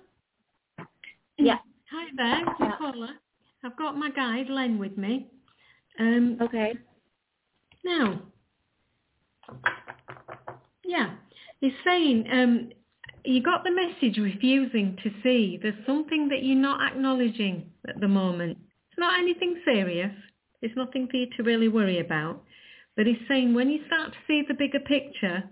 [1.38, 1.58] Yeah.
[1.92, 2.68] Hi there, Yeah.
[2.70, 3.16] Nicola.
[3.64, 5.28] I've got my guide, Len, with me.
[6.00, 6.74] Um, Okay.
[7.84, 8.22] now,
[10.84, 11.16] yeah,
[11.62, 12.70] he's saying um,
[13.24, 15.58] you got the message refusing to see.
[15.62, 18.58] There's something that you're not acknowledging at the moment.
[18.90, 20.12] It's not anything serious.
[20.62, 22.44] It's nothing for you to really worry about.
[22.96, 25.44] But he's saying when you start to see the bigger picture,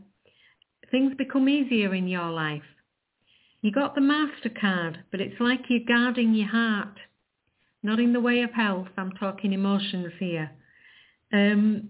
[0.92, 2.62] things become easier in your life.
[3.62, 6.98] You got the MasterCard, but it's like you're guarding your heart.
[7.84, 10.50] Not in the way of health, I'm talking emotions here.
[11.34, 11.90] Um,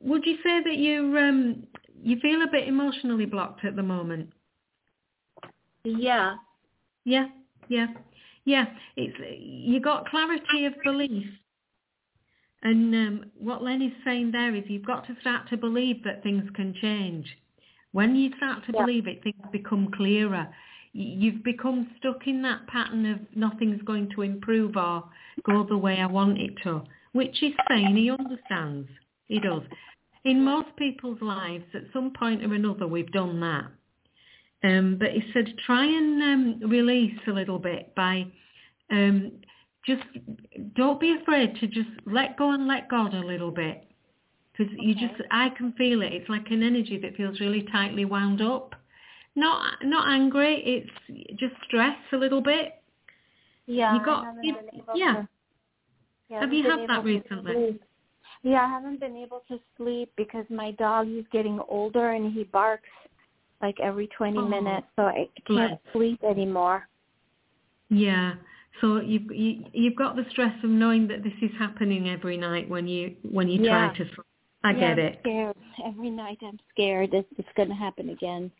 [0.00, 1.62] would you say that you um,
[2.02, 4.30] you feel a bit emotionally blocked at the moment?
[5.84, 6.36] Yeah.
[7.04, 7.26] Yeah,
[7.68, 7.88] yeah,
[8.44, 8.66] yeah.
[8.96, 11.26] It's you got clarity of belief,
[12.62, 16.22] and um, what Len is saying there is you've got to start to believe that
[16.22, 17.26] things can change.
[17.92, 18.84] When you start to Yeah.
[18.86, 20.48] believe it, things become clearer.
[20.92, 25.04] You've become stuck in that pattern of nothing's going to improve or
[25.44, 28.88] go the way I want it to, which is saying he understands.
[29.26, 29.62] He does.
[30.24, 33.66] In most people's lives, at some point or another, we've done that.
[34.64, 38.26] Um, but he said try and um, release a little bit by
[38.90, 39.32] um,
[39.84, 40.02] just
[40.76, 43.84] don't be afraid to just let go and let God a little bit.
[44.52, 44.84] Because okay.
[44.86, 46.12] you just, I can feel it.
[46.12, 48.74] It's like an energy that feels really tightly wound up.
[49.34, 50.62] Not not angry.
[51.08, 52.74] It's just stress a little bit.
[53.66, 53.94] Yeah.
[53.94, 54.24] You got.
[54.42, 54.56] You,
[54.94, 55.24] yeah.
[56.28, 56.40] Yeah.
[56.40, 57.78] Have you had that recently?
[58.42, 62.44] Yeah, I haven't been able to sleep because my dog is getting older and he
[62.44, 62.88] barks
[63.60, 65.78] like every 20 oh, minutes, so I can't bless.
[65.92, 66.88] sleep anymore.
[67.88, 68.34] Yeah.
[68.80, 72.68] So you've you, you've got the stress of knowing that this is happening every night
[72.68, 73.92] when you when you yeah.
[73.92, 74.10] try to.
[74.64, 75.18] I yeah, get I'm it.
[75.22, 75.56] Scared.
[75.84, 78.50] Every night I'm scared that it's going to happen again.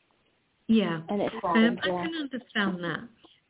[0.68, 1.00] Yeah.
[1.08, 3.00] And it um, I can understand that.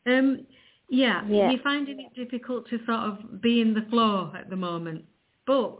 [0.06, 0.46] Um,
[0.88, 4.56] yeah, yeah, you're finding it difficult to sort of be in the flow at the
[4.56, 5.04] moment,
[5.46, 5.78] but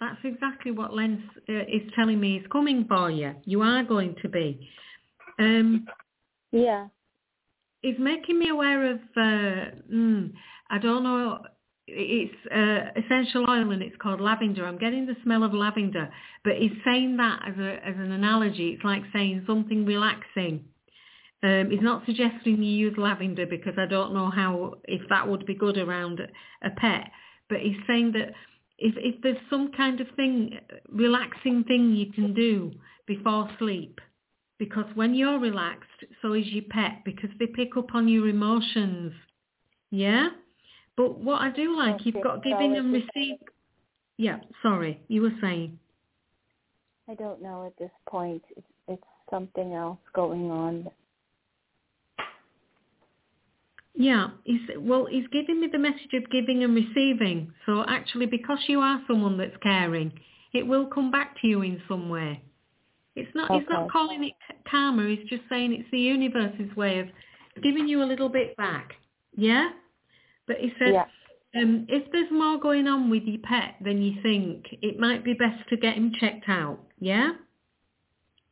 [0.00, 3.34] that's exactly what Len's uh, is telling me is coming for you.
[3.44, 4.68] You are going to be.
[5.38, 5.86] Um,
[6.50, 6.88] yeah.
[7.82, 10.32] It's making me aware of, uh, mm,
[10.70, 11.40] I don't know,
[11.86, 14.64] it's uh, essential oil and it's called lavender.
[14.64, 16.08] I'm getting the smell of lavender,
[16.42, 18.70] but he's saying that as, a, as an analogy.
[18.70, 20.64] It's like saying something relaxing.
[21.44, 25.44] Um, he's not suggesting you use lavender because I don't know how, if that would
[25.44, 26.20] be good around
[26.62, 27.10] a pet,
[27.50, 28.32] but he's saying that
[28.78, 30.58] if, if there's some kind of thing,
[30.88, 32.72] relaxing thing you can do
[33.06, 34.00] before sleep,
[34.58, 35.90] because when you're relaxed,
[36.22, 39.12] so is your pet because they pick up on your emotions.
[39.90, 40.28] Yeah?
[40.96, 43.38] But what I do like, you've got giving and receiving.
[44.16, 45.78] Yeah, sorry, you were saying.
[47.06, 48.42] I don't know at this point.
[48.56, 50.88] It's, it's something else going on.
[53.94, 57.52] Yeah, he's, well, he's giving me the message of giving and receiving.
[57.64, 60.12] So actually, because you are someone that's caring,
[60.52, 62.42] it will come back to you in some way.
[63.16, 63.50] It's not.
[63.50, 63.60] Okay.
[63.60, 64.32] He's not calling it
[64.68, 65.08] karma.
[65.08, 67.06] He's just saying it's the universe's way of
[67.62, 68.94] giving you a little bit back.
[69.36, 69.70] Yeah.
[70.46, 71.04] But he said, yeah.
[71.60, 75.34] um, if there's more going on with your pet than you think, it might be
[75.34, 76.80] best to get him checked out.
[76.98, 77.32] Yeah.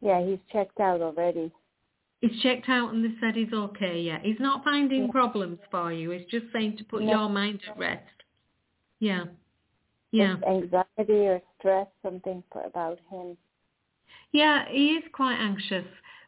[0.01, 1.53] Yeah, he's checked out already.
[2.23, 4.01] He's checked out and they said he's okay.
[4.01, 4.20] Yeah.
[4.23, 5.10] He's not finding Yeah.
[5.10, 6.10] problems for you.
[6.10, 7.10] He's just saying to put No.
[7.10, 8.23] your mind at rest.
[9.01, 9.25] Yeah.
[10.12, 10.36] Yeah.
[10.36, 13.36] It's anxiety or stress, something about him.
[14.31, 15.86] Yeah, he is quite anxious,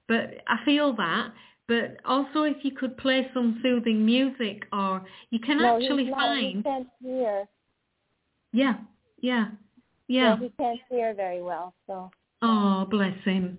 [0.08, 1.32] but I feel that.
[1.66, 6.10] But also, if you could play some soothing music, or you can no, actually he's
[6.10, 6.56] not, find.
[6.56, 7.48] He can't hear.
[8.52, 8.74] Yeah,
[9.20, 9.48] yeah,
[10.08, 10.36] yeah.
[10.38, 12.10] he can't hear very well, so.
[12.42, 13.56] Oh, bless him.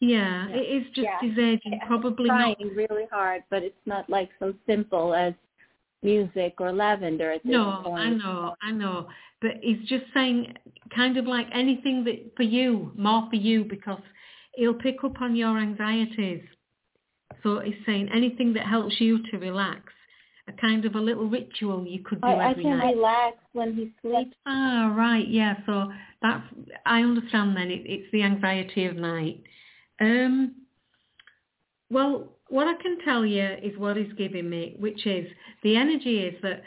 [0.00, 0.54] Yeah, Yeah.
[0.56, 1.18] it is just Yeah.
[1.20, 2.74] his age, and I'm probably trying not.
[2.74, 5.34] really hard, but it's not like so simple as
[6.02, 8.00] music or lavender at this No, point.
[8.00, 9.08] I know, I know.
[9.40, 10.56] But he's just saying
[10.94, 14.00] kind of like anything that for you, more for you, because
[14.54, 16.42] he'll pick up on your anxieties.
[17.42, 19.92] So he's saying anything that helps you to relax,
[20.48, 22.94] a kind of a little ritual you could do I, I every can night.
[22.96, 24.36] relax when he sleeps.
[24.46, 25.56] Ah, right, yeah.
[25.66, 26.44] So that's
[26.86, 27.56] I understand.
[27.56, 29.42] Then it, it's the anxiety of night.
[30.00, 30.54] Um,
[31.90, 35.26] well, what I can tell you is what he's giving me, which is
[35.62, 36.62] the energy is that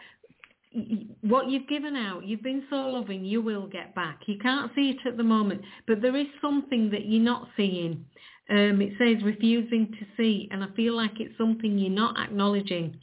[1.22, 4.22] what you've given out, you've been so loving, you will get back.
[4.26, 8.06] You can't see it at the moment, but there is something that you're not seeing.
[8.50, 12.98] Um, it says refusing to see, and I feel like it's something you're not acknowledging.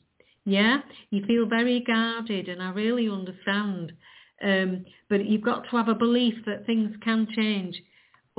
[0.44, 0.78] Yeah,
[1.10, 3.92] you feel very guarded, and I really understand.
[4.42, 7.82] Um, but you've got to have a belief that things can change.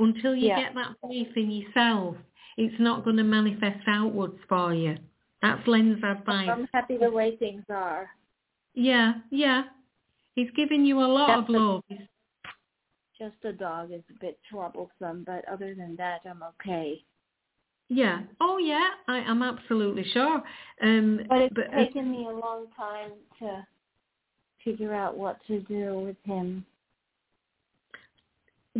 [0.00, 0.60] Until you Yeah.
[0.60, 2.16] get that faith in yourself,
[2.56, 4.96] it's not going to manifest outwards for you.
[5.42, 6.48] That's Len's advice.
[6.48, 8.10] I'm happy the way things are.
[8.74, 9.64] Yeah, yeah.
[10.34, 11.84] He's giving you a lot That's of love.
[11.88, 12.08] He's-
[13.18, 17.04] Just the dog is a bit troublesome, but other than that, I'm okay.
[17.88, 18.22] Yeah.
[18.40, 18.94] Oh, yeah.
[19.08, 20.42] I am absolutely sure.
[20.80, 23.66] Um, But it's but it- taken me a long time to
[24.64, 26.64] figure out what to do with him.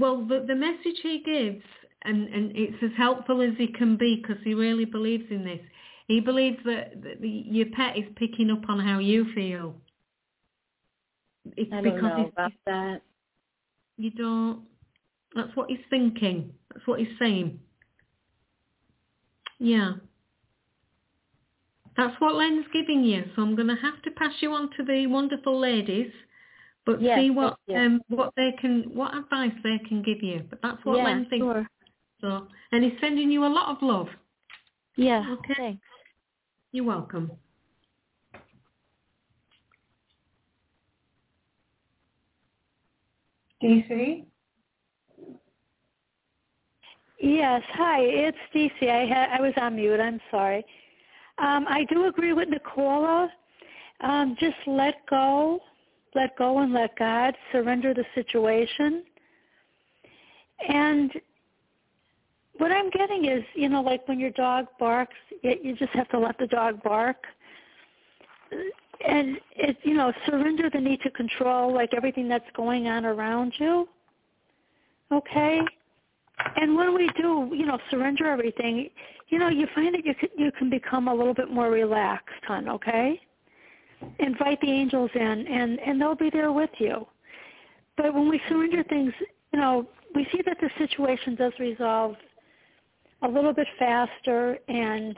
[0.00, 1.64] Well, the the message he gives,
[2.02, 5.60] and and it's as helpful as he can be because he really believes in this.
[6.08, 9.76] He believes that, that the, your pet is picking up on how you feel.
[11.56, 13.02] It's I don't because know about that.
[13.96, 14.62] you don't.
[15.36, 16.52] That's what he's thinking.
[16.72, 17.60] That's what he's saying.
[19.60, 19.92] Yeah.
[21.96, 23.24] That's what Len's giving you.
[23.36, 26.10] So I'm going to have to pass you on to the wonderful ladies,
[26.86, 30.44] but Yes, see what thank um what they can what advice they can give you.
[30.50, 31.44] But that's what yeah, Len thinks.
[31.44, 31.66] sure.
[32.20, 34.08] So and he's sending you a lot of love.
[34.96, 35.54] Yeah, Okay.
[35.56, 35.82] thanks.
[36.72, 37.32] You're welcome.
[43.62, 44.24] DC?
[47.22, 48.88] Yes, hi, it's DC.
[48.88, 50.00] I ha- I was on mute.
[50.00, 50.64] I'm sorry.
[51.38, 53.30] Um, I do agree with Nicola.
[54.00, 55.60] Um, just let go,
[56.14, 59.04] let go and let God surrender the situation.
[60.68, 61.12] And
[62.58, 66.18] what I'm getting is, you know, like when your dog barks, you just have to
[66.18, 67.16] let the dog bark.
[69.06, 73.54] And it, you know, surrender the need to control like everything that's going on around
[73.58, 73.88] you.
[75.10, 75.60] Okay?
[76.56, 78.90] And when we do, you know, surrender everything,
[79.28, 82.44] you know, you find that you can, you can become a little bit more relaxed,
[82.46, 83.20] hon, okay?
[84.18, 87.06] Invite the angels in and and they'll be there with you.
[87.96, 89.12] But when we surrender things,
[89.52, 92.16] you know, we see that the situation does resolve
[93.22, 95.16] a little bit faster and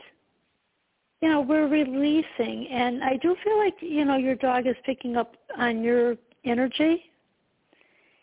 [1.21, 5.17] you know, we're releasing and I do feel like, you know, your dog is picking
[5.17, 7.05] up on your energy.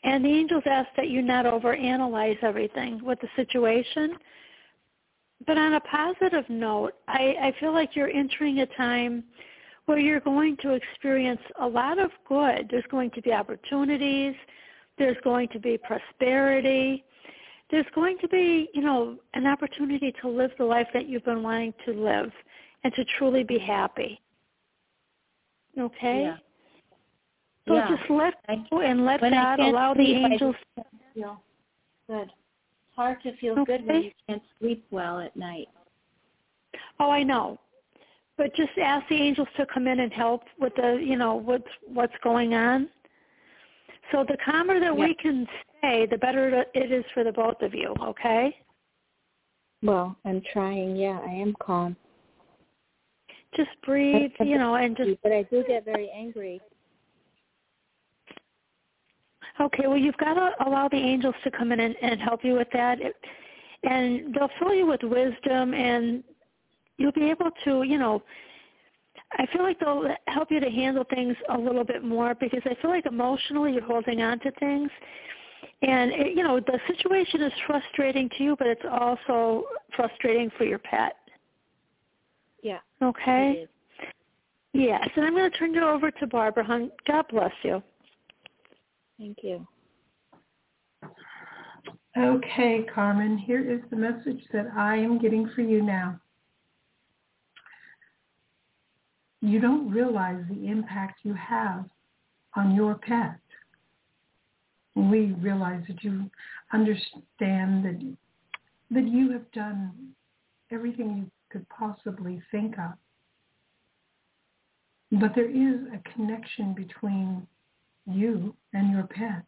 [0.03, 4.15] And the angels ask that you not overanalyze everything with the situation.
[5.47, 9.23] But on a positive note, I, I feel like you're entering a time
[9.89, 12.67] where you're going to experience a lot of good.
[12.69, 14.35] There's going to be opportunities.
[14.99, 17.03] There's going to be prosperity.
[17.71, 21.41] There's going to be, you know, an opportunity to live the life that you've been
[21.41, 22.31] wanting to live
[22.83, 24.21] and to truly be happy.
[25.75, 26.21] Okay?
[26.21, 26.37] Yeah.
[27.67, 27.89] So yeah.
[27.89, 28.35] just let
[28.69, 30.55] go and let when God allow the angels.
[30.77, 30.83] I
[31.15, 31.41] feel
[32.07, 32.27] good.
[32.27, 33.77] It's hard to feel okay.
[33.77, 35.67] good when you can't sleep well at night.
[36.99, 37.59] Oh, I know.
[38.39, 41.67] But just ask the angels to come in and help with the, you know, what's
[41.85, 42.87] what's going on.
[44.13, 45.05] So the calmer that yeah.
[45.05, 45.45] we can
[45.77, 47.93] stay, the better it is for the both of you.
[48.01, 48.55] Okay.
[49.83, 50.95] Well, I'm trying.
[50.95, 51.97] Yeah, I am calm.
[53.57, 55.21] Just breathe, you know, and just.
[55.21, 56.61] But I do get very angry.
[59.59, 62.53] Okay, well, you've got to allow the angels to come in and, and help you
[62.53, 63.15] with that, it,
[63.83, 66.23] and they'll fill you with wisdom, and
[66.99, 68.21] you'll be able to, you know.
[69.37, 72.75] I feel like they'll help you to handle things a little bit more because I
[72.81, 74.89] feel like emotionally you're holding on to things,
[75.81, 80.63] and it, you know the situation is frustrating to you, but it's also frustrating for
[80.63, 81.15] your pet.
[82.63, 82.79] Yeah.
[83.01, 83.67] Okay.
[84.73, 86.63] Yes, and I'm going to turn you over to Barbara.
[86.63, 86.91] Hon.
[87.07, 87.81] God bless you.
[89.17, 89.67] Thank you.
[92.17, 96.19] Okay, Carmen, here is the message that I am getting for you now.
[99.41, 101.85] You don't realize the impact you have
[102.55, 103.39] on your pet.
[104.95, 106.29] We realize that you
[106.73, 108.15] understand that
[108.91, 109.91] that you have done
[110.71, 112.93] everything you could possibly think of.
[115.11, 117.47] But there is a connection between
[118.05, 119.45] you and your pet.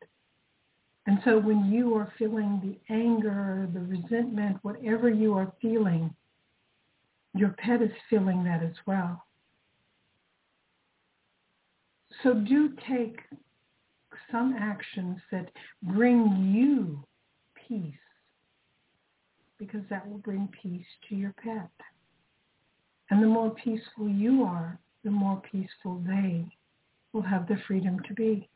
[1.07, 6.13] And so when you are feeling the anger, the resentment, whatever you are feeling,
[7.33, 9.23] your pet is feeling that as well.
[12.23, 13.19] So do take
[14.31, 15.49] some actions that
[15.83, 17.03] bring you
[17.67, 17.93] peace
[19.57, 21.69] because that will bring peace to your pet.
[23.09, 26.45] And the more peaceful you are, the more peaceful they
[27.13, 28.47] will have the freedom to be.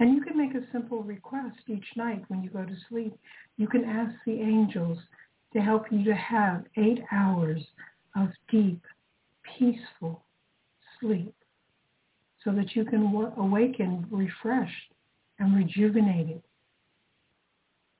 [0.00, 3.18] And you can make a simple request each night when you go to sleep.
[3.56, 4.98] You can ask the angels
[5.52, 7.62] to help you to have eight hours
[8.16, 8.82] of deep,
[9.58, 10.22] peaceful
[11.00, 11.34] sleep
[12.48, 14.94] so that you can awaken refreshed
[15.38, 16.42] and rejuvenated.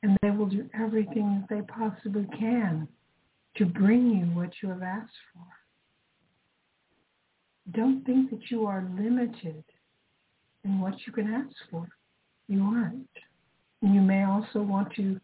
[0.03, 2.89] And they will do everything that they possibly can
[3.57, 5.45] to bring you what you have asked for.
[7.73, 9.65] Don't think that you are limited
[10.65, 11.87] in what you can ask for.
[12.49, 13.09] You aren't.
[13.83, 15.21] You may also want to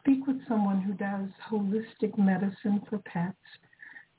[0.00, 3.36] speak with someone who does holistic medicine for pets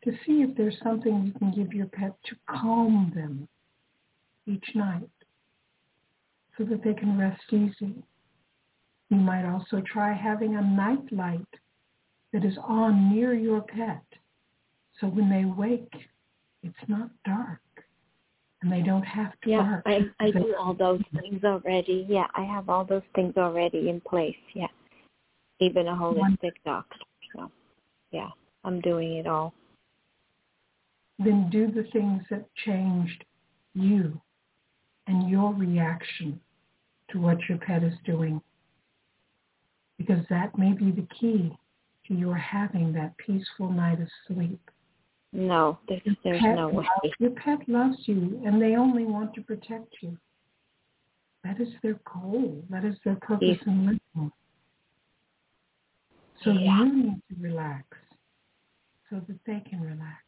[0.04, 3.48] to see if there's something you can give your pet to calm them
[4.50, 5.10] each night
[6.58, 8.04] so that they can rest easy.
[9.10, 11.48] You might also try having a night light
[12.34, 14.04] that is on near your pet
[15.00, 15.94] so when they wake,
[16.62, 17.60] it's not dark
[18.62, 19.84] and they don't have to yeah, bark.
[19.86, 22.06] I I do all those things already.
[22.10, 24.36] Yeah, I have all those things already in place.
[24.54, 24.68] Yeah,
[25.60, 26.98] even a holistic doctor.
[27.34, 27.50] So,
[28.12, 28.30] yeah,
[28.66, 29.54] I'm doing it all.
[31.18, 33.24] Then do the things that changed
[33.74, 34.20] you
[35.10, 36.40] and your reaction
[37.12, 38.40] to what your pet is doing,
[39.98, 41.52] because that may be the key
[42.08, 44.60] to your having that peaceful night of sleep.
[45.34, 46.76] No, there's, there's no way.
[47.04, 50.18] Loves, your pet loves you, and they only want to protect you.
[51.44, 52.64] That is their goal.
[52.70, 53.72] That is their purpose Yeah.
[53.74, 54.32] in living.
[56.44, 56.84] So Yeah.
[56.84, 57.86] you need to relax
[59.10, 60.24] so that they can relax.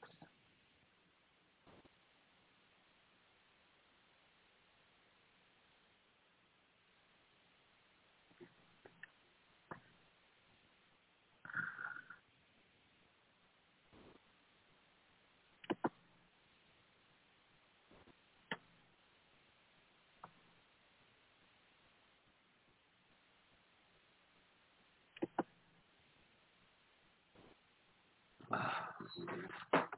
[29.27, 29.39] Thank
[29.73, 29.90] you.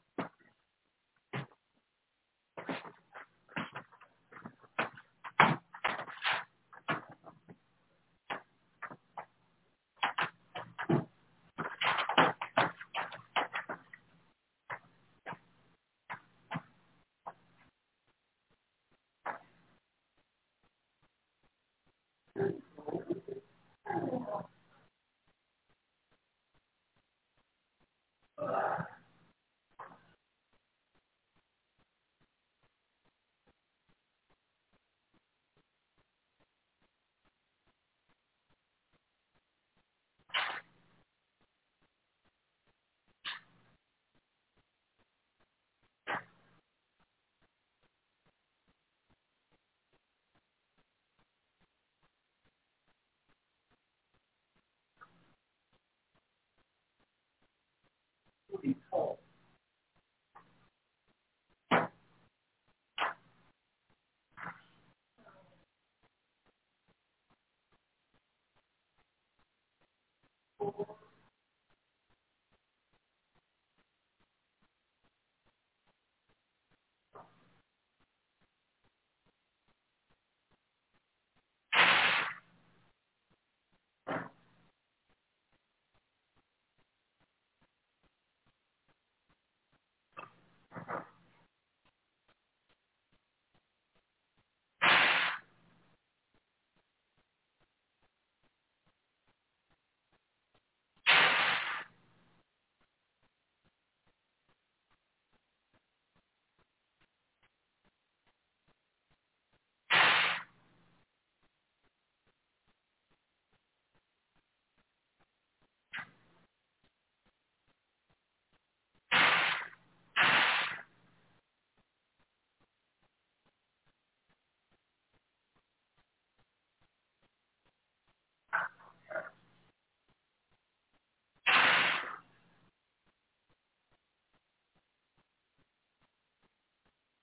[58.64, 59.20] be taught.